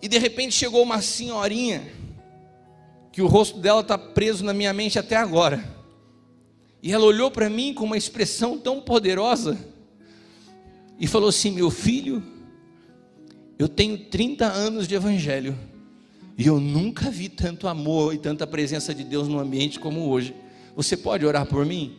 E 0.00 0.08
de 0.08 0.18
repente 0.18 0.54
chegou 0.54 0.82
uma 0.82 1.00
senhorinha, 1.00 1.92
que 3.12 3.22
o 3.22 3.26
rosto 3.26 3.58
dela 3.58 3.80
está 3.80 3.96
preso 3.96 4.44
na 4.44 4.52
minha 4.52 4.72
mente 4.72 4.98
até 4.98 5.16
agora. 5.16 5.62
E 6.82 6.92
ela 6.92 7.04
olhou 7.04 7.30
para 7.30 7.48
mim 7.48 7.72
com 7.72 7.84
uma 7.84 7.96
expressão 7.96 8.58
tão 8.58 8.80
poderosa 8.80 9.58
e 10.98 11.06
falou 11.06 11.28
assim: 11.28 11.50
Meu 11.52 11.70
filho, 11.70 12.22
eu 13.58 13.68
tenho 13.68 13.96
30 13.96 14.46
anos 14.46 14.88
de 14.88 14.94
evangelho 14.94 15.71
e 16.36 16.46
eu 16.46 16.58
nunca 16.58 17.10
vi 17.10 17.28
tanto 17.28 17.68
amor 17.68 18.14
e 18.14 18.18
tanta 18.18 18.46
presença 18.46 18.94
de 18.94 19.04
Deus 19.04 19.28
no 19.28 19.38
ambiente 19.38 19.78
como 19.78 20.08
hoje. 20.08 20.34
Você 20.74 20.96
pode 20.96 21.26
orar 21.26 21.46
por 21.46 21.66
mim? 21.66 21.96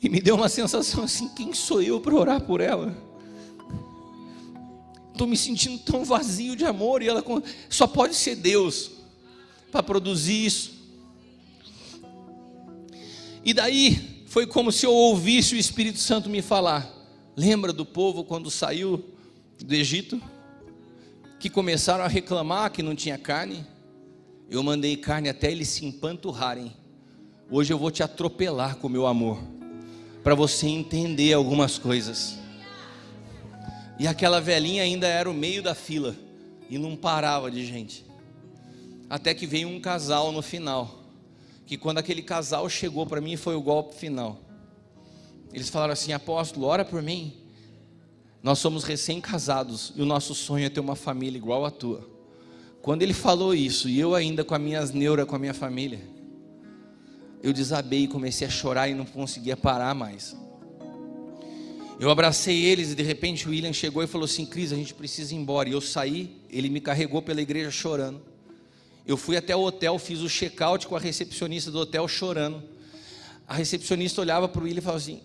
E 0.00 0.08
me 0.08 0.20
deu 0.20 0.36
uma 0.36 0.48
sensação 0.48 1.04
assim: 1.04 1.28
quem 1.30 1.52
sou 1.52 1.82
eu 1.82 2.00
para 2.00 2.14
orar 2.14 2.40
por 2.40 2.60
ela? 2.60 2.96
Estou 5.12 5.26
me 5.26 5.36
sentindo 5.36 5.78
tão 5.78 6.04
vazio 6.04 6.54
de 6.54 6.64
amor 6.64 7.02
e 7.02 7.08
ela 7.08 7.24
só 7.68 7.86
pode 7.86 8.14
ser 8.14 8.36
Deus 8.36 8.90
para 9.72 9.82
produzir 9.82 10.44
isso. 10.44 10.76
E 13.44 13.54
daí 13.54 14.22
foi 14.26 14.46
como 14.46 14.70
se 14.70 14.84
eu 14.84 14.92
ouvisse 14.92 15.54
o 15.54 15.58
Espírito 15.58 15.98
Santo 15.98 16.28
me 16.28 16.42
falar: 16.42 16.88
lembra 17.34 17.72
do 17.72 17.84
povo 17.84 18.24
quando 18.24 18.50
saiu 18.50 19.02
do 19.58 19.74
Egito? 19.74 20.20
Que 21.38 21.50
começaram 21.50 22.04
a 22.04 22.08
reclamar 22.08 22.70
que 22.70 22.82
não 22.82 22.94
tinha 22.94 23.18
carne. 23.18 23.64
Eu 24.48 24.62
mandei 24.62 24.96
carne 24.96 25.28
até 25.28 25.50
eles 25.50 25.68
se 25.68 25.84
empanturrarem. 25.84 26.74
Hoje 27.50 27.72
eu 27.72 27.78
vou 27.78 27.90
te 27.90 28.02
atropelar 28.02 28.76
com 28.76 28.88
meu 28.88 29.06
amor, 29.06 29.38
para 30.22 30.34
você 30.34 30.66
entender 30.66 31.32
algumas 31.32 31.78
coisas. 31.78 32.38
E 33.98 34.06
aquela 34.06 34.40
velhinha 34.40 34.82
ainda 34.82 35.06
era 35.06 35.30
o 35.30 35.34
meio 35.34 35.62
da 35.62 35.74
fila 35.74 36.14
e 36.68 36.78
não 36.78 36.96
parava 36.96 37.50
de 37.50 37.64
gente. 37.64 38.04
Até 39.08 39.32
que 39.34 39.46
veio 39.46 39.68
um 39.68 39.80
casal 39.80 40.32
no 40.32 40.42
final, 40.42 41.04
que 41.64 41.76
quando 41.76 41.98
aquele 41.98 42.22
casal 42.22 42.68
chegou 42.68 43.06
para 43.06 43.20
mim 43.20 43.36
foi 43.36 43.54
o 43.54 43.62
golpe 43.62 43.94
final. 43.94 44.40
Eles 45.52 45.68
falaram 45.68 45.92
assim: 45.92 46.12
"Apóstolo, 46.12 46.66
ora 46.66 46.84
por 46.84 47.00
mim". 47.00 47.45
Nós 48.46 48.60
somos 48.60 48.84
recém-casados 48.84 49.92
e 49.96 50.00
o 50.00 50.06
nosso 50.06 50.32
sonho 50.32 50.66
é 50.66 50.68
ter 50.68 50.78
uma 50.78 50.94
família 50.94 51.36
igual 51.36 51.64
a 51.64 51.70
tua. 51.72 52.08
Quando 52.80 53.02
ele 53.02 53.12
falou 53.12 53.52
isso, 53.52 53.88
e 53.88 53.98
eu 53.98 54.14
ainda 54.14 54.44
com 54.44 54.54
as 54.54 54.60
minhas 54.60 54.92
neuras, 54.92 55.26
com 55.26 55.34
a 55.34 55.38
minha 55.40 55.52
família, 55.52 56.00
eu 57.42 57.52
desabei 57.52 58.04
e 58.04 58.06
comecei 58.06 58.46
a 58.46 58.50
chorar 58.50 58.88
e 58.88 58.94
não 58.94 59.04
conseguia 59.04 59.56
parar 59.56 59.92
mais. 59.96 60.36
Eu 61.98 62.08
abracei 62.08 62.62
eles 62.66 62.92
e 62.92 62.94
de 62.94 63.02
repente 63.02 63.48
o 63.48 63.50
William 63.50 63.72
chegou 63.72 64.00
e 64.00 64.06
falou 64.06 64.26
assim: 64.26 64.46
Cris, 64.46 64.72
a 64.72 64.76
gente 64.76 64.94
precisa 64.94 65.34
ir 65.34 65.38
embora. 65.38 65.68
E 65.68 65.72
eu 65.72 65.80
saí, 65.80 66.40
ele 66.48 66.70
me 66.70 66.80
carregou 66.80 67.20
pela 67.20 67.42
igreja 67.42 67.72
chorando. 67.72 68.22
Eu 69.04 69.16
fui 69.16 69.36
até 69.36 69.56
o 69.56 69.60
hotel, 69.62 69.98
fiz 69.98 70.20
o 70.20 70.28
check-out 70.28 70.86
com 70.86 70.94
a 70.94 71.00
recepcionista 71.00 71.68
do 71.72 71.80
hotel 71.80 72.06
chorando. 72.06 72.62
A 73.48 73.54
recepcionista 73.54 74.20
olhava 74.20 74.48
para 74.48 74.60
o 74.60 74.64
William 74.66 74.78
e 74.78 74.82
falava 74.82 74.98
assim: 74.98 75.20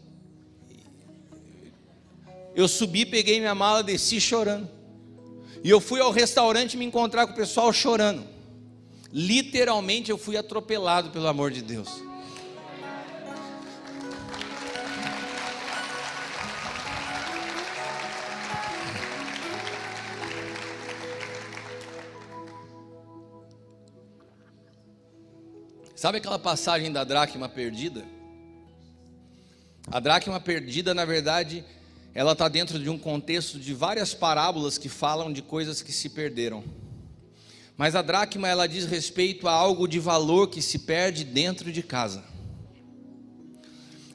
eu 2.55 2.67
subi, 2.67 3.05
peguei 3.05 3.39
minha 3.39 3.55
mala, 3.55 3.83
desci 3.83 4.19
chorando. 4.19 4.69
E 5.63 5.69
eu 5.69 5.79
fui 5.79 5.99
ao 5.99 6.11
restaurante 6.11 6.75
me 6.75 6.85
encontrar 6.85 7.27
com 7.27 7.33
o 7.33 7.35
pessoal 7.35 7.71
chorando. 7.71 8.23
Literalmente 9.13 10.09
eu 10.09 10.17
fui 10.17 10.37
atropelado 10.37 11.11
pelo 11.11 11.27
amor 11.27 11.51
de 11.51 11.61
Deus. 11.61 12.01
Sabe 25.95 26.17
aquela 26.17 26.39
passagem 26.39 26.91
da 26.91 27.03
dracma 27.03 27.47
perdida? 27.47 28.03
A 29.91 29.99
dracma 29.99 30.39
perdida, 30.39 30.95
na 30.95 31.05
verdade, 31.05 31.63
ela 32.13 32.33
está 32.33 32.47
dentro 32.49 32.77
de 32.77 32.89
um 32.89 32.97
contexto 32.97 33.57
de 33.57 33.73
várias 33.73 34.13
parábolas 34.13 34.77
que 34.77 34.89
falam 34.89 35.31
de 35.31 35.41
coisas 35.41 35.81
que 35.81 35.91
se 35.91 36.09
perderam. 36.09 36.63
Mas 37.77 37.95
a 37.95 38.01
dracma 38.01 38.47
ela 38.47 38.67
diz 38.67 38.85
respeito 38.85 39.47
a 39.47 39.53
algo 39.53 39.87
de 39.87 39.99
valor 39.99 40.49
que 40.49 40.61
se 40.61 40.79
perde 40.79 41.23
dentro 41.23 41.71
de 41.71 41.81
casa. 41.81 42.23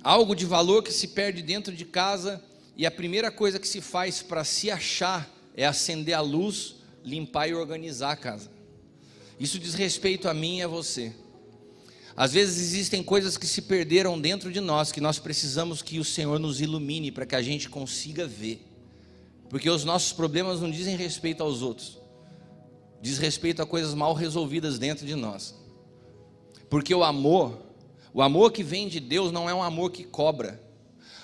Algo 0.02 0.36
de 0.36 0.44
valor 0.44 0.82
que 0.82 0.92
se 0.92 1.08
perde 1.08 1.42
dentro 1.42 1.74
de 1.74 1.84
casa 1.84 2.42
e 2.76 2.84
a 2.84 2.90
primeira 2.90 3.30
coisa 3.30 3.58
que 3.58 3.66
se 3.66 3.80
faz 3.80 4.22
para 4.22 4.44
se 4.44 4.70
achar 4.70 5.28
é 5.56 5.66
acender 5.66 6.14
a 6.14 6.20
luz, 6.20 6.76
limpar 7.02 7.48
e 7.48 7.54
organizar 7.54 8.12
a 8.12 8.16
casa. 8.16 8.50
Isso 9.40 9.58
diz 9.58 9.74
respeito 9.74 10.28
a 10.28 10.34
mim 10.34 10.58
e 10.58 10.62
a 10.62 10.68
você. 10.68 11.12
Às 12.16 12.32
vezes 12.32 12.58
existem 12.58 13.02
coisas 13.02 13.36
que 13.36 13.46
se 13.46 13.60
perderam 13.60 14.18
dentro 14.18 14.50
de 14.50 14.60
nós, 14.60 14.90
que 14.90 15.00
nós 15.00 15.18
precisamos 15.18 15.82
que 15.82 15.98
o 15.98 16.04
Senhor 16.04 16.38
nos 16.38 16.60
ilumine 16.60 17.12
para 17.12 17.26
que 17.26 17.34
a 17.36 17.42
gente 17.42 17.68
consiga 17.68 18.26
ver. 18.26 18.66
Porque 19.50 19.68
os 19.68 19.84
nossos 19.84 20.12
problemas 20.12 20.60
não 20.60 20.70
dizem 20.70 20.96
respeito 20.96 21.42
aos 21.42 21.62
outros, 21.62 21.98
diz 23.02 23.18
respeito 23.18 23.60
a 23.60 23.66
coisas 23.66 23.94
mal 23.94 24.14
resolvidas 24.14 24.78
dentro 24.78 25.06
de 25.06 25.14
nós. 25.14 25.54
Porque 26.68 26.94
o 26.94 27.04
amor, 27.04 27.62
O 28.16 28.22
amor 28.22 28.50
que 28.50 28.62
vem 28.62 28.88
de 28.88 28.98
Deus 28.98 29.30
não 29.30 29.46
é 29.46 29.52
um 29.52 29.62
amor 29.62 29.90
que 29.90 30.02
cobra. 30.02 30.58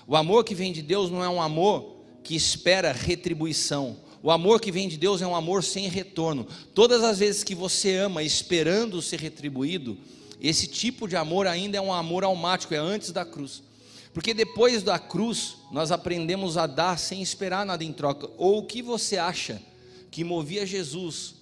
O 0.07 0.15
amor 0.15 0.45
que 0.45 0.55
vem 0.55 0.75
de 0.75 0.83
Deus 0.83 1.11
não 1.11 1.25
é 1.25 1.29
um 1.29 1.41
amor 1.41 2.05
que 2.23 2.37
espera 2.37 2.93
retribuição. 2.93 3.97
O 4.23 4.31
amor 4.31 4.61
que 4.61 4.71
vem 4.71 4.87
de 4.91 4.99
Deus 4.99 5.23
é 5.23 5.27
um 5.27 5.35
amor 5.35 5.65
sem 5.65 5.89
retorno. 5.89 6.47
Todas 6.75 7.03
as 7.03 7.19
vezes 7.19 7.43
que 7.43 7.55
você 7.55 7.97
ama 7.97 8.23
esperando 8.23 9.01
ser 9.01 9.21
retribuído, 9.21 9.97
esse 10.49 10.67
tipo 10.67 11.07
de 11.07 11.15
amor 11.15 11.47
ainda 11.47 11.79
é 11.79 11.81
um 11.81 11.93
amor 11.93 12.25
almático, 12.25 12.75
é 12.75 12.79
antes 12.79 13.13
da 13.13 13.25
cruz. 13.25 13.63
Porque 14.13 14.35
depois 14.35 14.83
da 14.83 14.99
cruz, 14.99 15.57
nós 15.71 15.93
aprendemos 15.93 16.57
a 16.57 16.67
dar 16.67 16.99
sem 16.99 17.23
esperar 17.23 17.65
nada 17.65 17.85
em 17.85 17.93
troca. 17.93 18.29
Ou 18.37 18.59
o 18.59 18.67
que 18.67 18.83
você 18.83 19.17
acha 19.17 19.63
que 20.11 20.25
movia 20.25 20.67
Jesus 20.67 21.37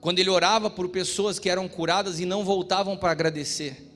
quando 0.00 0.18
ele 0.18 0.30
orava 0.30 0.70
por 0.70 0.88
pessoas 0.88 1.38
que 1.38 1.50
eram 1.50 1.68
curadas 1.68 2.18
e 2.18 2.24
não 2.24 2.44
voltavam 2.44 2.96
para 2.96 3.12
agradecer? 3.12 3.90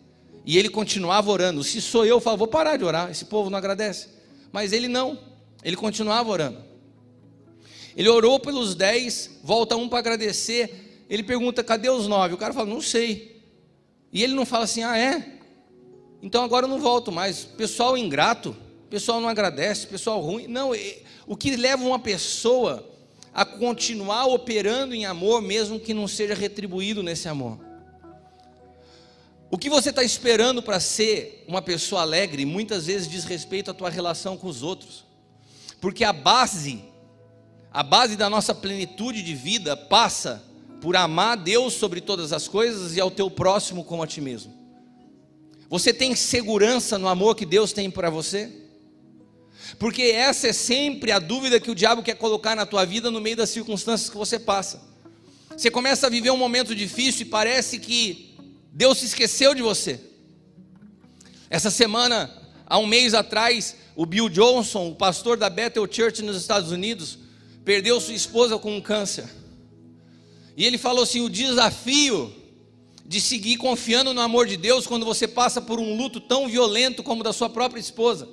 E 0.45 0.59
ele 0.59 0.69
continuava 0.69 1.31
orando. 1.31 1.65
Se 1.65 1.81
sou 1.81 2.05
eu, 2.05 2.17
eu 2.17 2.21
falo, 2.21 2.37
vou 2.37 2.49
parar 2.49 2.77
de 2.77 2.85
orar, 2.85 3.11
esse 3.11 3.25
povo 3.25 3.49
não 3.49 3.59
agradece. 3.59 4.09
Mas 4.53 4.73
ele 4.73 4.89
não, 4.89 5.19
ele 5.65 5.77
continuava 5.77 6.31
orando. 6.31 6.59
Ele 7.97 8.09
orou 8.09 8.39
pelos 8.39 8.75
dez, 8.75 9.41
volta 9.43 9.75
um 9.75 9.89
para 9.89 9.99
agradecer. 9.99 11.05
Ele 11.11 11.23
pergunta: 11.23 11.65
cadê 11.65 11.89
os 11.91 12.07
nove? 12.07 12.35
O 12.35 12.39
cara 12.39 12.55
fala: 12.55 12.69
não 12.69 12.81
sei. 12.81 13.38
E 14.13 14.23
ele 14.23 14.35
não 14.35 14.47
fala 14.47 14.65
assim: 14.65 14.83
ah, 14.83 14.97
é? 14.97 15.39
Então 16.23 16.43
agora 16.43 16.67
eu 16.67 16.71
não 16.71 16.81
volto 16.81 17.13
mais. 17.13 17.45
Pessoal 17.45 17.97
ingrato, 17.97 18.57
pessoal 18.91 19.21
não 19.21 19.29
agradece, 19.29 19.87
pessoal 19.87 20.21
ruim. 20.21 20.47
Não, 20.47 20.73
o 21.27 21.37
que 21.37 21.57
leva 21.57 21.85
uma 21.85 21.99
pessoa 21.99 22.89
a 23.33 23.45
continuar 23.45 24.27
operando 24.27 24.95
em 24.95 25.07
amor, 25.07 25.41
mesmo 25.41 25.79
que 25.79 25.95
não 25.95 26.09
seja 26.09 26.35
retribuído 26.35 27.03
nesse 27.03 27.29
amor. 27.29 27.59
O 29.51 29.57
que 29.57 29.71
você 29.71 29.91
está 29.91 30.03
esperando 30.03 30.63
para 30.63 30.81
ser 30.81 31.45
uma 31.47 31.63
pessoa 31.63 32.03
alegre, 32.03 32.45
muitas 32.45 32.87
vezes 32.87 33.09
diz 33.09 33.25
respeito 33.25 33.71
à 33.71 33.75
tua 33.75 33.89
relação 33.89 34.37
com 34.37 34.47
os 34.47 34.63
outros, 34.63 35.05
porque 35.81 36.05
a 36.05 36.13
base 36.13 36.85
a 37.71 37.83
base 37.83 38.17
da 38.17 38.31
nossa 38.31 38.55
plenitude 38.55 39.23
de 39.23 39.35
vida 39.35 39.77
passa 39.77 40.43
por 40.81 40.97
amar 40.97 41.33
a 41.33 41.41
Deus 41.41 41.75
sobre 41.75 42.01
todas 42.01 42.33
as 42.33 42.47
coisas 42.47 42.97
e 42.97 43.01
ao 43.01 43.11
teu 43.11 43.31
próximo 43.31 43.85
como 43.85 44.03
a 44.03 44.07
ti 44.07 44.21
mesmo. 44.21 44.53
Você 45.69 45.93
tem 45.93 46.15
segurança 46.15 46.99
no 46.99 47.09
amor 47.09 47.35
que 47.35 47.45
Deus 47.45 47.73
tem 47.73 47.91
para 47.91 48.09
você? 48.09 48.51
Porque 49.79 50.03
essa 50.03 50.49
é 50.49 50.53
sempre 50.53 51.13
a 51.13 51.19
dúvida 51.19 51.61
que 51.61 51.71
o 51.71 51.75
diabo 51.75 52.03
quer 52.03 52.15
colocar 52.15 52.57
na 52.57 52.65
tua 52.65 52.85
vida 52.87 53.11
no 53.11 53.21
meio 53.21 53.37
das 53.37 53.51
circunstâncias 53.51 54.09
que 54.09 54.17
você 54.17 54.39
passa. 54.39 54.81
Você 55.51 55.71
começa 55.71 56.07
a 56.07 56.11
viver 56.11 56.31
um 56.31 56.37
momento 56.37 56.75
difícil 56.75 57.23
e 57.23 57.31
parece 57.31 57.79
que 57.79 58.35
Deus 58.73 58.99
se 58.99 59.07
esqueceu 59.07 59.55
de 59.55 59.63
você. 59.63 60.01
Essa 61.51 61.71
semana, 61.71 62.31
há 62.67 62.79
um 62.79 62.87
mês 62.87 63.13
atrás, 63.13 63.77
o 63.97 64.07
Bill 64.07 64.29
Johnson, 64.29 64.89
o 64.89 64.95
pastor 64.95 65.37
da 65.37 65.51
Bethel 65.51 65.87
Church 65.91 66.23
nos 66.23 66.37
Estados 66.37 66.71
Unidos, 66.71 67.19
perdeu 67.65 68.01
sua 68.01 68.15
esposa 68.15 68.59
com 68.59 68.77
um 68.77 68.81
câncer. 68.81 69.38
E 70.59 70.65
ele 70.65 70.77
falou 70.77 71.05
assim: 71.05 71.21
o 71.21 71.31
desafio 71.31 72.35
de 73.07 73.21
seguir 73.21 73.57
confiando 73.57 74.13
no 74.13 74.21
amor 74.21 74.49
de 74.49 74.57
Deus 74.57 74.89
quando 74.89 75.07
você 75.07 75.29
passa 75.29 75.63
por 75.63 75.79
um 75.79 75.97
luto 75.97 76.21
tão 76.21 76.49
violento 76.49 77.01
como 77.01 77.21
o 77.21 77.25
da 77.25 77.33
sua 77.33 77.49
própria 77.49 77.81
esposa. 77.81 78.29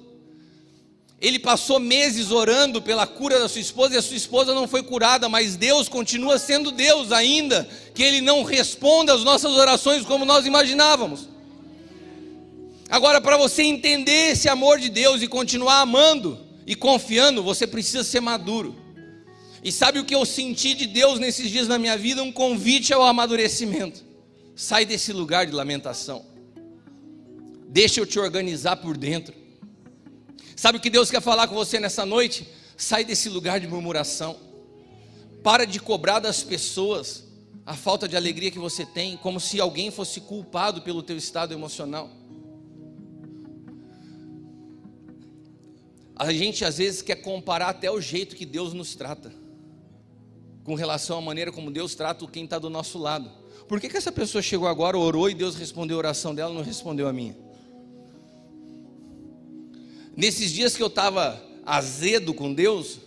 Ele 1.22 1.38
passou 1.38 1.80
meses 1.80 2.32
orando 2.32 2.82
pela 2.82 3.06
cura 3.06 3.40
da 3.40 3.48
sua 3.48 3.62
esposa 3.62 3.94
e 3.94 3.98
a 3.98 4.02
sua 4.02 4.18
esposa 4.18 4.56
não 4.56 4.68
foi 4.68 4.82
curada, 4.82 5.30
mas 5.30 5.56
Deus 5.56 5.88
continua 5.88 6.40
sendo 6.40 6.72
Deus 6.72 7.12
ainda, 7.12 7.70
que 7.94 8.02
Ele 8.02 8.22
não 8.22 8.44
responda 8.44 9.14
às 9.14 9.24
nossas 9.24 9.54
orações 9.54 10.04
como 10.04 10.26
nós 10.26 10.48
imaginávamos. 10.48 11.30
Agora, 12.90 13.22
para 13.22 13.38
você 13.38 13.62
entender 13.62 14.32
esse 14.32 14.50
amor 14.50 14.80
de 14.80 14.90
Deus 14.90 15.22
e 15.22 15.28
continuar 15.28 15.80
amando 15.80 16.40
e 16.66 16.76
confiando, 16.76 17.44
você 17.44 17.68
precisa 17.68 18.04
ser 18.04 18.20
maduro. 18.20 18.85
E 19.66 19.72
sabe 19.72 19.98
o 19.98 20.06
que 20.06 20.14
eu 20.14 20.24
senti 20.28 20.76
de 20.76 20.86
Deus 20.86 21.18
nesses 21.18 21.50
dias 21.50 21.68
na 21.68 21.80
minha 21.80 21.98
vida? 21.98 22.22
Um 22.22 22.32
convite 22.32 22.94
ao 22.94 23.02
amadurecimento. 23.02 24.04
Sai 24.56 24.86
desse 24.86 25.12
lugar 25.12 25.48
de 25.48 25.54
lamentação. 25.54 26.24
Deixa 27.68 28.00
eu 28.00 28.06
te 28.06 28.20
organizar 28.20 28.76
por 28.76 28.96
dentro. 28.96 29.34
Sabe 30.56 30.78
o 30.78 30.82
que 30.82 30.88
Deus 30.92 31.10
quer 31.10 31.20
falar 31.20 31.48
com 31.48 31.56
você 31.56 31.80
nessa 31.80 32.06
noite? 32.06 32.48
Sai 32.78 33.04
desse 33.04 33.28
lugar 33.28 33.60
de 33.60 33.66
murmuração. 33.66 34.38
Para 35.42 35.66
de 35.66 35.80
cobrar 35.80 36.20
das 36.20 36.44
pessoas 36.44 37.24
a 37.66 37.74
falta 37.74 38.08
de 38.08 38.16
alegria 38.16 38.52
que 38.52 38.60
você 38.60 38.86
tem, 38.86 39.18
como 39.18 39.40
se 39.40 39.60
alguém 39.60 39.90
fosse 39.90 40.22
culpado 40.22 40.84
pelo 40.84 41.02
teu 41.02 41.18
estado 41.18 41.56
emocional. 41.56 42.12
A 46.16 46.32
gente 46.32 46.64
às 46.64 46.78
vezes 46.78 47.02
quer 47.02 47.16
comparar 47.16 47.70
até 47.70 47.90
o 47.90 48.00
jeito 48.00 48.36
que 48.36 48.46
Deus 48.46 48.72
nos 48.72 48.94
trata 48.94 49.44
com 50.66 50.74
relação 50.74 51.20
à 51.20 51.22
maneira 51.22 51.52
como 51.52 51.70
Deus 51.70 51.94
trata 51.94 52.26
quem 52.28 52.44
está 52.44 52.58
do 52.58 52.72
nosso 52.72 52.98
lado. 52.98 53.32
Por 53.68 53.80
que, 53.80 53.88
que 53.88 53.98
essa 53.98 54.12
pessoa 54.12 54.42
chegou 54.42 54.68
agora, 54.68 54.98
orou 54.98 55.30
e 55.30 55.36
Deus 55.36 55.56
respondeu 55.56 55.96
a 55.96 56.00
oração 56.00 56.34
dela, 56.34 56.54
não 56.54 56.64
respondeu 56.64 57.08
a 57.08 57.14
minha? 57.14 57.38
Nesses 60.18 60.52
dias 60.52 60.76
que 60.76 60.82
eu 60.82 60.88
estava 60.88 61.42
azedo 61.64 62.34
com 62.34 62.52
Deus, 62.52 63.00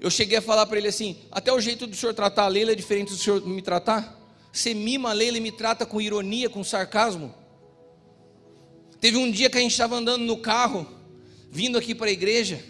eu 0.00 0.10
cheguei 0.10 0.38
a 0.38 0.42
falar 0.42 0.64
para 0.66 0.78
ele 0.78 0.88
assim: 0.88 1.16
até 1.30 1.52
o 1.52 1.60
jeito 1.60 1.86
do 1.86 1.96
senhor 1.96 2.14
tratar 2.14 2.44
a 2.44 2.48
Leila 2.48 2.72
é 2.72 2.74
diferente 2.74 3.10
do 3.10 3.18
senhor 3.18 3.44
me 3.44 3.60
tratar. 3.60 4.16
Você 4.52 4.72
mima 4.74 5.10
a 5.10 5.12
Leila 5.12 5.38
e 5.38 5.40
me 5.40 5.52
trata 5.52 5.84
com 5.84 6.00
ironia, 6.00 6.48
com 6.48 6.62
sarcasmo. 6.62 7.34
Teve 9.00 9.16
um 9.16 9.30
dia 9.30 9.50
que 9.50 9.58
a 9.58 9.60
gente 9.60 9.72
estava 9.72 9.96
andando 9.96 10.24
no 10.24 10.38
carro, 10.38 10.86
vindo 11.50 11.76
aqui 11.76 11.94
para 11.94 12.08
a 12.08 12.12
igreja. 12.12 12.62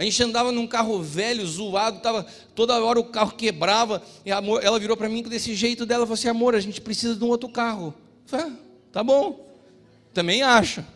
A 0.00 0.02
gente 0.02 0.22
andava 0.22 0.50
num 0.50 0.66
carro 0.66 1.02
velho, 1.02 1.46
zoado, 1.46 2.00
tava, 2.00 2.24
toda 2.54 2.82
hora 2.82 2.98
o 2.98 3.04
carro 3.04 3.32
quebrava. 3.32 4.02
E 4.24 4.30
ela 4.30 4.78
virou 4.78 4.96
para 4.96 5.10
mim 5.10 5.22
desse 5.22 5.54
jeito 5.54 5.84
dela, 5.84 6.06
falou 6.06 6.14
assim: 6.14 6.28
amor, 6.28 6.54
a 6.54 6.60
gente 6.60 6.80
precisa 6.80 7.14
de 7.14 7.22
um 7.22 7.28
outro 7.28 7.50
carro. 7.50 7.94
Eu 8.22 8.24
falei, 8.24 8.46
ah, 8.46 8.56
tá 8.90 9.04
bom, 9.04 9.46
também 10.14 10.40
acho. 10.40 10.80
Ela 10.80 10.86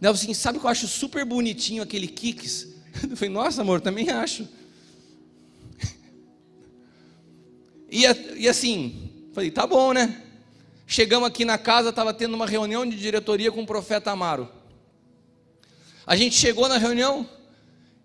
falou 0.00 0.14
assim: 0.14 0.32
sabe 0.32 0.58
que 0.58 0.64
eu 0.64 0.70
acho 0.70 0.88
super 0.88 1.22
bonitinho 1.26 1.82
aquele 1.82 2.08
Kicks? 2.08 2.68
Eu 3.10 3.14
falei, 3.14 3.28
nossa, 3.28 3.60
amor, 3.60 3.82
também 3.82 4.08
acho. 4.08 4.48
E, 7.90 8.04
e 8.36 8.48
assim, 8.48 9.10
falei, 9.34 9.50
tá 9.50 9.66
bom, 9.66 9.92
né? 9.92 10.22
Chegamos 10.86 11.28
aqui 11.28 11.44
na 11.44 11.58
casa, 11.58 11.90
estava 11.90 12.14
tendo 12.14 12.32
uma 12.32 12.46
reunião 12.46 12.88
de 12.88 12.96
diretoria 12.96 13.52
com 13.52 13.60
o 13.60 13.66
profeta 13.66 14.12
Amaro. 14.12 14.48
A 16.06 16.16
gente 16.16 16.36
chegou 16.36 16.70
na 16.70 16.78
reunião, 16.78 17.28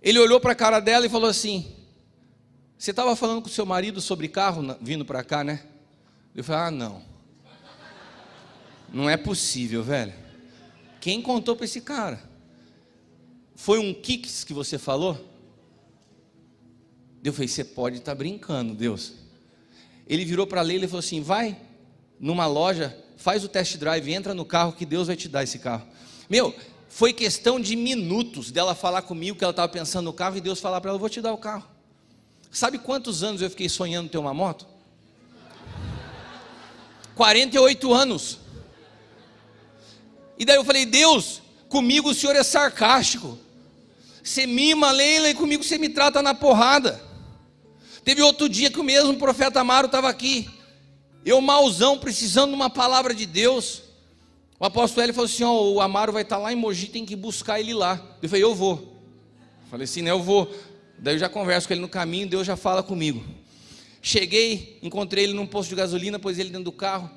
ele 0.01 0.19
olhou 0.19 0.39
para 0.39 0.53
a 0.53 0.55
cara 0.55 0.79
dela 0.79 1.05
e 1.05 1.09
falou 1.09 1.29
assim: 1.29 1.75
Você 2.77 2.91
estava 2.91 3.15
falando 3.15 3.41
com 3.41 3.49
seu 3.49 3.65
marido 3.65 3.99
sobre 3.99 4.27
carro 4.27 4.77
vindo 4.81 5.03
para 5.03 5.23
cá, 5.23 5.43
né? 5.43 5.63
Eu 6.35 6.43
falei: 6.43 6.61
Ah, 6.61 6.71
não. 6.71 7.03
Não 8.91 9.09
é 9.09 9.17
possível, 9.17 9.83
velho. 9.83 10.13
Quem 10.99 11.21
contou 11.21 11.55
para 11.55 11.65
esse 11.65 11.81
cara? 11.81 12.21
Foi 13.55 13.77
um 13.77 13.93
Kicks 13.93 14.43
que 14.43 14.53
você 14.53 14.77
falou? 14.77 15.17
Eu 17.23 17.33
falei: 17.33 17.47
Você 17.47 17.63
pode 17.63 17.97
estar 17.97 18.13
tá 18.13 18.15
brincando, 18.15 18.73
Deus. 18.73 19.13
Ele 20.07 20.25
virou 20.25 20.47
para 20.47 20.61
a 20.61 20.63
Leila 20.63 20.85
e 20.85 20.87
falou 20.87 20.99
assim: 20.99 21.21
Vai 21.21 21.57
numa 22.19 22.47
loja, 22.47 22.97
faz 23.15 23.43
o 23.43 23.49
test 23.49 23.77
drive, 23.77 24.11
entra 24.11 24.33
no 24.33 24.45
carro 24.45 24.73
que 24.73 24.85
Deus 24.85 25.07
vai 25.07 25.15
te 25.15 25.27
dar 25.27 25.43
esse 25.43 25.59
carro. 25.59 25.85
Meu, 26.29 26.55
foi 26.89 27.13
questão 27.13 27.59
de 27.59 27.75
minutos 27.75 28.51
dela 28.51 28.73
falar 28.73 29.03
comigo 29.03 29.37
que 29.37 29.43
ela 29.43 29.51
estava 29.51 29.69
pensando 29.69 30.05
no 30.05 30.13
carro 30.13 30.35
e 30.35 30.41
Deus 30.41 30.59
falar 30.59 30.81
para 30.81 30.89
ela: 30.89 30.99
vou 30.99 31.07
te 31.07 31.21
dar 31.21 31.31
o 31.31 31.37
carro. 31.37 31.65
Sabe 32.51 32.79
quantos 32.79 33.23
anos 33.23 33.41
eu 33.41 33.49
fiquei 33.49 33.69
sonhando 33.69 34.09
ter 34.09 34.17
uma 34.17 34.33
moto? 34.33 34.65
48 37.15 37.93
anos. 37.93 38.39
E 40.37 40.43
daí 40.43 40.55
eu 40.55 40.65
falei: 40.65 40.85
Deus, 40.85 41.41
comigo 41.69 42.09
o 42.09 42.13
senhor 42.13 42.35
é 42.35 42.43
sarcástico. 42.43 43.37
Você 44.23 44.47
mima 44.47 44.91
Leila 44.91 45.29
e 45.29 45.33
comigo 45.33 45.63
você 45.63 45.77
me 45.77 45.89
trata 45.89 46.21
na 46.21 46.33
porrada. 46.33 47.01
Teve 48.03 48.21
outro 48.23 48.49
dia 48.49 48.71
que 48.71 48.79
o 48.79 48.83
mesmo 48.83 49.15
profeta 49.17 49.59
Amaro 49.59 49.85
estava 49.85 50.09
aqui. 50.09 50.49
Eu, 51.23 51.39
mauzão, 51.41 51.97
precisando 51.97 52.49
de 52.49 52.55
uma 52.55 52.69
palavra 52.69 53.13
de 53.13 53.25
Deus. 53.25 53.83
O 54.59 54.65
apóstolo 54.65 55.03
Hélio 55.03 55.13
falou 55.15 55.25
assim: 55.25 55.43
ó, 55.43 55.61
o 55.71 55.79
Amaro 55.79 56.11
vai 56.11 56.23
estar 56.23 56.37
lá 56.37 56.51
em 56.51 56.55
Mogi, 56.55 56.87
tem 56.87 57.05
que 57.05 57.15
buscar 57.15 57.59
ele 57.59 57.73
lá. 57.73 58.17
Eu 58.21 58.27
falei: 58.27 58.43
eu 58.43 58.53
vou. 58.53 58.99
Eu 59.63 59.69
falei 59.69 59.85
assim, 59.85 60.01
né? 60.01 60.11
Eu 60.11 60.21
vou. 60.21 60.53
Daí 60.97 61.15
eu 61.15 61.19
já 61.19 61.29
converso 61.29 61.67
com 61.67 61.73
ele 61.73 61.81
no 61.81 61.87
caminho, 61.87 62.27
Deus 62.27 62.45
já 62.45 62.57
fala 62.57 62.83
comigo. 62.83 63.23
Cheguei, 64.01 64.77
encontrei 64.81 65.23
ele 65.23 65.33
num 65.33 65.47
posto 65.47 65.69
de 65.69 65.75
gasolina, 65.75 66.19
pôs 66.19 66.37
ele 66.37 66.49
dentro 66.49 66.65
do 66.65 66.71
carro. 66.73 67.09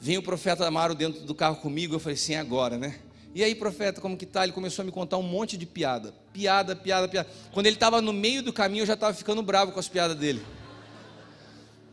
Vem 0.00 0.16
o 0.16 0.22
profeta 0.22 0.66
Amaro 0.66 0.94
dentro 0.94 1.22
do 1.22 1.34
carro 1.34 1.56
comigo. 1.56 1.94
Eu 1.94 2.00
falei 2.00 2.14
assim: 2.14 2.34
agora, 2.36 2.78
né? 2.78 2.98
E 3.34 3.44
aí, 3.44 3.54
profeta, 3.54 4.00
como 4.00 4.16
que 4.16 4.24
tá? 4.24 4.42
Ele 4.42 4.52
começou 4.52 4.82
a 4.82 4.86
me 4.86 4.90
contar 4.90 5.18
um 5.18 5.22
monte 5.22 5.58
de 5.58 5.66
piada. 5.66 6.14
Piada, 6.32 6.74
piada, 6.74 7.06
piada. 7.06 7.28
Quando 7.52 7.66
ele 7.66 7.76
estava 7.76 8.00
no 8.00 8.14
meio 8.14 8.42
do 8.42 8.52
caminho, 8.52 8.82
eu 8.82 8.86
já 8.86 8.94
estava 8.94 9.12
ficando 9.12 9.42
bravo 9.42 9.72
com 9.72 9.78
as 9.78 9.88
piadas 9.88 10.16
dele. 10.16 10.40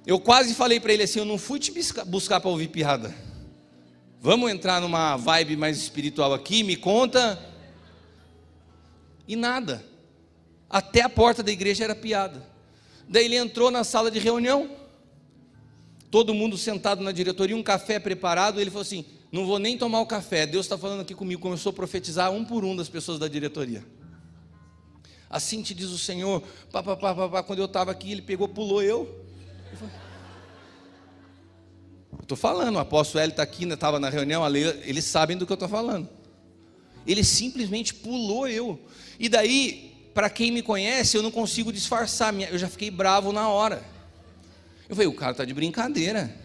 Eu 0.08 0.20
quase 0.20 0.54
falei 0.54 0.80
para 0.80 0.94
ele 0.94 1.04
assim: 1.04 1.20
eu 1.20 1.26
não 1.26 1.38
fui 1.38 1.60
te 1.60 1.74
buscar 2.06 2.40
para 2.40 2.50
ouvir 2.50 2.70
piada. 2.70 3.14
Vamos 4.26 4.50
entrar 4.50 4.82
numa 4.82 5.16
vibe 5.18 5.56
mais 5.56 5.78
espiritual 5.78 6.34
aqui, 6.34 6.64
me 6.64 6.76
conta. 6.76 7.40
E 9.28 9.36
nada. 9.36 9.86
Até 10.68 11.04
a 11.04 11.10
porta 11.10 11.44
da 11.44 11.52
igreja 11.52 11.84
era 11.84 11.94
piada. 11.94 12.44
Daí 13.08 13.26
ele 13.26 13.36
entrou 13.36 13.70
na 13.70 13.84
sala 13.84 14.10
de 14.10 14.18
reunião, 14.18 14.68
todo 16.10 16.34
mundo 16.34 16.58
sentado 16.58 17.04
na 17.04 17.12
diretoria, 17.12 17.56
um 17.56 17.62
café 17.62 18.00
preparado. 18.00 18.60
Ele 18.60 18.72
falou 18.72 18.82
assim: 18.82 19.06
Não 19.32 19.46
vou 19.46 19.60
nem 19.60 19.78
tomar 19.78 20.00
o 20.00 20.08
café, 20.08 20.48
Deus 20.48 20.66
está 20.66 20.76
falando 20.76 21.02
aqui 21.02 21.14
comigo. 21.14 21.40
Começou 21.40 21.70
a 21.70 21.74
profetizar 21.74 22.32
um 22.32 22.44
por 22.44 22.66
um 22.66 22.76
das 22.76 22.90
pessoas 22.90 23.20
da 23.20 23.28
diretoria. 23.28 23.86
Assim 25.30 25.62
te 25.62 25.76
diz 25.76 25.90
o 25.90 26.00
Senhor. 26.00 26.42
Pá, 26.72 26.82
pá, 26.82 26.98
pá, 26.98 27.14
pá, 27.14 27.30
pá. 27.30 27.44
Quando 27.44 27.60
eu 27.60 27.66
estava 27.66 27.92
aqui, 27.92 28.12
ele 28.12 28.24
pegou, 28.24 28.48
pulou 28.48 28.82
eu. 28.82 29.24
Estou 32.22 32.38
falando, 32.38 32.76
o 32.76 32.80
apóstolo 32.80 33.22
Hélio 33.22 33.32
está 33.32 33.44
aqui, 33.44 33.66
estava 33.66 34.00
na 34.00 34.10
reunião, 34.10 34.44
eles 34.56 35.06
sabem 35.06 35.38
do 35.38 35.46
que 35.46 35.52
eu 35.52 35.56
estou 35.56 35.70
falando. 35.70 36.10
Ele 37.06 37.24
simplesmente 37.24 37.94
pulou 37.94 38.48
eu. 38.48 38.80
E 39.20 39.30
daí, 39.30 39.94
para 40.14 40.30
quem 40.30 40.52
me 40.52 40.62
conhece, 40.62 41.18
eu 41.18 41.24
não 41.24 41.32
consigo 41.32 41.72
disfarçar, 41.72 42.34
eu 42.34 42.58
já 42.58 42.68
fiquei 42.68 42.90
bravo 42.90 43.32
na 43.32 43.48
hora. 43.50 43.84
Eu 44.90 44.96
falei, 44.96 45.08
o 45.08 45.14
cara 45.14 45.32
está 45.32 45.46
de 45.46 45.54
brincadeira. 45.54 46.36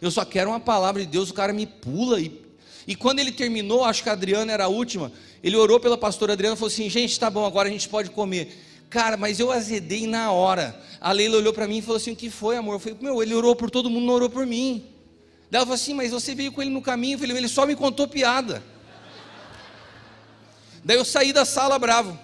Eu 0.00 0.10
só 0.10 0.24
quero 0.24 0.50
uma 0.50 0.60
palavra 0.60 1.02
de 1.02 1.08
Deus, 1.08 1.30
o 1.30 1.34
cara 1.34 1.52
me 1.52 1.66
pula. 1.66 2.20
E, 2.20 2.40
e 2.86 2.94
quando 2.94 3.18
ele 3.18 3.32
terminou, 3.32 3.84
acho 3.84 4.02
que 4.02 4.08
a 4.08 4.12
Adriana 4.12 4.52
era 4.52 4.64
a 4.64 4.68
última, 4.68 5.12
ele 5.42 5.56
orou 5.56 5.80
pela 5.80 5.96
pastora 5.96 6.34
Adriana 6.34 6.54
e 6.54 6.58
falou 6.58 6.72
assim: 6.72 6.88
gente, 6.90 7.18
tá 7.18 7.30
bom, 7.30 7.44
agora 7.44 7.68
a 7.68 7.72
gente 7.72 7.88
pode 7.88 8.10
comer. 8.10 8.62
Cara, 8.90 9.16
mas 9.16 9.40
eu 9.40 9.50
azedei 9.50 10.06
na 10.06 10.30
hora. 10.30 10.80
A 11.00 11.10
Leila 11.12 11.38
olhou 11.38 11.52
para 11.52 11.66
mim 11.66 11.78
e 11.78 11.82
falou 11.82 11.96
assim: 11.96 12.12
o 12.12 12.16
que 12.16 12.30
foi, 12.30 12.56
amor? 12.56 12.74
Eu 12.74 12.78
falei, 12.78 12.98
meu, 13.00 13.22
ele 13.22 13.34
orou 13.34 13.56
por 13.56 13.70
todo 13.70 13.90
mundo, 13.90 14.06
não 14.06 14.14
orou 14.14 14.30
por 14.30 14.46
mim. 14.46 14.84
Daí 15.50 15.58
ela 15.58 15.66
falou 15.66 15.74
assim: 15.74 15.94
mas 15.94 16.10
você 16.10 16.34
veio 16.34 16.52
com 16.52 16.60
ele 16.60 16.70
no 16.70 16.82
caminho? 16.82 17.18
Falei, 17.18 17.36
ele 17.36 17.48
só 17.48 17.66
me 17.66 17.76
contou 17.76 18.08
piada. 18.08 18.62
Daí 20.84 20.96
eu 20.96 21.04
saí 21.04 21.32
da 21.32 21.44
sala 21.44 21.78
bravo. 21.78 22.18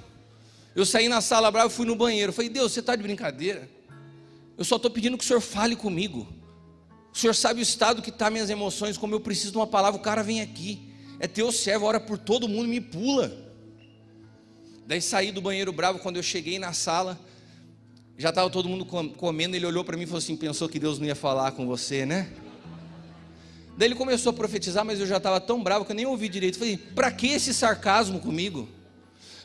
Eu 0.75 0.87
saí 0.87 1.09
na 1.09 1.21
sala 1.21 1.51
brava 1.51 1.69
e 1.69 1.71
fui 1.71 1.85
no 1.85 1.95
banheiro. 1.95 2.33
falei, 2.33 2.49
Deus, 2.49 2.73
você 2.73 2.81
está 2.81 2.97
de 2.97 3.03
brincadeira? 3.03 3.69
Eu 4.57 4.65
só 4.65 4.77
estou 4.77 4.91
pedindo 4.91 5.19
que 5.19 5.25
o 5.25 5.27
Senhor 5.27 5.41
fale 5.41 5.77
comigo. 5.77 6.27
O 7.13 7.19
Senhor 7.19 7.35
sabe 7.35 7.61
o 7.61 7.63
estado 7.63 8.01
que 8.01 8.11
está 8.11 8.31
minhas 8.31 8.49
emoções, 8.49 8.97
como 8.97 9.15
eu 9.15 9.21
preciso 9.21 9.53
de 9.53 9.59
uma 9.59 9.67
palavra, 9.67 10.01
o 10.01 10.03
cara 10.03 10.23
vem 10.23 10.41
aqui. 10.41 10.91
É 11.19 11.27
teu 11.27 11.53
servo, 11.53 11.85
ora 11.85 12.01
por 12.01 12.17
todo 12.17 12.49
mundo, 12.49 12.69
me 12.69 12.81
pula. 12.81 13.37
Daí 14.87 15.01
saí 15.01 15.31
do 15.31 15.41
banheiro 15.41 15.73
bravo, 15.73 15.99
quando 15.99 16.17
eu 16.17 16.23
cheguei 16.23 16.59
na 16.59 16.73
sala, 16.73 17.21
já 18.17 18.31
estava 18.31 18.49
todo 18.49 18.69
mundo 18.69 18.87
comendo, 19.17 19.55
ele 19.57 19.67
olhou 19.67 19.85
para 19.85 19.97
mim 19.97 20.05
e 20.05 20.07
falou 20.07 20.19
assim, 20.19 20.37
pensou 20.37 20.69
que 20.69 20.79
Deus 20.79 20.99
não 20.99 21.07
ia 21.07 21.15
falar 21.15 21.53
com 21.53 21.67
você, 21.67 22.07
né? 22.07 22.31
Daí 23.77 23.89
ele 23.89 23.95
começou 23.95 24.31
a 24.31 24.33
profetizar, 24.33 24.85
mas 24.85 25.01
eu 25.01 25.07
já 25.07 25.17
estava 25.17 25.41
tão 25.41 25.63
bravo 25.63 25.85
que 25.85 25.93
eu 25.93 25.97
nem 25.97 26.07
ouvi 26.07 26.29
direito. 26.29 26.59
Falei, 26.59 26.77
para 26.77 27.11
que 27.11 27.29
esse 27.29 27.55
sarcasmo 27.55 28.21
comigo? 28.21 28.69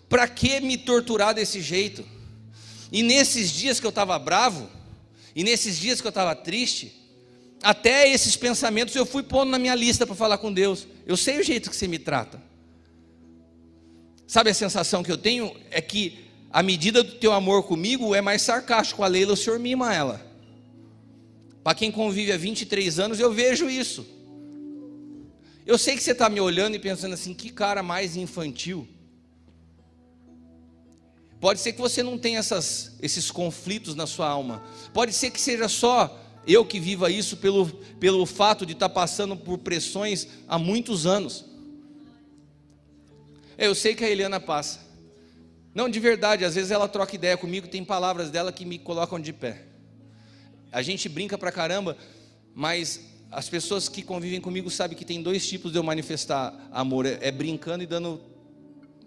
Para 0.09 0.27
que 0.27 0.59
me 0.59 0.77
torturar 0.77 1.33
desse 1.33 1.61
jeito? 1.61 2.05
E 2.91 3.03
nesses 3.03 3.51
dias 3.51 3.79
que 3.79 3.85
eu 3.85 3.89
estava 3.89 4.17
bravo, 4.19 4.69
e 5.35 5.43
nesses 5.43 5.77
dias 5.77 6.01
que 6.01 6.07
eu 6.07 6.09
estava 6.09 6.35
triste, 6.35 6.93
até 7.61 8.09
esses 8.09 8.35
pensamentos 8.35 8.95
eu 8.95 9.05
fui 9.05 9.23
pondo 9.23 9.51
na 9.51 9.59
minha 9.59 9.75
lista 9.75 10.05
para 10.05 10.15
falar 10.15 10.37
com 10.37 10.51
Deus. 10.51 10.87
Eu 11.05 11.17
sei 11.17 11.39
o 11.39 11.43
jeito 11.43 11.69
que 11.69 11.75
você 11.75 11.87
me 11.87 11.99
trata. 11.99 12.41
Sabe 14.25 14.49
a 14.49 14.53
sensação 14.53 15.03
que 15.03 15.11
eu 15.11 15.17
tenho? 15.17 15.55
É 15.71 15.81
que 15.81 16.25
a 16.51 16.61
medida 16.61 17.03
do 17.03 17.13
teu 17.13 17.33
amor 17.33 17.63
comigo 17.63 18.13
é 18.13 18.21
mais 18.21 18.41
sarcástico. 18.41 19.03
A 19.03 19.07
Leila, 19.07 19.33
o 19.33 19.37
senhor 19.37 19.59
mima 19.59 19.93
ela. 19.93 20.25
Para 21.63 21.75
quem 21.75 21.91
convive 21.91 22.31
há 22.31 22.37
23 22.37 22.99
anos, 22.99 23.19
eu 23.19 23.31
vejo 23.31 23.69
isso. 23.69 24.16
Eu 25.67 25.77
sei 25.77 25.97
que 25.97 26.01
você 26.01 26.13
está 26.13 26.29
me 26.29 26.39
olhando 26.39 26.75
e 26.75 26.79
pensando 26.79 27.13
assim: 27.13 27.33
que 27.33 27.51
cara 27.51 27.83
mais 27.83 28.15
infantil. 28.15 28.87
Pode 31.41 31.59
ser 31.59 31.73
que 31.73 31.81
você 31.81 32.01
não 32.01 32.17
tenha 32.17 32.39
essas, 32.39 32.95
esses 33.01 33.29
conflitos 33.29 33.93
na 33.93 34.07
sua 34.07 34.29
alma. 34.29 34.63
Pode 34.93 35.11
ser 35.11 35.29
que 35.29 35.41
seja 35.41 35.67
só 35.67 36.23
eu 36.47 36.65
que 36.65 36.79
viva 36.79 37.11
isso 37.11 37.35
pelo, 37.35 37.67
pelo 37.99 38.25
fato 38.25 38.65
de 38.65 38.71
estar 38.71 38.87
passando 38.87 39.35
por 39.35 39.57
pressões 39.57 40.29
há 40.47 40.57
muitos 40.57 41.05
anos. 41.05 41.43
Eu 43.57 43.75
sei 43.75 43.93
que 43.93 44.05
a 44.05 44.09
Eliana 44.09 44.39
passa. 44.39 44.79
Não, 45.75 45.89
de 45.89 45.99
verdade, 45.99 46.45
às 46.45 46.55
vezes 46.55 46.71
ela 46.71 46.87
troca 46.87 47.13
ideia 47.13 47.35
comigo, 47.35 47.67
tem 47.67 47.83
palavras 47.83 48.31
dela 48.31 48.53
que 48.53 48.63
me 48.63 48.79
colocam 48.79 49.19
de 49.19 49.33
pé. 49.33 49.65
A 50.71 50.81
gente 50.81 51.09
brinca 51.09 51.37
pra 51.37 51.51
caramba, 51.51 51.97
mas 52.55 53.01
as 53.31 53.49
pessoas 53.49 53.89
que 53.89 54.01
convivem 54.01 54.39
comigo 54.39 54.69
sabem 54.69 54.97
que 54.97 55.03
tem 55.03 55.21
dois 55.21 55.47
tipos 55.47 55.71
de 55.71 55.77
eu 55.77 55.83
manifestar 55.83 56.53
amor: 56.71 57.05
é, 57.05 57.17
é 57.21 57.31
brincando 57.31 57.83
e 57.83 57.87
dando, 57.87 58.21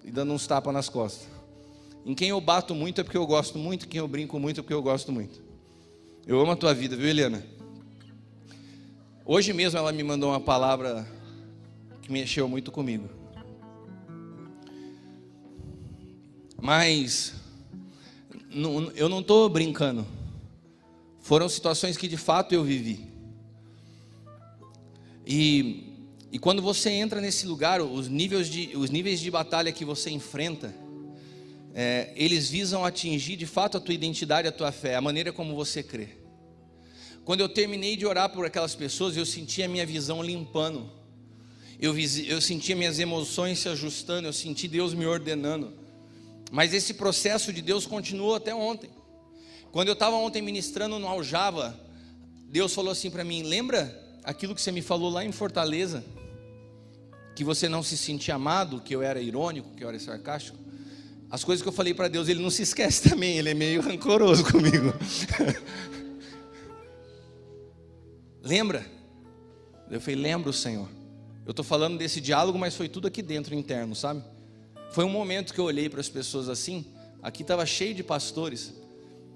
e 0.04 0.10
dando 0.10 0.32
uns 0.32 0.46
tapas 0.46 0.72
nas 0.72 0.88
costas. 0.88 1.28
Em 2.04 2.14
quem 2.14 2.30
eu 2.30 2.40
bato 2.40 2.74
muito 2.74 3.00
é 3.00 3.04
porque 3.04 3.16
eu 3.16 3.26
gosto 3.26 3.58
muito, 3.58 3.86
em 3.86 3.88
quem 3.88 3.98
eu 3.98 4.08
brinco 4.08 4.38
muito 4.38 4.60
é 4.60 4.62
porque 4.62 4.74
eu 4.74 4.82
gosto 4.82 5.12
muito. 5.12 5.42
Eu 6.26 6.40
amo 6.40 6.52
a 6.52 6.56
tua 6.56 6.74
vida, 6.74 6.96
viu, 6.96 7.08
Helena? 7.08 7.44
Hoje 9.24 9.52
mesmo 9.52 9.78
ela 9.78 9.92
me 9.92 10.02
mandou 10.02 10.30
uma 10.30 10.40
palavra 10.40 11.06
que 12.02 12.10
mexeu 12.10 12.48
muito 12.48 12.70
comigo. 12.70 13.08
Mas 16.60 17.34
não, 18.50 18.90
eu 18.92 19.08
não 19.08 19.20
estou 19.20 19.48
brincando. 19.48 20.06
Foram 21.20 21.48
situações 21.48 21.96
que 21.96 22.08
de 22.08 22.16
fato 22.16 22.54
eu 22.54 22.62
vivi. 22.62 23.09
E, 25.32 25.84
e 26.32 26.40
quando 26.40 26.60
você 26.60 26.90
entra 26.90 27.20
nesse 27.20 27.46
lugar, 27.46 27.80
os 27.80 28.08
níveis 28.08 28.50
de, 28.50 28.76
os 28.76 28.90
níveis 28.90 29.20
de 29.20 29.30
batalha 29.30 29.70
que 29.70 29.84
você 29.84 30.10
enfrenta, 30.10 30.74
é, 31.72 32.12
eles 32.16 32.50
visam 32.50 32.84
atingir 32.84 33.36
de 33.36 33.46
fato 33.46 33.76
a 33.76 33.80
tua 33.80 33.94
identidade, 33.94 34.48
a 34.48 34.52
tua 34.52 34.72
fé, 34.72 34.96
a 34.96 35.00
maneira 35.00 35.32
como 35.32 35.54
você 35.54 35.84
crê. 35.84 36.08
Quando 37.24 37.42
eu 37.42 37.48
terminei 37.48 37.96
de 37.96 38.04
orar 38.04 38.30
por 38.30 38.44
aquelas 38.44 38.74
pessoas, 38.74 39.16
eu 39.16 39.24
senti 39.24 39.62
a 39.62 39.68
minha 39.68 39.86
visão 39.86 40.20
limpando, 40.20 40.90
eu, 41.78 41.96
eu 41.96 42.40
senti 42.40 42.74
minhas 42.74 42.98
emoções 42.98 43.60
se 43.60 43.68
ajustando, 43.68 44.26
eu 44.26 44.32
senti 44.32 44.66
Deus 44.66 44.94
me 44.94 45.06
ordenando. 45.06 45.72
Mas 46.50 46.74
esse 46.74 46.94
processo 46.94 47.52
de 47.52 47.62
Deus 47.62 47.86
continuou 47.86 48.34
até 48.34 48.52
ontem. 48.52 48.90
Quando 49.70 49.86
eu 49.86 49.94
estava 49.94 50.16
ontem 50.16 50.42
ministrando 50.42 50.98
no 50.98 51.06
Aljava, 51.06 51.78
Deus 52.48 52.74
falou 52.74 52.90
assim 52.90 53.12
para 53.12 53.22
mim: 53.22 53.44
lembra 53.44 54.09
aquilo 54.24 54.54
que 54.54 54.60
você 54.60 54.72
me 54.72 54.82
falou 54.82 55.10
lá 55.10 55.24
em 55.24 55.32
Fortaleza? 55.32 56.04
Que 57.34 57.44
você 57.44 57.68
não 57.68 57.82
se 57.82 57.96
sentia 57.96 58.34
amado, 58.34 58.80
que 58.80 58.94
eu 58.94 59.02
era 59.02 59.20
irônico, 59.20 59.74
que 59.74 59.84
eu 59.84 59.88
era 59.88 59.98
sarcástico? 59.98 60.58
As 61.30 61.44
coisas 61.44 61.62
que 61.62 61.68
eu 61.68 61.72
falei 61.72 61.94
para 61.94 62.08
Deus, 62.08 62.28
ele 62.28 62.42
não 62.42 62.50
se 62.50 62.62
esquece 62.62 63.02
também, 63.08 63.38
ele 63.38 63.50
é 63.50 63.54
meio 63.54 63.80
rancoroso 63.80 64.44
comigo. 64.44 64.92
Lembra? 68.42 68.84
Eu 69.90 70.00
falei, 70.00 70.20
lembro, 70.20 70.52
Senhor. 70.52 70.88
Eu 71.44 71.50
estou 71.50 71.64
falando 71.64 71.98
desse 71.98 72.20
diálogo, 72.20 72.58
mas 72.58 72.74
foi 72.74 72.88
tudo 72.88 73.08
aqui 73.08 73.22
dentro, 73.22 73.54
interno, 73.54 73.94
sabe? 73.94 74.22
Foi 74.92 75.04
um 75.04 75.10
momento 75.10 75.52
que 75.52 75.60
eu 75.60 75.64
olhei 75.64 75.88
para 75.88 76.00
as 76.00 76.08
pessoas 76.08 76.48
assim. 76.48 76.86
Aqui 77.22 77.42
estava 77.42 77.66
cheio 77.66 77.94
de 77.94 78.02
pastores. 78.02 78.72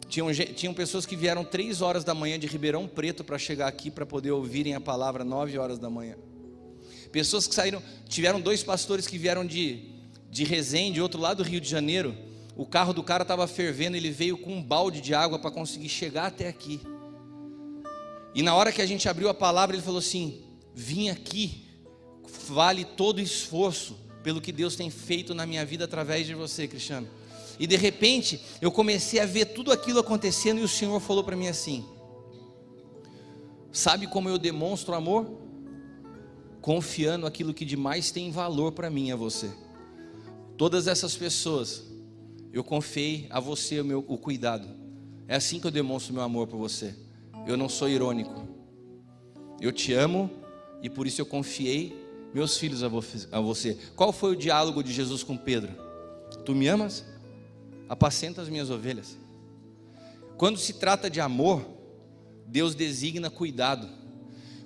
Tinham, 0.09 0.33
tinham 0.33 0.75
pessoas 0.75 1.07
que 1.07 1.17
vieram 1.17 1.45
três 1.45 1.81
horas 1.81 2.05
da 2.05 2.15
manhã 2.15 2.39
de 2.39 2.47
Ribeirão 2.47 2.87
Preto 2.87 3.25
para 3.25 3.39
chegar 3.39 3.69
aqui 3.69 3.91
para 3.91 4.05
poder 4.05 4.31
ouvirem 4.31 4.75
a 4.75 4.81
palavra 4.81 5.25
nove 5.25 5.59
horas 5.59 5.79
da 5.79 5.89
manhã. 5.91 6.17
Pessoas 7.11 7.47
que 7.47 7.55
saíram, 7.55 7.83
tiveram 8.09 8.41
dois 8.41 8.63
pastores 8.63 9.07
que 9.07 9.17
vieram 9.19 9.47
de 9.47 9.95
de 10.35 10.43
Resende, 10.43 11.01
outro 11.01 11.21
lado 11.21 11.45
do 11.45 11.49
Rio 11.49 11.61
de 11.61 11.71
Janeiro, 11.71 12.13
o 12.57 12.67
carro 12.67 12.93
do 12.93 13.05
cara 13.05 13.23
estava 13.23 13.47
fervendo, 13.47 13.97
ele 13.97 14.11
veio 14.11 14.37
com 14.37 14.53
um 14.53 14.61
balde 14.61 15.01
de 15.01 15.15
água 15.15 15.39
para 15.39 15.49
conseguir 15.49 15.89
chegar 15.89 16.27
até 16.27 16.49
aqui. 16.49 16.81
E 18.35 18.43
na 18.43 18.53
hora 18.53 18.73
que 18.73 18.83
a 18.83 18.87
gente 18.87 19.09
abriu 19.09 19.29
a 19.29 19.35
palavra, 19.35 19.77
ele 19.77 19.83
falou 19.83 20.01
assim: 20.01 20.43
Vim 20.75 21.09
aqui, 21.09 21.69
vale 22.49 22.85
todo 22.85 23.19
o 23.19 23.21
esforço 23.21 23.97
pelo 24.25 24.41
que 24.41 24.51
Deus 24.51 24.75
tem 24.75 24.91
feito 24.91 25.37
na 25.37 25.47
minha 25.47 25.65
vida 25.65 25.85
através 25.85 26.27
de 26.27 26.35
você, 26.35 26.67
Cristiano. 26.67 27.09
E 27.59 27.67
de 27.67 27.77
repente, 27.77 28.41
eu 28.61 28.71
comecei 28.71 29.21
a 29.21 29.27
ver 29.27 29.47
tudo 29.47 29.73
aquilo 29.73 30.01
acontecendo 30.01 30.61
e 30.61 30.65
o 30.65 30.69
Senhor 30.69 30.99
falou 31.01 31.23
para 31.23 31.37
mim 31.37 31.49
assim: 31.49 31.85
Sabe 33.73 34.07
como 34.07 34.29
eu 34.29 34.39
demonstro 34.39 34.95
amor? 34.95 35.31
Confiando 36.61 37.27
aquilo 37.27 37.53
que 37.53 37.65
de 37.65 37.77
mais 37.77 38.11
tem 38.11 38.31
valor 38.31 38.73
para 38.73 38.89
mim 38.89 39.11
a 39.11 39.17
você. 39.17 39.51
Todas 40.57 40.87
essas 40.87 41.17
pessoas, 41.17 41.85
eu 42.53 42.63
confiei 42.63 43.27
a 43.31 43.41
você 43.41 43.81
o, 43.81 43.85
meu, 43.85 44.05
o 44.07 44.17
cuidado. 44.17 44.69
É 45.27 45.37
assim 45.37 45.59
que 45.59 45.67
eu 45.67 45.71
demonstro 45.71 46.15
meu 46.15 46.23
amor 46.23 46.47
por 46.47 46.57
você. 46.57 46.95
Eu 47.47 47.57
não 47.57 47.69
sou 47.69 47.89
irônico. 47.89 48.47
Eu 49.61 49.73
te 49.73 49.93
amo 49.93 50.31
e 50.83 50.89
por 50.89 51.07
isso 51.07 51.21
eu 51.21 51.27
confiei 51.27 52.01
meus 52.33 52.57
filhos 52.57 52.83
a 52.83 52.89
você. 53.41 53.79
Qual 53.97 54.13
foi 54.13 54.33
o 54.33 54.37
diálogo 54.37 54.83
de 54.83 54.93
Jesus 54.93 55.23
com 55.23 55.37
Pedro? 55.37 55.73
Tu 56.45 56.55
me 56.55 56.69
amas? 56.69 57.05
Apacenta 57.89 58.43
as 58.43 58.49
minhas 58.49 58.71
ovelhas. 58.71 59.17
Quando 60.37 60.59
se 60.59 60.75
trata 60.75 61.09
de 61.09 61.21
amor, 61.21 61.65
Deus 62.47 62.75
designa 62.75 63.31
cuidado. 63.31 63.89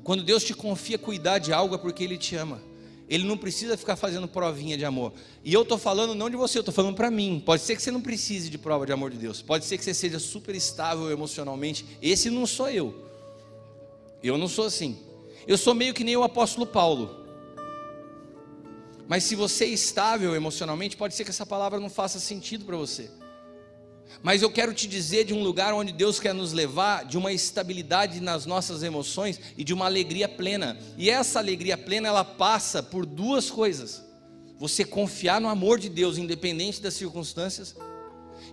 Quando 0.02 0.22
Deus 0.22 0.42
te 0.42 0.54
confia 0.54 0.98
cuidar 0.98 1.38
de 1.38 1.52
algo 1.52 1.74
é 1.74 1.78
porque 1.78 2.04
Ele 2.04 2.16
te 2.16 2.34
ama. 2.36 2.62
Ele 3.08 3.24
não 3.24 3.38
precisa 3.38 3.76
ficar 3.76 3.96
fazendo 3.96 4.28
provinha 4.28 4.76
de 4.76 4.84
amor. 4.84 5.14
E 5.42 5.52
eu 5.52 5.62
estou 5.62 5.78
falando 5.78 6.14
não 6.14 6.28
de 6.28 6.36
você, 6.36 6.58
eu 6.58 6.60
estou 6.60 6.74
falando 6.74 6.94
para 6.94 7.10
mim. 7.10 7.42
Pode 7.44 7.62
ser 7.62 7.74
que 7.74 7.82
você 7.82 7.90
não 7.90 8.02
precise 8.02 8.50
de 8.50 8.58
prova 8.58 8.84
de 8.84 8.92
amor 8.92 9.10
de 9.10 9.16
Deus. 9.16 9.40
Pode 9.40 9.64
ser 9.64 9.78
que 9.78 9.84
você 9.84 9.94
seja 9.94 10.18
super 10.18 10.54
estável 10.54 11.10
emocionalmente. 11.10 11.86
Esse 12.02 12.28
não 12.28 12.46
sou 12.46 12.68
eu. 12.68 12.94
Eu 14.22 14.36
não 14.36 14.46
sou 14.46 14.66
assim. 14.66 14.98
Eu 15.46 15.56
sou 15.56 15.74
meio 15.74 15.94
que 15.94 16.04
nem 16.04 16.16
o 16.16 16.22
apóstolo 16.22 16.66
Paulo. 16.66 17.17
Mas 19.08 19.24
se 19.24 19.34
você 19.34 19.64
é 19.64 19.68
estável 19.68 20.36
emocionalmente, 20.36 20.96
pode 20.96 21.14
ser 21.14 21.24
que 21.24 21.30
essa 21.30 21.46
palavra 21.46 21.80
não 21.80 21.88
faça 21.88 22.20
sentido 22.20 22.66
para 22.66 22.76
você. 22.76 23.10
Mas 24.22 24.42
eu 24.42 24.50
quero 24.50 24.74
te 24.74 24.86
dizer 24.86 25.24
de 25.24 25.32
um 25.32 25.42
lugar 25.42 25.72
onde 25.72 25.92
Deus 25.92 26.20
quer 26.20 26.34
nos 26.34 26.52
levar, 26.52 27.06
de 27.06 27.16
uma 27.16 27.32
estabilidade 27.32 28.20
nas 28.20 28.44
nossas 28.44 28.82
emoções 28.82 29.40
e 29.56 29.64
de 29.64 29.72
uma 29.72 29.86
alegria 29.86 30.28
plena. 30.28 30.78
E 30.96 31.08
essa 31.08 31.38
alegria 31.38 31.76
plena, 31.76 32.08
ela 32.08 32.24
passa 32.24 32.82
por 32.82 33.06
duas 33.06 33.50
coisas: 33.50 34.04
você 34.58 34.84
confiar 34.84 35.40
no 35.40 35.48
amor 35.48 35.78
de 35.78 35.88
Deus, 35.88 36.18
independente 36.18 36.82
das 36.82 36.94
circunstâncias, 36.94 37.74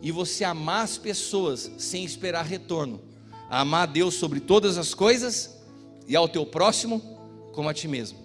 e 0.02 0.12
você 0.12 0.46
amar 0.46 0.84
as 0.84 0.98
pessoas 0.98 1.70
sem 1.78 2.06
esperar 2.06 2.46
retorno. 2.46 3.02
Amar 3.50 3.84
a 3.84 3.92
Deus 3.92 4.16
sobre 4.16 4.40
todas 4.40 4.78
as 4.78 4.94
coisas 4.94 5.58
e 6.08 6.16
ao 6.16 6.30
teu 6.30 6.46
próximo 6.46 7.02
como 7.54 7.70
a 7.70 7.74
ti 7.74 7.88
mesmo. 7.88 8.25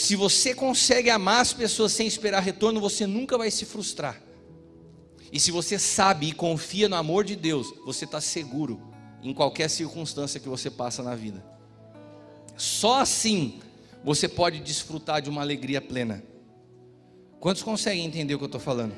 Se 0.00 0.16
você 0.16 0.54
consegue 0.54 1.10
amar 1.10 1.42
as 1.42 1.52
pessoas 1.52 1.92
sem 1.92 2.06
esperar 2.06 2.40
retorno, 2.40 2.80
você 2.80 3.06
nunca 3.06 3.36
vai 3.36 3.50
se 3.50 3.66
frustrar. 3.66 4.18
E 5.30 5.38
se 5.38 5.50
você 5.50 5.78
sabe 5.78 6.28
e 6.28 6.32
confia 6.32 6.88
no 6.88 6.96
amor 6.96 7.22
de 7.22 7.36
Deus, 7.36 7.66
você 7.84 8.06
está 8.06 8.18
seguro 8.18 8.80
em 9.22 9.34
qualquer 9.34 9.68
circunstância 9.68 10.40
que 10.40 10.48
você 10.48 10.70
passa 10.70 11.02
na 11.02 11.14
vida. 11.14 11.44
Só 12.56 13.02
assim 13.02 13.60
você 14.02 14.26
pode 14.26 14.60
desfrutar 14.60 15.20
de 15.20 15.28
uma 15.28 15.42
alegria 15.42 15.82
plena. 15.82 16.24
Quantos 17.38 17.62
conseguem 17.62 18.06
entender 18.06 18.34
o 18.34 18.38
que 18.38 18.44
eu 18.44 18.46
estou 18.46 18.60
falando? 18.60 18.94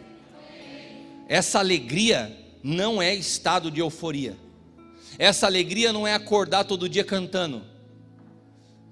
Essa 1.29 1.59
alegria 1.59 2.33
não 2.63 3.03
é 3.03 3.13
estado 3.13 3.73
de 3.73 3.81
euforia. 3.81 4.37
Essa 5.19 5.47
alegria 5.47 5.93
não 5.93 6.07
é 6.07 6.15
acordar 6.15 6.63
todo 6.63 6.89
dia 6.89 7.03
cantando. 7.03 7.61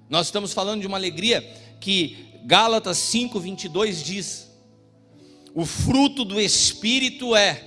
Nós 0.09 0.27
estamos 0.27 0.51
falando 0.51 0.81
de 0.81 0.87
uma 0.87 0.97
alegria 0.97 1.70
que 1.81 2.27
Gálatas 2.45 2.97
5:22 2.97 4.01
diz: 4.01 4.51
o 5.53 5.65
fruto 5.65 6.23
do 6.23 6.39
Espírito 6.39 7.35
é 7.35 7.61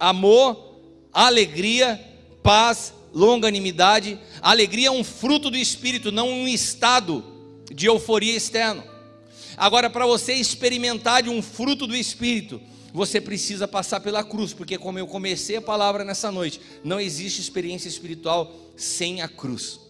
amor, 0.00 0.78
alegria, 1.12 2.02
paz, 2.42 2.94
longanimidade. 3.12 4.18
Alegria 4.40 4.88
é 4.88 4.90
um 4.90 5.04
fruto 5.04 5.50
do 5.50 5.56
Espírito, 5.56 6.10
não 6.10 6.28
um 6.28 6.48
estado 6.48 7.22
de 7.74 7.86
euforia 7.86 8.34
externo. 8.34 8.82
Agora, 9.56 9.90
para 9.90 10.06
você 10.06 10.34
experimentar 10.34 11.22
de 11.22 11.28
um 11.30 11.42
fruto 11.42 11.86
do 11.86 11.96
Espírito, 11.96 12.60
você 12.92 13.20
precisa 13.20 13.68
passar 13.68 14.00
pela 14.00 14.24
cruz, 14.24 14.54
porque 14.54 14.78
como 14.78 14.98
eu 14.98 15.06
comecei 15.06 15.56
a 15.56 15.62
palavra 15.62 16.04
nessa 16.04 16.30
noite, 16.32 16.60
não 16.82 16.98
existe 16.98 17.40
experiência 17.40 17.88
espiritual 17.88 18.50
sem 18.76 19.20
a 19.20 19.28
cruz. 19.28 19.80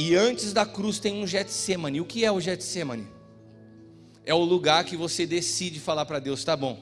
E 0.00 0.14
antes 0.14 0.52
da 0.52 0.64
cruz 0.64 0.98
tem 0.98 1.22
um 1.22 1.26
Getsemane. 1.26 2.00
O 2.00 2.04
que 2.04 2.24
é 2.24 2.32
o 2.32 2.40
Getsemane? 2.40 3.06
é 4.24 4.34
o 4.34 4.44
lugar 4.44 4.84
que 4.84 4.96
você 4.96 5.26
decide 5.26 5.80
falar 5.80 6.06
para 6.06 6.18
Deus: 6.18 6.44
tá 6.44 6.56
bom, 6.56 6.78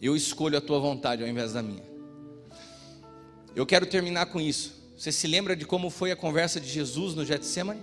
eu 0.00 0.14
escolho 0.14 0.58
a 0.58 0.60
tua 0.60 0.78
vontade 0.78 1.22
ao 1.22 1.28
invés 1.28 1.54
da 1.54 1.62
minha. 1.62 1.82
Eu 3.54 3.66
quero 3.66 3.86
terminar 3.86 4.26
com 4.26 4.40
isso. 4.40 4.78
Você 4.96 5.10
se 5.10 5.26
lembra 5.26 5.56
de 5.56 5.64
como 5.64 5.88
foi 5.88 6.10
a 6.10 6.16
conversa 6.16 6.60
de 6.60 6.68
Jesus 6.68 7.14
no 7.14 7.24
Getsemane? 7.24 7.80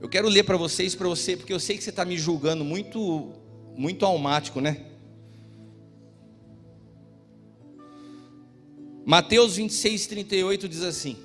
Eu 0.00 0.08
quero 0.08 0.28
ler 0.28 0.42
para 0.42 0.56
vocês, 0.56 0.94
para 0.94 1.08
você, 1.08 1.36
porque 1.36 1.52
eu 1.52 1.60
sei 1.60 1.78
que 1.78 1.84
você 1.84 1.90
está 1.90 2.04
me 2.04 2.18
julgando 2.18 2.64
muito, 2.64 3.32
muito 3.76 4.04
almático, 4.04 4.60
né? 4.60 4.84
Mateus 9.06 9.56
26, 9.56 10.06
38 10.08 10.68
diz 10.68 10.82
assim: 10.82 11.16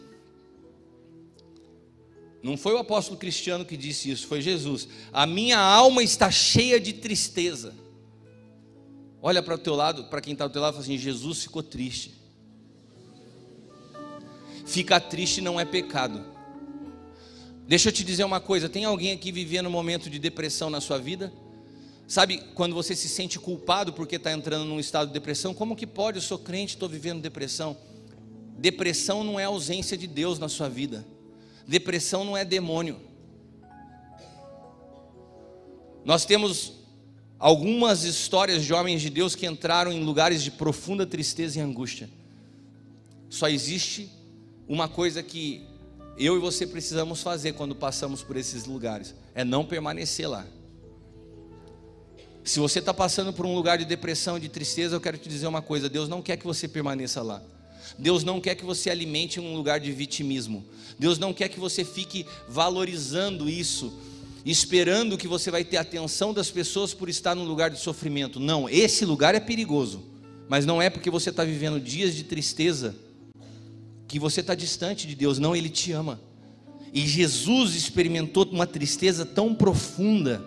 não 2.41 2.55
foi 2.55 2.73
o 2.73 2.77
apóstolo 2.77 3.17
Cristiano 3.17 3.65
que 3.65 3.75
disse 3.75 4.09
isso, 4.09 4.27
foi 4.27 4.41
Jesus. 4.41 4.87
A 5.11 5.25
minha 5.25 5.59
alma 5.59 6.01
está 6.01 6.31
cheia 6.31 6.79
de 6.79 6.93
tristeza. 6.93 7.73
Olha 9.21 9.43
para 9.43 9.55
o 9.55 9.57
teu 9.57 9.75
lado, 9.75 10.05
para 10.05 10.21
quem 10.21 10.33
está 10.33 10.47
do 10.47 10.53
teu 10.53 10.61
lado, 10.61 10.73
fala 10.73 10.83
assim: 10.83 10.97
Jesus 10.97 11.43
ficou 11.43 11.61
triste. 11.61 12.13
Ficar 14.65 15.01
triste 15.01 15.41
não 15.41 15.59
é 15.59 15.65
pecado. 15.65 16.23
Deixa 17.67 17.89
eu 17.89 17.93
te 17.93 18.03
dizer 18.03 18.23
uma 18.23 18.39
coisa: 18.39 18.69
tem 18.69 18.85
alguém 18.85 19.11
aqui 19.11 19.31
vivendo 19.31 19.67
um 19.67 19.71
momento 19.71 20.09
de 20.09 20.17
depressão 20.17 20.69
na 20.69 20.79
sua 20.79 20.97
vida? 20.97 21.33
Sabe 22.07 22.39
quando 22.55 22.73
você 22.73 22.95
se 22.95 23.09
sente 23.09 23.37
culpado 23.37 23.93
porque 23.93 24.15
está 24.15 24.31
entrando 24.31 24.65
num 24.65 24.79
estado 24.79 25.07
de 25.07 25.13
depressão? 25.13 25.53
Como 25.53 25.75
que 25.75 25.85
pode? 25.85 26.17
Eu 26.17 26.21
sou 26.21 26.39
crente, 26.39 26.75
estou 26.75 26.87
vivendo 26.87 27.21
depressão. 27.21 27.77
Depressão 28.57 29.23
não 29.23 29.39
é 29.39 29.43
ausência 29.43 29.97
de 29.97 30.07
Deus 30.07 30.39
na 30.39 30.49
sua 30.49 30.69
vida. 30.69 31.05
Depressão 31.69 32.25
não 32.25 32.35
é 32.35 32.43
demônio. 32.43 32.99
Nós 36.03 36.25
temos 36.25 36.73
algumas 37.37 38.03
histórias 38.03 38.65
de 38.65 38.73
homens 38.73 39.03
de 39.03 39.11
Deus 39.11 39.35
que 39.35 39.45
entraram 39.45 39.91
em 39.91 40.03
lugares 40.03 40.41
de 40.41 40.49
profunda 40.49 41.05
tristeza 41.05 41.59
e 41.59 41.61
angústia. 41.61 42.09
Só 43.29 43.47
existe 43.47 44.09
uma 44.67 44.87
coisa 44.89 45.21
que 45.21 45.63
eu 46.17 46.35
e 46.35 46.39
você 46.39 46.65
precisamos 46.65 47.21
fazer 47.21 47.53
quando 47.53 47.75
passamos 47.75 48.23
por 48.23 48.35
esses 48.35 48.65
lugares: 48.65 49.13
é 49.35 49.43
não 49.43 49.63
permanecer 49.63 50.27
lá. 50.27 50.47
Se 52.43 52.59
você 52.59 52.79
está 52.79 52.95
passando 52.95 53.31
por 53.31 53.45
um 53.45 53.53
lugar 53.53 53.77
de 53.77 53.85
depressão 53.85 54.39
de 54.39 54.49
tristeza, 54.49 54.95
eu 54.95 55.01
quero 55.01 55.19
te 55.19 55.29
dizer 55.29 55.45
uma 55.45 55.61
coisa: 55.61 55.87
Deus 55.87 56.09
não 56.09 56.19
quer 56.19 56.35
que 56.35 56.47
você 56.47 56.67
permaneça 56.67 57.21
lá. 57.21 57.43
Deus 57.97 58.23
não 58.23 58.39
quer 58.39 58.55
que 58.55 58.65
você 58.65 58.89
alimente 58.89 59.39
um 59.39 59.55
lugar 59.55 59.79
de 59.79 59.91
vitimismo. 59.91 60.65
Deus 60.97 61.17
não 61.17 61.33
quer 61.33 61.49
que 61.49 61.59
você 61.59 61.83
fique 61.83 62.25
valorizando 62.47 63.49
isso, 63.49 63.93
esperando 64.45 65.17
que 65.17 65.27
você 65.27 65.49
vai 65.49 65.63
ter 65.63 65.77
atenção 65.77 66.33
das 66.33 66.51
pessoas 66.51 66.93
por 66.93 67.09
estar 67.09 67.35
num 67.35 67.45
lugar 67.45 67.69
de 67.69 67.79
sofrimento. 67.79 68.39
Não, 68.39 68.69
esse 68.69 69.05
lugar 69.05 69.35
é 69.35 69.39
perigoso, 69.39 70.03
mas 70.47 70.65
não 70.65 70.81
é 70.81 70.89
porque 70.89 71.09
você 71.09 71.29
está 71.29 71.43
vivendo 71.43 71.79
dias 71.79 72.15
de 72.15 72.23
tristeza 72.23 72.95
que 74.07 74.19
você 74.19 74.41
está 74.41 74.55
distante 74.55 75.07
de 75.07 75.15
Deus. 75.15 75.39
Não, 75.39 75.55
Ele 75.55 75.69
te 75.69 75.91
ama. 75.91 76.19
E 76.93 77.05
Jesus 77.07 77.75
experimentou 77.75 78.45
uma 78.51 78.65
tristeza 78.65 79.25
tão 79.25 79.53
profunda 79.53 80.43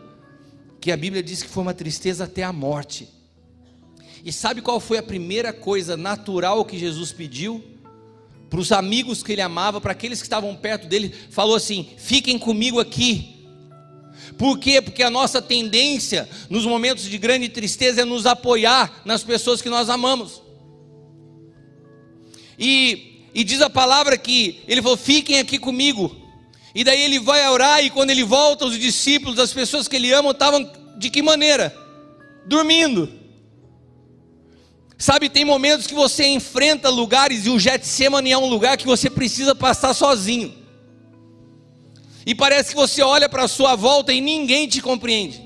que 0.81 0.91
a 0.91 0.97
Bíblia 0.97 1.23
diz 1.23 1.43
que 1.43 1.49
foi 1.49 1.63
uma 1.63 1.73
tristeza 1.73 2.25
até 2.25 2.43
a 2.43 2.53
morte. 2.53 3.09
E 4.25 4.33
sabe 4.33 4.61
qual 4.61 4.79
foi 4.79 4.99
a 4.99 5.03
primeira 5.03 5.53
coisa 5.53 5.97
natural 5.97 6.65
que 6.65 6.79
Jesus 6.79 7.11
pediu? 7.11 7.63
Para 8.49 8.61
os 8.61 8.71
amigos 8.71 9.23
que 9.23 9.33
ele 9.33 9.41
amava, 9.41 9.81
para 9.81 9.93
aqueles 9.93 10.21
que 10.21 10.27
estavam 10.27 10.55
perto 10.55 10.87
dele, 10.87 11.13
falou 11.31 11.57
assim: 11.57 11.89
fiquem 11.97 12.39
comigo 12.39 12.79
aqui. 12.79 13.47
Por 14.39 14.59
quê? 14.59 14.81
Porque 14.81 15.03
a 15.03 15.11
nossa 15.11 15.43
tendência 15.43 16.29
nos 16.49 16.65
momentos 16.65 17.05
de 17.05 17.19
grande 17.19 17.49
tristeza 17.49 18.03
é 18.03 18.05
nos 18.05 18.27
apoiar 18.27 19.03
nas 19.05 19.25
pessoas 19.25 19.61
que 19.61 19.69
nós 19.69 19.89
amamos. 19.89 20.43
E, 22.59 23.29
e 23.35 23.43
diz 23.43 23.61
a 23.61 23.71
palavra 23.71 24.17
que 24.17 24.61
ele 24.69 24.83
falou: 24.83 24.97
fiquem 24.97 25.41
aqui 25.41 25.59
comigo. 25.59 26.15
E 26.75 26.85
daí 26.85 27.03
ele 27.03 27.19
vai 27.19 27.47
orar, 27.49 27.85
e 27.85 27.91
quando 27.91 28.11
ele 28.11 28.25
volta, 28.25 28.65
os 28.65 28.79
discípulos, 28.79 29.39
as 29.39 29.53
pessoas 29.53 29.89
que 29.89 29.97
ele 29.97 30.13
ama, 30.13 30.31
estavam 30.31 30.71
de 30.97 31.11
que 31.11 31.21
maneira? 31.21 31.75
Dormindo. 32.47 33.22
Sabe, 35.03 35.29
tem 35.29 35.45
momentos 35.45 35.89
que 35.89 35.95
você 35.95 36.25
enfrenta 36.27 36.89
lugares 36.89 37.45
e 37.45 37.51
o 37.51 37.59
Getsemane 37.59 38.31
é 38.31 38.39
um 38.39 38.47
lugar 38.47 38.77
que 38.77 38.87
você 38.87 39.11
precisa 39.11 39.53
passar 39.53 39.95
sozinho. 39.95 40.55
E 42.25 42.37
parece 42.37 42.69
que 42.69 42.77
você 42.77 43.03
olha 43.03 43.29
para 43.29 43.43
a 43.43 43.49
sua 43.49 43.75
volta 43.75 44.13
e 44.13 44.21
ninguém 44.21 44.69
te 44.69 44.81
compreende. 44.81 45.43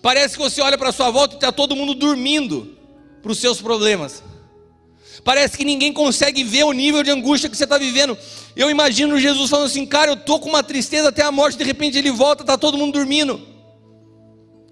Parece 0.00 0.38
que 0.38 0.42
você 0.42 0.62
olha 0.62 0.78
para 0.78 0.88
a 0.88 0.92
sua 0.92 1.10
volta 1.10 1.34
e 1.34 1.36
está 1.36 1.52
todo 1.52 1.76
mundo 1.76 1.94
dormindo 1.94 2.74
para 3.20 3.30
os 3.30 3.38
seus 3.38 3.60
problemas. 3.60 4.22
Parece 5.22 5.58
que 5.58 5.64
ninguém 5.66 5.92
consegue 5.92 6.42
ver 6.42 6.64
o 6.64 6.72
nível 6.72 7.02
de 7.02 7.10
angústia 7.10 7.50
que 7.50 7.56
você 7.58 7.64
está 7.64 7.76
vivendo. 7.76 8.16
Eu 8.56 8.70
imagino 8.70 9.20
Jesus 9.20 9.50
falando 9.50 9.66
assim, 9.66 9.84
cara, 9.84 10.12
eu 10.12 10.14
estou 10.14 10.40
com 10.40 10.48
uma 10.48 10.62
tristeza 10.62 11.10
até 11.10 11.20
a 11.20 11.30
morte, 11.30 11.58
de 11.58 11.64
repente 11.64 11.98
ele 11.98 12.10
volta, 12.10 12.42
está 12.42 12.56
todo 12.56 12.78
mundo 12.78 12.94
dormindo. 12.94 13.46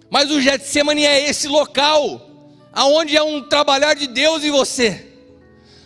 Mas 0.09 0.31
o 0.31 0.41
Getsemane 0.41 1.05
é 1.05 1.29
esse 1.29 1.47
local 1.47 2.34
aonde 2.75 3.16
é 3.16 3.22
um 3.22 3.41
trabalhar 3.41 3.95
de 3.95 4.07
Deus 4.07 4.43
em 4.43 4.51
você. 4.51 5.12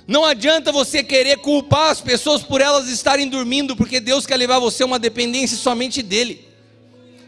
Não 0.06 0.24
adianta 0.24 0.72
você 0.72 1.02
querer 1.02 1.36
culpar 1.36 1.90
as 1.90 2.00
pessoas 2.00 2.42
por 2.42 2.62
elas 2.62 2.88
estarem 2.88 3.28
dormindo, 3.28 3.76
porque 3.76 4.00
Deus 4.00 4.24
quer 4.26 4.36
levar 4.36 4.58
você 4.58 4.82
a 4.82 4.86
uma 4.86 4.98
dependência 4.98 5.56
somente 5.56 6.02
dEle, 6.02 6.48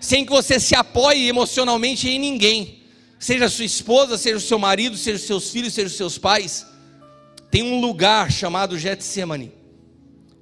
sem 0.00 0.24
que 0.24 0.32
você 0.32 0.58
se 0.58 0.74
apoie 0.74 1.28
emocionalmente 1.28 2.08
em 2.08 2.18
ninguém, 2.18 2.82
seja 3.18 3.50
sua 3.50 3.66
esposa, 3.66 4.16
seja 4.16 4.38
o 4.38 4.40
seu 4.40 4.58
marido, 4.58 4.96
seja 4.96 5.16
os 5.16 5.26
seus 5.26 5.50
filhos, 5.50 5.74
seja 5.74 5.88
os 5.88 5.96
seus 5.96 6.16
pais. 6.16 6.66
Tem 7.50 7.62
um 7.62 7.80
lugar 7.80 8.32
chamado 8.32 8.78
Getsemane, 8.78 9.52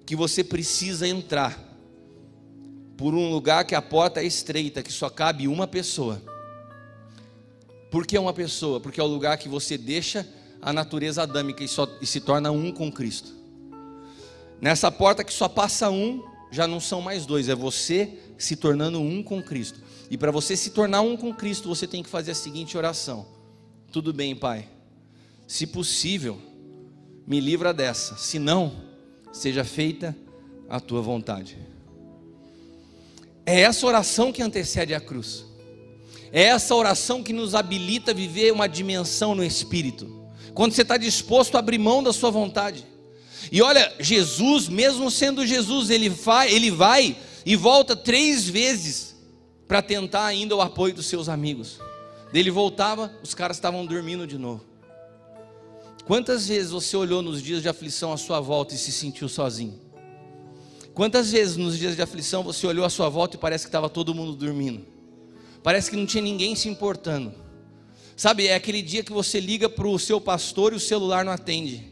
que 0.06 0.14
você 0.14 0.44
precisa 0.44 1.08
entrar 1.08 1.58
por 2.96 3.14
um 3.14 3.30
lugar 3.30 3.64
que 3.64 3.74
a 3.74 3.82
porta 3.82 4.20
é 4.20 4.24
estreita, 4.24 4.80
que 4.80 4.92
só 4.92 5.10
cabe 5.10 5.48
uma 5.48 5.66
pessoa. 5.66 6.22
Por 7.90 8.06
que 8.06 8.18
uma 8.18 8.32
pessoa? 8.32 8.80
Porque 8.80 9.00
é 9.00 9.02
o 9.02 9.06
lugar 9.06 9.38
que 9.38 9.48
você 9.48 9.78
deixa 9.78 10.26
a 10.60 10.72
natureza 10.72 11.22
adâmica 11.22 11.62
e, 11.64 11.68
só, 11.68 11.88
e 12.00 12.06
se 12.06 12.20
torna 12.20 12.50
um 12.50 12.72
com 12.72 12.90
Cristo. 12.90 13.32
Nessa 14.60 14.90
porta 14.90 15.22
que 15.24 15.32
só 15.32 15.48
passa 15.48 15.88
um, 15.90 16.22
já 16.50 16.66
não 16.66 16.80
são 16.80 17.00
mais 17.00 17.24
dois, 17.24 17.48
é 17.48 17.54
você 17.54 18.18
se 18.36 18.56
tornando 18.56 19.00
um 19.00 19.22
com 19.22 19.42
Cristo. 19.42 19.80
E 20.10 20.16
para 20.16 20.30
você 20.30 20.56
se 20.56 20.70
tornar 20.70 21.00
um 21.02 21.16
com 21.16 21.34
Cristo, 21.34 21.68
você 21.68 21.86
tem 21.86 22.02
que 22.02 22.08
fazer 22.08 22.32
a 22.32 22.34
seguinte 22.34 22.76
oração: 22.76 23.26
Tudo 23.92 24.12
bem, 24.12 24.34
Pai, 24.34 24.68
se 25.46 25.66
possível, 25.66 26.38
me 27.26 27.40
livra 27.40 27.72
dessa, 27.72 28.16
se 28.16 28.38
não, 28.38 28.72
seja 29.32 29.64
feita 29.64 30.16
a 30.68 30.80
tua 30.80 31.00
vontade. 31.00 31.56
É 33.46 33.60
essa 33.60 33.86
oração 33.86 34.32
que 34.32 34.42
antecede 34.42 34.94
a 34.94 35.00
cruz. 35.00 35.47
É 36.32 36.44
essa 36.44 36.74
oração 36.74 37.22
que 37.22 37.32
nos 37.32 37.54
habilita 37.54 38.10
a 38.10 38.14
viver 38.14 38.52
uma 38.52 38.68
dimensão 38.68 39.34
no 39.34 39.44
Espírito. 39.44 40.30
Quando 40.54 40.72
você 40.72 40.82
está 40.82 40.96
disposto 40.96 41.54
a 41.56 41.58
abrir 41.58 41.78
mão 41.78 42.02
da 42.02 42.12
sua 42.12 42.30
vontade. 42.30 42.86
E 43.50 43.62
olha, 43.62 43.94
Jesus, 43.98 44.68
mesmo 44.68 45.10
sendo 45.10 45.46
Jesus, 45.46 45.90
ele 45.90 46.08
vai, 46.08 46.52
ele 46.52 46.70
vai 46.70 47.16
e 47.46 47.56
volta 47.56 47.96
três 47.96 48.48
vezes 48.48 49.16
para 49.66 49.80
tentar 49.80 50.26
ainda 50.26 50.56
o 50.56 50.60
apoio 50.60 50.94
dos 50.94 51.06
seus 51.06 51.28
amigos. 51.28 51.78
Ele 52.32 52.50
voltava, 52.50 53.12
os 53.22 53.34
caras 53.34 53.56
estavam 53.56 53.86
dormindo 53.86 54.26
de 54.26 54.36
novo. 54.36 54.64
Quantas 56.06 56.48
vezes 56.48 56.70
você 56.70 56.96
olhou 56.96 57.22
nos 57.22 57.42
dias 57.42 57.62
de 57.62 57.68
aflição 57.68 58.12
à 58.12 58.16
sua 58.16 58.40
volta 58.40 58.74
e 58.74 58.78
se 58.78 58.90
sentiu 58.90 59.28
sozinho? 59.28 59.78
Quantas 60.94 61.30
vezes 61.30 61.56
nos 61.56 61.78
dias 61.78 61.94
de 61.94 62.02
aflição 62.02 62.42
você 62.42 62.66
olhou 62.66 62.84
à 62.84 62.90
sua 62.90 63.08
volta 63.08 63.36
e 63.36 63.38
parece 63.38 63.64
que 63.64 63.68
estava 63.68 63.88
todo 63.88 64.14
mundo 64.14 64.34
dormindo? 64.34 64.97
Parece 65.62 65.90
que 65.90 65.96
não 65.96 66.06
tinha 66.06 66.22
ninguém 66.22 66.54
se 66.54 66.68
importando. 66.68 67.32
Sabe, 68.16 68.46
é 68.46 68.54
aquele 68.54 68.82
dia 68.82 69.04
que 69.04 69.12
você 69.12 69.38
liga 69.38 69.68
para 69.68 69.86
o 69.86 69.98
seu 69.98 70.20
pastor 70.20 70.72
e 70.72 70.76
o 70.76 70.80
celular 70.80 71.24
não 71.24 71.32
atende. 71.32 71.84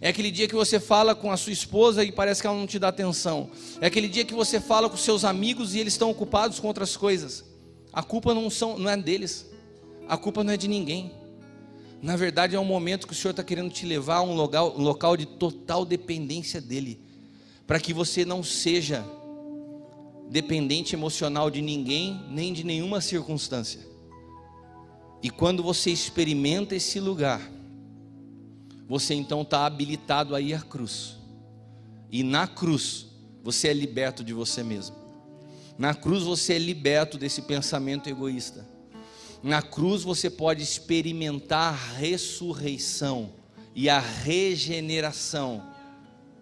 É 0.00 0.08
aquele 0.08 0.30
dia 0.30 0.46
que 0.46 0.54
você 0.54 0.78
fala 0.78 1.14
com 1.14 1.30
a 1.30 1.36
sua 1.36 1.52
esposa 1.52 2.04
e 2.04 2.12
parece 2.12 2.40
que 2.40 2.46
ela 2.46 2.56
não 2.56 2.66
te 2.66 2.78
dá 2.78 2.88
atenção. 2.88 3.48
É 3.80 3.86
aquele 3.86 4.08
dia 4.08 4.24
que 4.24 4.34
você 4.34 4.60
fala 4.60 4.90
com 4.90 4.96
seus 4.96 5.24
amigos 5.24 5.74
e 5.74 5.78
eles 5.78 5.94
estão 5.94 6.10
ocupados 6.10 6.60
com 6.60 6.68
outras 6.68 6.96
coisas. 6.96 7.44
A 7.92 8.02
culpa 8.02 8.34
não, 8.34 8.50
são, 8.50 8.78
não 8.78 8.90
é 8.90 8.96
deles. 8.96 9.46
A 10.06 10.18
culpa 10.18 10.44
não 10.44 10.52
é 10.52 10.56
de 10.56 10.68
ninguém. 10.68 11.10
Na 12.02 12.16
verdade, 12.16 12.54
é 12.54 12.60
um 12.60 12.64
momento 12.66 13.06
que 13.06 13.14
o 13.14 13.16
Senhor 13.16 13.30
está 13.30 13.42
querendo 13.42 13.70
te 13.70 13.86
levar 13.86 14.16
a 14.16 14.22
um 14.22 14.34
local, 14.34 14.74
um 14.76 14.82
local 14.82 15.16
de 15.16 15.24
total 15.24 15.86
dependência 15.86 16.60
dEle, 16.60 17.00
para 17.66 17.80
que 17.80 17.94
você 17.94 18.26
não 18.26 18.42
seja 18.42 19.02
dependente 20.30 20.94
emocional 20.94 21.50
de 21.50 21.60
ninguém, 21.60 22.24
nem 22.30 22.52
de 22.52 22.64
nenhuma 22.64 23.00
circunstância. 23.00 23.80
E 25.22 25.30
quando 25.30 25.62
você 25.62 25.90
experimenta 25.90 26.74
esse 26.74 27.00
lugar, 27.00 27.40
você 28.86 29.14
então 29.14 29.42
está 29.42 29.64
habilitado 29.64 30.34
a 30.34 30.40
ir 30.40 30.54
à 30.54 30.60
cruz, 30.60 31.16
e 32.10 32.22
na 32.22 32.46
cruz 32.46 33.06
você 33.42 33.68
é 33.68 33.72
liberto 33.72 34.22
de 34.22 34.32
você 34.32 34.62
mesmo, 34.62 34.96
na 35.78 35.94
cruz 35.94 36.22
você 36.22 36.54
é 36.54 36.58
liberto 36.58 37.18
desse 37.18 37.42
pensamento 37.42 38.08
egoísta. 38.08 38.74
Na 39.42 39.60
cruz 39.60 40.02
você 40.02 40.30
pode 40.30 40.62
experimentar 40.62 41.74
a 41.74 41.96
ressurreição 41.98 43.32
e 43.74 43.90
a 43.90 43.98
regeneração. 43.98 45.73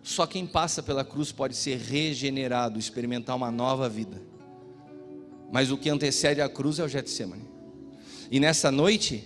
Só 0.03 0.27
quem 0.27 0.47
passa 0.47 0.83
pela 0.83 1.05
cruz 1.05 1.31
pode 1.31 1.55
ser 1.55 1.79
regenerado, 1.79 2.79
experimentar 2.79 3.37
uma 3.37 3.51
nova 3.51 3.89
vida. 3.89 4.21
Mas 5.53 5.71
o 5.71 5.77
que 5.77 5.91
antecede 5.91 6.41
a 6.41 6.49
cruz 6.49 6.79
é 6.79 6.85
o 6.85 6.89
Getsemane. 6.89 7.49
E 8.31 8.41
nessa 8.41 8.71
noite, 8.71 9.25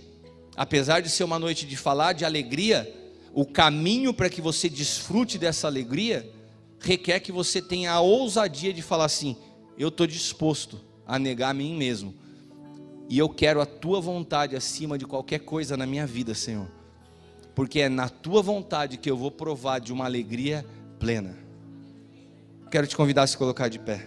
apesar 0.57 1.01
de 1.01 1.09
ser 1.09 1.25
uma 1.25 1.39
noite 1.39 1.67
de 1.67 1.77
falar 1.77 2.13
de 2.13 2.25
alegria, 2.25 2.93
o 3.33 3.47
caminho 3.47 4.13
para 4.13 4.29
que 4.29 4.41
você 4.41 4.69
desfrute 4.69 5.39
dessa 5.39 5.67
alegria 5.67 6.31
requer 6.79 7.21
que 7.21 7.33
você 7.33 7.63
tenha 7.63 7.93
a 7.93 8.01
ousadia 8.01 8.73
de 8.73 8.83
falar 8.83 9.05
assim: 9.07 9.37
eu 9.79 9.89
estou 9.89 10.07
disposto 10.07 10.81
a 11.07 11.19
negar 11.19 11.51
a 11.51 11.55
mim 11.55 11.75
mesmo 11.77 12.15
e 13.09 13.19
eu 13.19 13.29
quero 13.29 13.61
a 13.61 13.67
tua 13.67 14.01
vontade 14.01 14.57
acima 14.57 14.99
de 14.99 15.07
qualquer 15.07 15.41
coisa 15.41 15.77
na 15.77 15.87
minha 15.87 16.07
vida, 16.07 16.35
Senhor. 16.35 16.69
Porque 17.57 17.81
é 17.81 17.89
na 17.89 18.11
tua 18.11 18.43
vontade 18.43 18.99
que 18.99 19.11
eu 19.11 19.17
vou 19.17 19.31
provar 19.31 19.81
de 19.81 19.91
uma 19.91 20.05
alegria 20.05 20.63
plena. 20.99 21.35
Quero 22.71 22.87
te 22.87 22.95
convidar 22.95 23.23
a 23.23 23.27
se 23.27 23.35
colocar 23.35 23.69
de 23.69 23.79
pé. 23.79 24.07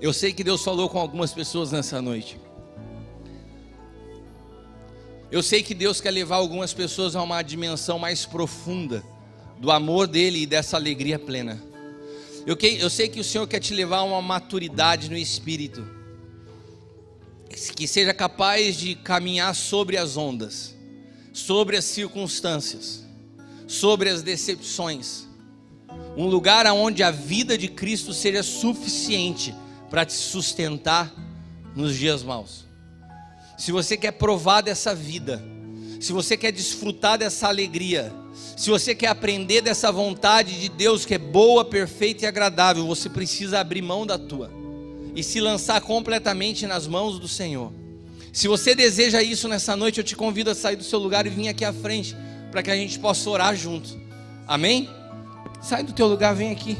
Eu 0.00 0.12
sei 0.12 0.32
que 0.32 0.42
Deus 0.42 0.64
falou 0.64 0.88
com 0.88 0.98
algumas 0.98 1.32
pessoas 1.32 1.70
nessa 1.70 2.02
noite. 2.02 2.40
Eu 5.30 5.40
sei 5.40 5.62
que 5.62 5.72
Deus 5.72 6.00
quer 6.00 6.10
levar 6.10 6.36
algumas 6.36 6.74
pessoas 6.74 7.14
a 7.14 7.22
uma 7.22 7.42
dimensão 7.42 7.96
mais 7.96 8.26
profunda 8.26 9.04
do 9.56 9.70
amor 9.70 10.08
dele 10.08 10.42
e 10.42 10.46
dessa 10.46 10.76
alegria 10.76 11.16
plena. 11.16 11.67
Eu, 12.48 12.56
que, 12.56 12.78
eu 12.80 12.88
sei 12.88 13.10
que 13.10 13.20
o 13.20 13.24
Senhor 13.24 13.46
quer 13.46 13.60
te 13.60 13.74
levar 13.74 13.98
a 13.98 14.02
uma 14.04 14.22
maturidade 14.22 15.10
no 15.10 15.18
espírito, 15.18 15.86
que 17.76 17.86
seja 17.86 18.14
capaz 18.14 18.74
de 18.74 18.94
caminhar 18.94 19.54
sobre 19.54 19.98
as 19.98 20.16
ondas, 20.16 20.74
sobre 21.30 21.76
as 21.76 21.84
circunstâncias, 21.84 23.04
sobre 23.66 24.08
as 24.08 24.22
decepções. 24.22 25.26
Um 26.16 26.24
lugar 26.24 26.64
onde 26.68 27.02
a 27.02 27.10
vida 27.10 27.58
de 27.58 27.68
Cristo 27.68 28.14
seja 28.14 28.42
suficiente 28.42 29.54
para 29.90 30.06
te 30.06 30.14
sustentar 30.14 31.14
nos 31.76 31.94
dias 31.98 32.22
maus. 32.22 32.64
Se 33.58 33.70
você 33.70 33.94
quer 33.94 34.12
provar 34.12 34.62
dessa 34.62 34.94
vida, 34.94 35.44
se 36.00 36.14
você 36.14 36.34
quer 36.34 36.52
desfrutar 36.52 37.18
dessa 37.18 37.46
alegria, 37.46 38.10
se 38.56 38.70
você 38.70 38.94
quer 38.94 39.08
aprender 39.08 39.60
dessa 39.60 39.92
vontade 39.92 40.60
de 40.60 40.68
Deus 40.68 41.04
que 41.04 41.14
é 41.14 41.18
boa, 41.18 41.64
perfeita 41.64 42.24
e 42.24 42.28
agradável, 42.28 42.86
você 42.86 43.08
precisa 43.08 43.60
abrir 43.60 43.82
mão 43.82 44.06
da 44.06 44.18
tua 44.18 44.50
e 45.14 45.22
se 45.22 45.40
lançar 45.40 45.80
completamente 45.80 46.66
nas 46.66 46.86
mãos 46.86 47.18
do 47.18 47.28
Senhor. 47.28 47.72
Se 48.32 48.46
você 48.46 48.74
deseja 48.74 49.22
isso 49.22 49.48
nessa 49.48 49.74
noite, 49.74 49.98
eu 49.98 50.04
te 50.04 50.14
convido 50.14 50.50
a 50.50 50.54
sair 50.54 50.76
do 50.76 50.84
seu 50.84 50.98
lugar 50.98 51.26
e 51.26 51.30
vir 51.30 51.48
aqui 51.48 51.64
à 51.64 51.72
frente 51.72 52.16
para 52.50 52.62
que 52.62 52.70
a 52.70 52.76
gente 52.76 52.98
possa 52.98 53.28
orar 53.28 53.54
junto. 53.56 53.98
Amém? 54.46 54.88
Sai 55.60 55.82
do 55.82 55.92
teu 55.92 56.06
lugar, 56.06 56.34
vem 56.34 56.52
aqui. 56.52 56.76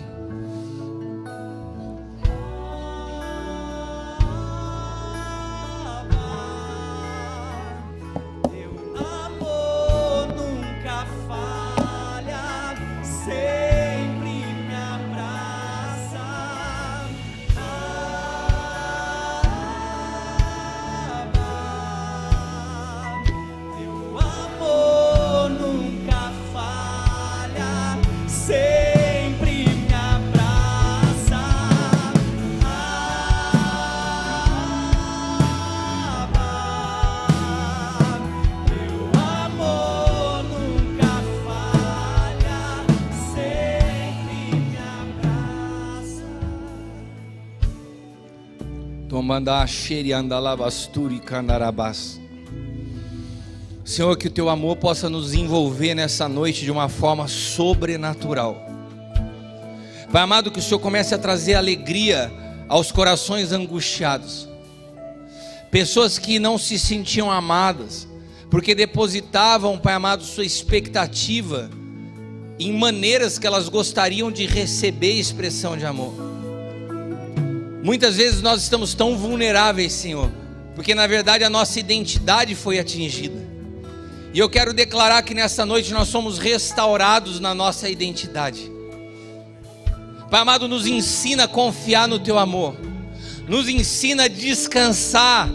Senhor, 53.84 54.16
que 54.18 54.26
o 54.26 54.30
teu 54.30 54.50
amor 54.50 54.76
possa 54.76 55.08
nos 55.08 55.32
envolver 55.32 55.94
nessa 55.94 56.28
noite 56.28 56.62
de 56.62 56.70
uma 56.70 56.90
forma 56.90 57.26
sobrenatural. 57.26 58.68
Pai 60.12 60.22
amado, 60.22 60.50
que 60.50 60.58
o 60.58 60.62
Senhor 60.62 60.78
comece 60.78 61.14
a 61.14 61.18
trazer 61.18 61.54
alegria 61.54 62.30
aos 62.68 62.92
corações 62.92 63.50
angustiados. 63.50 64.46
Pessoas 65.70 66.18
que 66.18 66.38
não 66.38 66.58
se 66.58 66.78
sentiam 66.78 67.30
amadas, 67.30 68.06
porque 68.50 68.74
depositavam, 68.74 69.78
Pai 69.78 69.94
amado, 69.94 70.22
sua 70.22 70.44
expectativa 70.44 71.70
em 72.58 72.72
maneiras 72.72 73.38
que 73.38 73.46
elas 73.46 73.68
gostariam 73.68 74.30
de 74.30 74.44
receber 74.44 75.12
expressão 75.12 75.76
de 75.76 75.86
amor. 75.86 76.27
Muitas 77.82 78.16
vezes 78.16 78.42
nós 78.42 78.62
estamos 78.62 78.94
tão 78.94 79.16
vulneráveis, 79.16 79.92
Senhor, 79.92 80.30
porque 80.74 80.94
na 80.94 81.06
verdade 81.06 81.44
a 81.44 81.50
nossa 81.50 81.78
identidade 81.78 82.54
foi 82.54 82.78
atingida. 82.78 83.46
E 84.34 84.38
eu 84.38 84.48
quero 84.48 84.74
declarar 84.74 85.22
que 85.22 85.32
nessa 85.32 85.64
noite 85.64 85.92
nós 85.92 86.08
somos 86.08 86.38
restaurados 86.38 87.40
na 87.40 87.54
nossa 87.54 87.88
identidade. 87.88 88.70
Pai 90.30 90.40
amado, 90.40 90.68
nos 90.68 90.86
ensina 90.86 91.44
a 91.44 91.48
confiar 91.48 92.06
no 92.06 92.18
teu 92.18 92.38
amor, 92.38 92.76
nos 93.46 93.68
ensina 93.68 94.24
a 94.24 94.28
descansar 94.28 95.48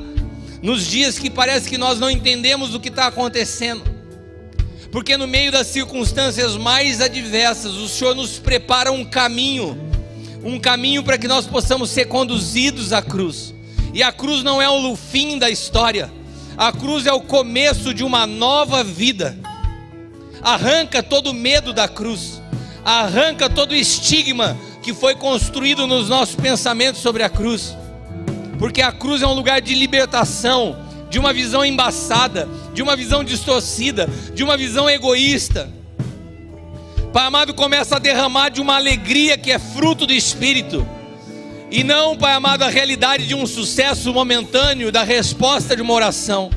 nos 0.61 0.87
dias 0.87 1.19
que 1.19 1.29
parece 1.29 1.69
que 1.69 1.77
nós 1.77 1.99
não 1.99 2.09
entendemos 2.09 2.73
o 2.73 2.79
que 2.79 2.89
está 2.89 3.05
acontecendo, 3.07 3.83
porque 4.91 5.17
no 5.17 5.27
meio 5.27 5.51
das 5.51 5.67
circunstâncias 5.67 6.55
mais 6.55 7.01
adversas, 7.01 7.73
o 7.73 7.87
Senhor 7.87 8.15
nos 8.15 8.39
prepara 8.39 8.91
um 8.91 9.05
caminho, 9.05 9.77
um 10.43 10.59
caminho 10.59 11.03
para 11.03 11.17
que 11.17 11.27
nós 11.27 11.45
possamos 11.45 11.89
ser 11.89 12.05
conduzidos 12.05 12.93
à 12.93 13.01
cruz, 13.01 13.53
e 13.93 14.01
a 14.01 14.11
cruz 14.11 14.43
não 14.43 14.61
é 14.61 14.69
o 14.69 14.95
fim 14.95 15.37
da 15.37 15.49
história, 15.49 16.11
a 16.57 16.71
cruz 16.71 17.05
é 17.05 17.13
o 17.13 17.21
começo 17.21 17.93
de 17.93 18.03
uma 18.03 18.27
nova 18.27 18.83
vida. 18.83 19.37
Arranca 20.41 21.01
todo 21.01 21.31
o 21.31 21.33
medo 21.33 21.71
da 21.71 21.87
cruz, 21.87 22.41
arranca 22.83 23.49
todo 23.49 23.71
o 23.71 23.75
estigma 23.75 24.57
que 24.81 24.93
foi 24.93 25.15
construído 25.15 25.87
nos 25.87 26.09
nossos 26.09 26.35
pensamentos 26.35 27.01
sobre 27.01 27.23
a 27.23 27.29
cruz 27.29 27.75
porque 28.63 28.81
a 28.81 28.93
cruz 28.93 29.21
é 29.21 29.27
um 29.27 29.33
lugar 29.33 29.59
de 29.59 29.75
libertação, 29.75 30.77
de 31.09 31.19
uma 31.19 31.33
visão 31.33 31.65
embaçada, 31.65 32.47
de 32.73 32.81
uma 32.81 32.95
visão 32.95 33.21
distorcida, 33.21 34.09
de 34.33 34.41
uma 34.41 34.55
visão 34.55 34.89
egoísta. 34.89 35.69
Pai 37.13 37.27
amado, 37.27 37.53
começa 37.53 37.97
a 37.97 37.99
derramar 37.99 38.49
de 38.49 38.59
uma 38.59 38.75
alegria 38.75 39.37
que 39.37 39.51
é 39.51 39.59
fruto 39.59 40.07
do 40.07 40.13
Espírito, 40.13 40.83
e 41.69 41.83
não, 41.83 42.17
Pai 42.17 42.33
amado, 42.33 42.63
a 42.63 42.69
realidade 42.69 43.27
de 43.27 43.35
um 43.35 43.45
sucesso 43.45 44.11
momentâneo, 44.11 44.91
da 44.91 45.03
resposta 45.03 45.75
de 45.75 45.83
uma 45.83 45.93
oração. 45.93 46.49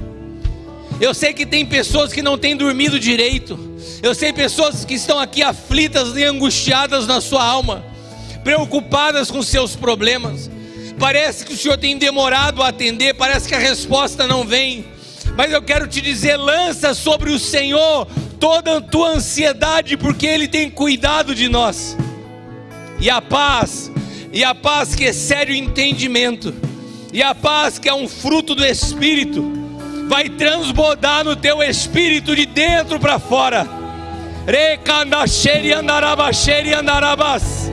Eu 0.98 1.12
sei 1.12 1.34
que 1.34 1.44
tem 1.44 1.66
pessoas 1.66 2.10
que 2.10 2.22
não 2.22 2.38
têm 2.38 2.56
dormido 2.56 2.98
direito, 2.98 3.58
eu 4.02 4.14
sei 4.14 4.32
pessoas 4.32 4.82
que 4.82 4.94
estão 4.94 5.18
aqui 5.18 5.42
aflitas 5.42 6.16
e 6.16 6.24
angustiadas 6.24 7.06
na 7.06 7.20
sua 7.20 7.44
alma, 7.44 7.84
preocupadas 8.42 9.30
com 9.30 9.42
seus 9.42 9.76
problemas. 9.76 10.50
Parece 10.98 11.44
que 11.44 11.52
o 11.52 11.56
Senhor 11.56 11.76
tem 11.76 11.98
demorado 11.98 12.62
a 12.62 12.68
atender, 12.68 13.12
parece 13.12 13.46
que 13.46 13.54
a 13.54 13.58
resposta 13.58 14.26
não 14.26 14.42
vem. 14.42 14.86
Mas 15.36 15.52
eu 15.52 15.60
quero 15.60 15.86
te 15.86 16.00
dizer: 16.00 16.38
lança 16.38 16.94
sobre 16.94 17.30
o 17.30 17.38
Senhor 17.38 18.08
toda 18.38 18.78
a 18.78 18.80
tua 18.80 19.10
ansiedade, 19.10 19.96
porque 19.96 20.26
Ele 20.26 20.48
tem 20.48 20.70
cuidado 20.70 21.34
de 21.34 21.48
nós. 21.48 21.96
E 22.98 23.10
a 23.10 23.20
paz, 23.20 23.90
e 24.32 24.42
a 24.42 24.54
paz 24.54 24.94
que 24.94 25.04
excede 25.04 25.52
o 25.52 25.54
entendimento, 25.54 26.54
e 27.12 27.22
a 27.22 27.34
paz 27.34 27.78
que 27.78 27.88
é 27.88 27.94
um 27.94 28.08
fruto 28.08 28.54
do 28.54 28.64
Espírito, 28.64 29.56
vai 30.08 30.28
transbordar 30.28 31.24
no 31.24 31.34
teu 31.34 31.62
espírito 31.62 32.34
de 32.34 32.46
dentro 32.46 32.98
para 32.98 33.18
fora. 33.18 33.66
Recandacheri 34.46 35.72
andarabacheri 35.72 36.72
andarabas. 36.72 37.70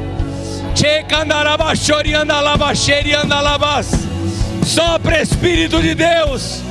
Sopra 4.65 5.21
Espírito 5.21 5.81
de 5.81 5.93
Deus, 5.93 6.61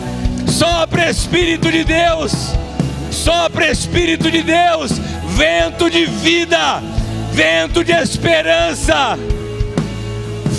sopra 0.49 1.11
Espírito 1.11 1.71
de 1.71 1.85
Deus, 1.85 2.33
sopra 3.23 3.71
Espírito 3.71 4.29
de 4.33 4.43
Deus, 4.43 4.99
vento 5.29 5.89
de 5.89 6.07
vida, 6.07 6.83
vento 7.33 7.85
de 7.85 7.93
esperança, 7.93 9.17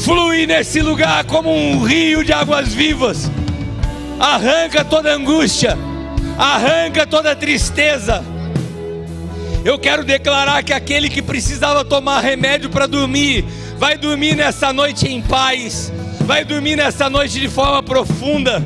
flui 0.05 0.47
nesse 0.47 0.81
lugar 0.81 1.25
como 1.25 1.53
um 1.53 1.83
rio 1.83 2.23
de 2.23 2.31
águas 2.31 2.73
vivas, 2.73 3.29
arranca 4.17 4.85
toda 4.85 5.13
angústia, 5.13 5.77
arranca 6.37 7.05
toda 7.05 7.35
tristeza. 7.35 8.23
Eu 9.65 9.77
quero 9.77 10.05
declarar 10.05 10.63
que 10.63 10.71
aquele 10.71 11.09
que 11.09 11.21
precisava 11.21 11.83
tomar 11.83 12.21
remédio 12.21 12.69
para 12.69 12.87
dormir, 12.87 13.43
vai 13.77 13.97
dormir 13.97 14.37
nessa 14.37 14.71
noite 14.71 15.05
em 15.05 15.21
paz, 15.21 15.91
vai 16.21 16.45
dormir 16.45 16.77
nessa 16.77 17.09
noite 17.09 17.41
de 17.41 17.49
forma 17.49 17.83
profunda, 17.83 18.63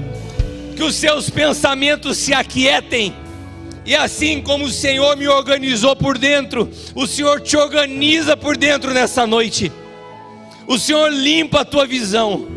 que 0.76 0.84
os 0.84 0.94
seus 0.94 1.32
pensamentos 1.32 2.18
se 2.18 2.32
aquietem. 2.32 3.27
E 3.88 3.96
assim 3.96 4.42
como 4.42 4.66
o 4.66 4.70
Senhor 4.70 5.16
me 5.16 5.30
organizou 5.30 5.96
por 5.96 6.18
dentro, 6.18 6.70
o 6.94 7.08
Senhor 7.08 7.40
te 7.40 7.56
organiza 7.56 8.36
por 8.36 8.58
dentro 8.58 8.94
nessa 8.94 9.26
noite. 9.26 9.72
O 10.68 10.78
Senhor 10.78 11.10
limpa 11.10 11.62
a 11.62 11.66
tua 11.66 11.88
visão. 11.88 12.50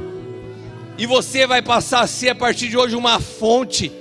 E 0.99 1.07
você 1.07 1.47
vai 1.47 1.63
passar 1.63 2.01
a 2.01 2.07
ser 2.09 2.31
a 2.31 2.35
partir 2.35 2.67
de 2.67 2.77
hoje 2.77 2.97
uma 2.97 3.21
fonte, 3.21 3.93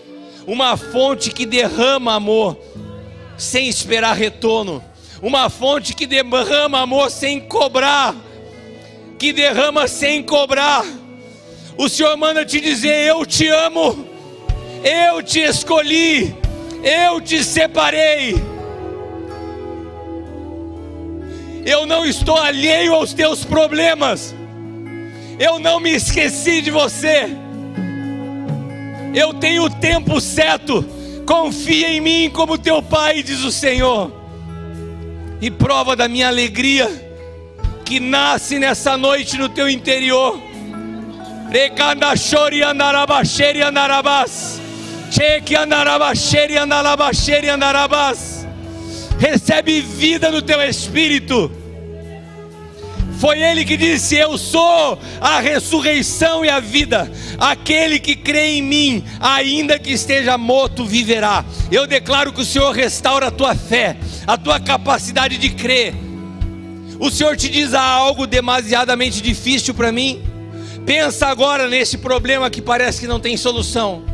uma 0.48 0.76
fonte 0.76 1.30
que 1.30 1.46
derrama 1.46 2.16
amor, 2.16 2.58
sem 3.38 3.70
esperar 3.70 4.18
retorno, 4.18 4.84
uma 5.22 5.52
fonte 5.52 5.94
que 5.94 6.08
derrama 6.08 6.80
amor 6.80 7.12
sem 7.12 7.40
cobrar, 7.40 8.16
que 9.20 9.32
derrama 9.32 9.88
sem 9.88 10.24
cobrar. 10.24 10.84
O 11.78 11.88
Senhor 11.88 12.18
manda 12.18 12.44
te 12.44 12.60
dizer: 12.60 13.08
Eu 13.08 13.24
te 13.24 13.48
amo, 13.48 14.10
eu 14.84 15.22
te 15.22 15.42
escolhi, 15.42 16.36
eu 16.84 17.20
te 17.22 17.44
separei. 17.44 18.36
Eu 21.66 21.86
não 21.86 22.06
estou 22.06 22.38
alheio 22.38 22.94
aos 22.94 23.14
teus 23.14 23.44
problemas, 23.44 24.34
eu 25.38 25.60
não 25.60 25.80
me 25.80 25.92
esqueci 25.92 26.62
de 26.62 26.72
você. 26.72 27.30
Eu 29.14 29.34
tenho 29.34 29.64
o 29.64 29.70
tempo 29.70 30.22
certo 30.22 31.00
confia 31.30 31.90
em 31.90 32.02
mim 32.02 32.32
como 32.34 32.58
teu 32.58 32.82
Pai, 32.82 33.22
diz 33.22 33.44
o 33.44 33.52
Senhor, 33.52 34.12
e 35.40 35.52
prova 35.52 35.96
da 35.96 36.08
minha 36.08 36.28
alegria 36.28 36.90
que 37.86 38.00
nasce 38.00 38.58
nessa 38.58 38.98
noite 38.98 39.38
no 39.38 39.48
teu 39.48 39.70
interior. 39.70 40.42
Recandachori 41.52 42.64
andarabaxeri 42.64 43.62
andarabás. 43.62 44.60
Recebe 49.18 49.82
vida 49.82 50.32
no 50.32 50.42
teu 50.42 50.62
espírito. 50.62 51.52
Foi 53.20 53.42
ele 53.42 53.66
que 53.66 53.76
disse: 53.76 54.16
Eu 54.16 54.38
sou 54.38 54.98
a 55.20 55.42
ressurreição 55.42 56.46
e 56.46 56.50
a 56.50 56.62
vida. 56.62 57.12
Aquele 57.38 58.00
que 58.00 58.16
crê 58.16 58.58
em 58.58 58.62
mim, 58.62 59.04
ainda 59.20 59.78
que 59.78 59.92
esteja 59.92 60.38
morto, 60.38 60.86
viverá. 60.86 61.44
Eu 61.70 61.86
declaro 61.86 62.32
que 62.32 62.42
o 62.42 62.46
Senhor 62.46 62.74
restaura 62.74 63.28
a 63.28 63.32
tua 63.32 63.54
fé, 63.56 63.98
a 64.26 64.38
tua 64.38 64.58
capacidade 64.58 65.38
de 65.38 65.50
crer. 65.50 65.94
O 66.98 67.12
Senhor 67.12 67.36
te 67.36 67.50
diz 67.50 67.74
algo 67.74 68.26
demasiadamente 68.26 69.22
difícil 69.22 69.74
para 69.74 69.92
mim. 69.92 70.22
Pensa 70.86 71.28
agora 71.28 71.68
nesse 71.68 71.98
problema 71.98 72.50
que 72.50 72.62
parece 72.62 73.02
que 73.02 73.08
não 73.08 73.20
tem 73.20 73.36
solução. 73.36 74.09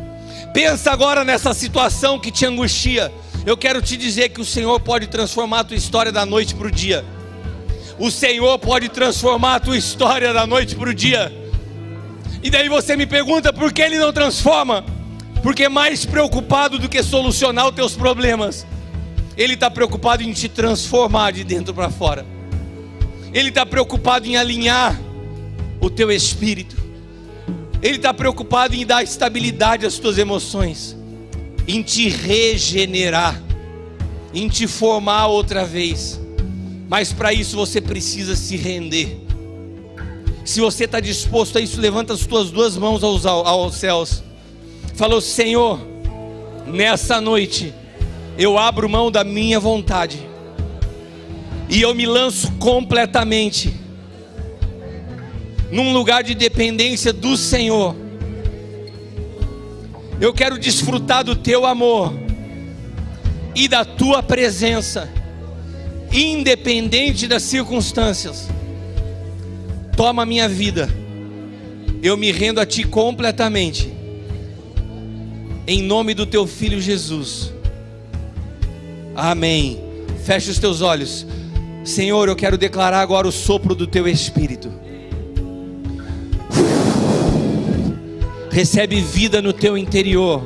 Pensa 0.56 0.90
agora 0.90 1.22
nessa 1.22 1.52
situação 1.52 2.18
que 2.18 2.30
te 2.30 2.46
angustia. 2.46 3.12
Eu 3.44 3.56
quero 3.56 3.82
te 3.82 3.94
dizer 3.94 4.30
que 4.30 4.40
o 4.40 4.44
Senhor 4.44 4.80
pode 4.80 5.06
transformar 5.06 5.60
a 5.60 5.64
tua 5.64 5.76
história 5.76 6.10
da 6.10 6.24
noite 6.24 6.54
para 6.54 6.68
o 6.68 6.70
dia 6.70 7.04
o 7.98 8.10
Senhor 8.10 8.58
pode 8.58 8.88
transformar 8.88 9.56
a 9.56 9.60
tua 9.60 9.76
história 9.76 10.32
da 10.32 10.46
noite 10.46 10.74
para 10.74 10.90
o 10.90 10.94
dia. 10.94 11.32
E 12.42 12.50
daí 12.50 12.68
você 12.68 12.96
me 12.96 13.06
pergunta 13.06 13.52
por 13.52 13.72
que 13.72 13.82
Ele 13.82 13.98
não 13.98 14.12
transforma? 14.12 14.84
Porque 15.42 15.68
mais 15.68 16.04
preocupado 16.04 16.78
do 16.78 16.88
que 16.88 17.02
solucionar 17.02 17.68
os 17.68 17.74
teus 17.74 17.94
problemas, 17.94 18.66
Ele 19.36 19.54
está 19.54 19.70
preocupado 19.70 20.22
em 20.22 20.32
te 20.32 20.48
transformar 20.48 21.32
de 21.32 21.44
dentro 21.44 21.72
para 21.72 21.90
fora. 21.90 22.26
Ele 23.32 23.48
está 23.48 23.64
preocupado 23.64 24.26
em 24.26 24.36
alinhar 24.36 24.98
o 25.80 25.88
teu 25.88 26.10
espírito. 26.10 26.85
Ele 27.86 27.98
está 27.98 28.12
preocupado 28.12 28.74
em 28.74 28.84
dar 28.84 29.04
estabilidade 29.04 29.86
às 29.86 29.96
tuas 29.96 30.18
emoções, 30.18 30.96
em 31.68 31.82
te 31.82 32.08
regenerar, 32.08 33.40
em 34.34 34.48
te 34.48 34.66
formar 34.66 35.28
outra 35.28 35.64
vez. 35.64 36.20
Mas 36.88 37.12
para 37.12 37.32
isso 37.32 37.54
você 37.54 37.80
precisa 37.80 38.34
se 38.34 38.56
render. 38.56 39.20
Se 40.44 40.60
você 40.60 40.82
está 40.82 40.98
disposto 40.98 41.58
a 41.58 41.60
isso, 41.60 41.80
levanta 41.80 42.12
as 42.12 42.26
tuas 42.26 42.50
duas 42.50 42.76
mãos 42.76 43.04
aos, 43.04 43.24
aos 43.24 43.76
céus. 43.76 44.20
Falou, 44.96 45.20
Senhor, 45.20 45.78
nessa 46.66 47.20
noite 47.20 47.72
eu 48.36 48.58
abro 48.58 48.88
mão 48.88 49.12
da 49.12 49.22
minha 49.22 49.60
vontade 49.60 50.18
e 51.68 51.82
eu 51.82 51.94
me 51.94 52.04
lanço 52.04 52.50
completamente 52.54 53.72
num 55.70 55.92
lugar 55.92 56.22
de 56.22 56.34
dependência 56.34 57.12
do 57.12 57.36
Senhor. 57.36 57.94
Eu 60.20 60.32
quero 60.32 60.58
desfrutar 60.58 61.24
do 61.24 61.36
teu 61.36 61.66
amor 61.66 62.12
e 63.54 63.68
da 63.68 63.84
tua 63.84 64.22
presença 64.22 65.08
independente 66.12 67.26
das 67.26 67.42
circunstâncias. 67.42 68.48
Toma 69.96 70.26
minha 70.26 70.48
vida, 70.48 70.88
eu 72.02 72.16
me 72.16 72.30
rendo 72.30 72.60
a 72.60 72.66
Ti 72.66 72.84
completamente, 72.84 73.92
em 75.66 75.82
nome 75.82 76.14
do 76.14 76.26
teu 76.26 76.46
filho 76.46 76.80
Jesus. 76.80 77.52
Amém. 79.14 79.80
Feche 80.24 80.50
os 80.50 80.58
teus 80.58 80.82
olhos. 80.82 81.26
Senhor, 81.82 82.28
eu 82.28 82.36
quero 82.36 82.58
declarar 82.58 83.00
agora 83.00 83.26
o 83.26 83.32
sopro 83.32 83.74
do 83.74 83.86
teu 83.86 84.06
espírito. 84.06 84.70
Recebe 88.56 89.02
vida 89.02 89.42
no 89.42 89.52
teu 89.52 89.76
interior. 89.76 90.42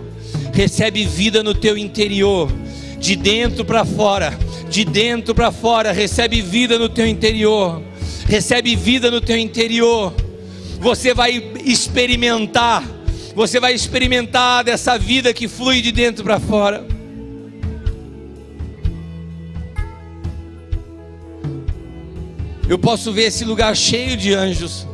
Recebe 0.53 1.05
vida 1.05 1.45
no 1.45 1.55
teu 1.55 1.79
interior, 1.79 2.51
de 2.99 3.15
dentro 3.15 3.65
para 3.65 3.85
fora, 3.85 4.37
de 4.69 4.85
dentro 4.85 5.33
para 5.33 5.53
fora, 5.53 5.93
recebe 5.93 6.43
vida 6.43 6.77
no 6.77 6.89
teu 6.89 7.07
interior. 7.07 7.81
Recebe 8.27 8.75
vida 8.75 9.13
no 9.13 9.21
teu 9.21 9.37
interior. 9.37 10.13
Você 10.81 11.15
vai 11.15 11.53
experimentar 11.65 12.83
você 13.33 13.61
vai 13.61 13.75
experimentar 13.75 14.65
dessa 14.65 14.99
vida 14.99 15.33
que 15.33 15.47
flui 15.47 15.81
de 15.81 15.93
dentro 15.93 16.25
para 16.25 16.41
fora. 16.41 16.85
Eu 22.69 22.77
posso 22.77 23.13
ver 23.13 23.27
esse 23.27 23.45
lugar 23.45 23.77
cheio 23.77 24.17
de 24.17 24.35
anjos. 24.35 24.90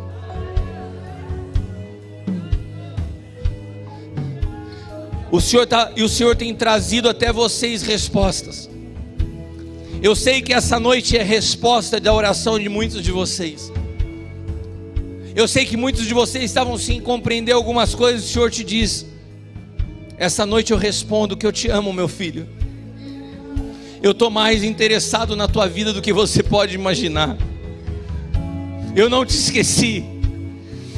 O 5.36 5.40
Senhor 5.40 5.66
tá, 5.66 5.92
e 5.94 6.02
o 6.02 6.08
Senhor 6.08 6.34
tem 6.34 6.54
trazido 6.54 7.10
até 7.10 7.30
vocês 7.30 7.82
respostas. 7.82 8.70
Eu 10.02 10.16
sei 10.16 10.40
que 10.40 10.50
essa 10.50 10.80
noite 10.80 11.14
é 11.14 11.22
resposta 11.22 12.00
da 12.00 12.10
oração 12.14 12.58
de 12.58 12.70
muitos 12.70 13.02
de 13.02 13.12
vocês. 13.12 13.70
Eu 15.34 15.46
sei 15.46 15.66
que 15.66 15.76
muitos 15.76 16.06
de 16.06 16.14
vocês 16.14 16.42
estavam 16.42 16.78
sem 16.78 17.02
compreender 17.02 17.52
algumas 17.52 17.94
coisas, 17.94 18.24
o 18.24 18.32
Senhor 18.32 18.50
te 18.50 18.64
diz. 18.64 19.04
Essa 20.16 20.46
noite 20.46 20.72
eu 20.72 20.78
respondo 20.78 21.36
que 21.36 21.46
eu 21.46 21.52
te 21.52 21.68
amo, 21.68 21.92
meu 21.92 22.08
filho. 22.08 22.48
Eu 24.02 24.12
estou 24.12 24.30
mais 24.30 24.64
interessado 24.64 25.36
na 25.36 25.46
tua 25.46 25.68
vida 25.68 25.92
do 25.92 26.00
que 26.00 26.14
você 26.14 26.42
pode 26.42 26.74
imaginar. 26.74 27.36
Eu 28.94 29.10
não 29.10 29.22
te 29.22 29.34
esqueci. 29.34 30.02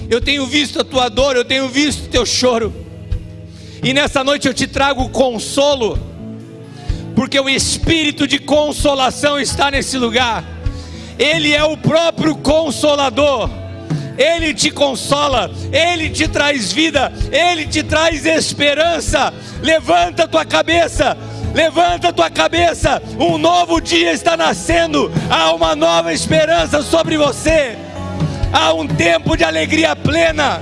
Eu 0.09 0.21
tenho 0.21 0.47
visto 0.47 0.81
a 0.81 0.85
tua 0.85 1.09
dor, 1.09 1.35
eu 1.35 1.45
tenho 1.45 1.69
visto 1.69 2.05
o 2.05 2.09
teu 2.09 2.25
choro. 2.25 2.87
E 3.83 3.95
nessa 3.95 4.25
noite 4.25 4.49
eu 4.49 4.55
te 4.55 4.67
trago 4.67 5.09
consolo, 5.09 5.99
porque 7.15 7.39
o 7.39 7.49
espírito 7.49 8.27
de 8.27 8.39
consolação 8.39 9.39
está 9.39 9.71
nesse 9.71 9.99
lugar. 9.99 10.45
Ele 11.19 11.53
é 11.53 11.65
o 11.65 11.77
próprio 11.77 12.37
consolador. 12.37 13.51
Ele 14.19 14.53
te 14.53 14.69
consola, 14.73 15.49
Ele 15.73 16.11
te 16.11 16.27
traz 16.27 16.73
vida, 16.73 17.13
Ele 17.31 17.67
te 17.67 17.85
traz 17.85 18.27
esperança. 18.27 19.33
Levanta 19.63 20.27
tua 20.27 20.45
cabeça, 20.45 21.17
levanta 21.55 22.13
tua 22.13 22.29
cabeça, 22.29 23.01
um 23.17 23.39
novo 23.39 23.81
dia 23.81 24.13
está 24.13 24.37
nascendo, 24.37 25.11
há 25.31 25.53
uma 25.53 25.77
nova 25.77 26.13
esperança 26.13 26.83
sobre 26.83 27.17
você, 27.17 27.79
há 28.53 28.73
um 28.73 28.89
tempo 28.89 29.37
de 29.37 29.45
alegria 29.45 29.95
plena. 29.95 30.61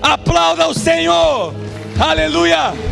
Aplauda 0.00 0.66
o 0.68 0.74
Senhor, 0.74 1.54
aleluia. 2.00 2.91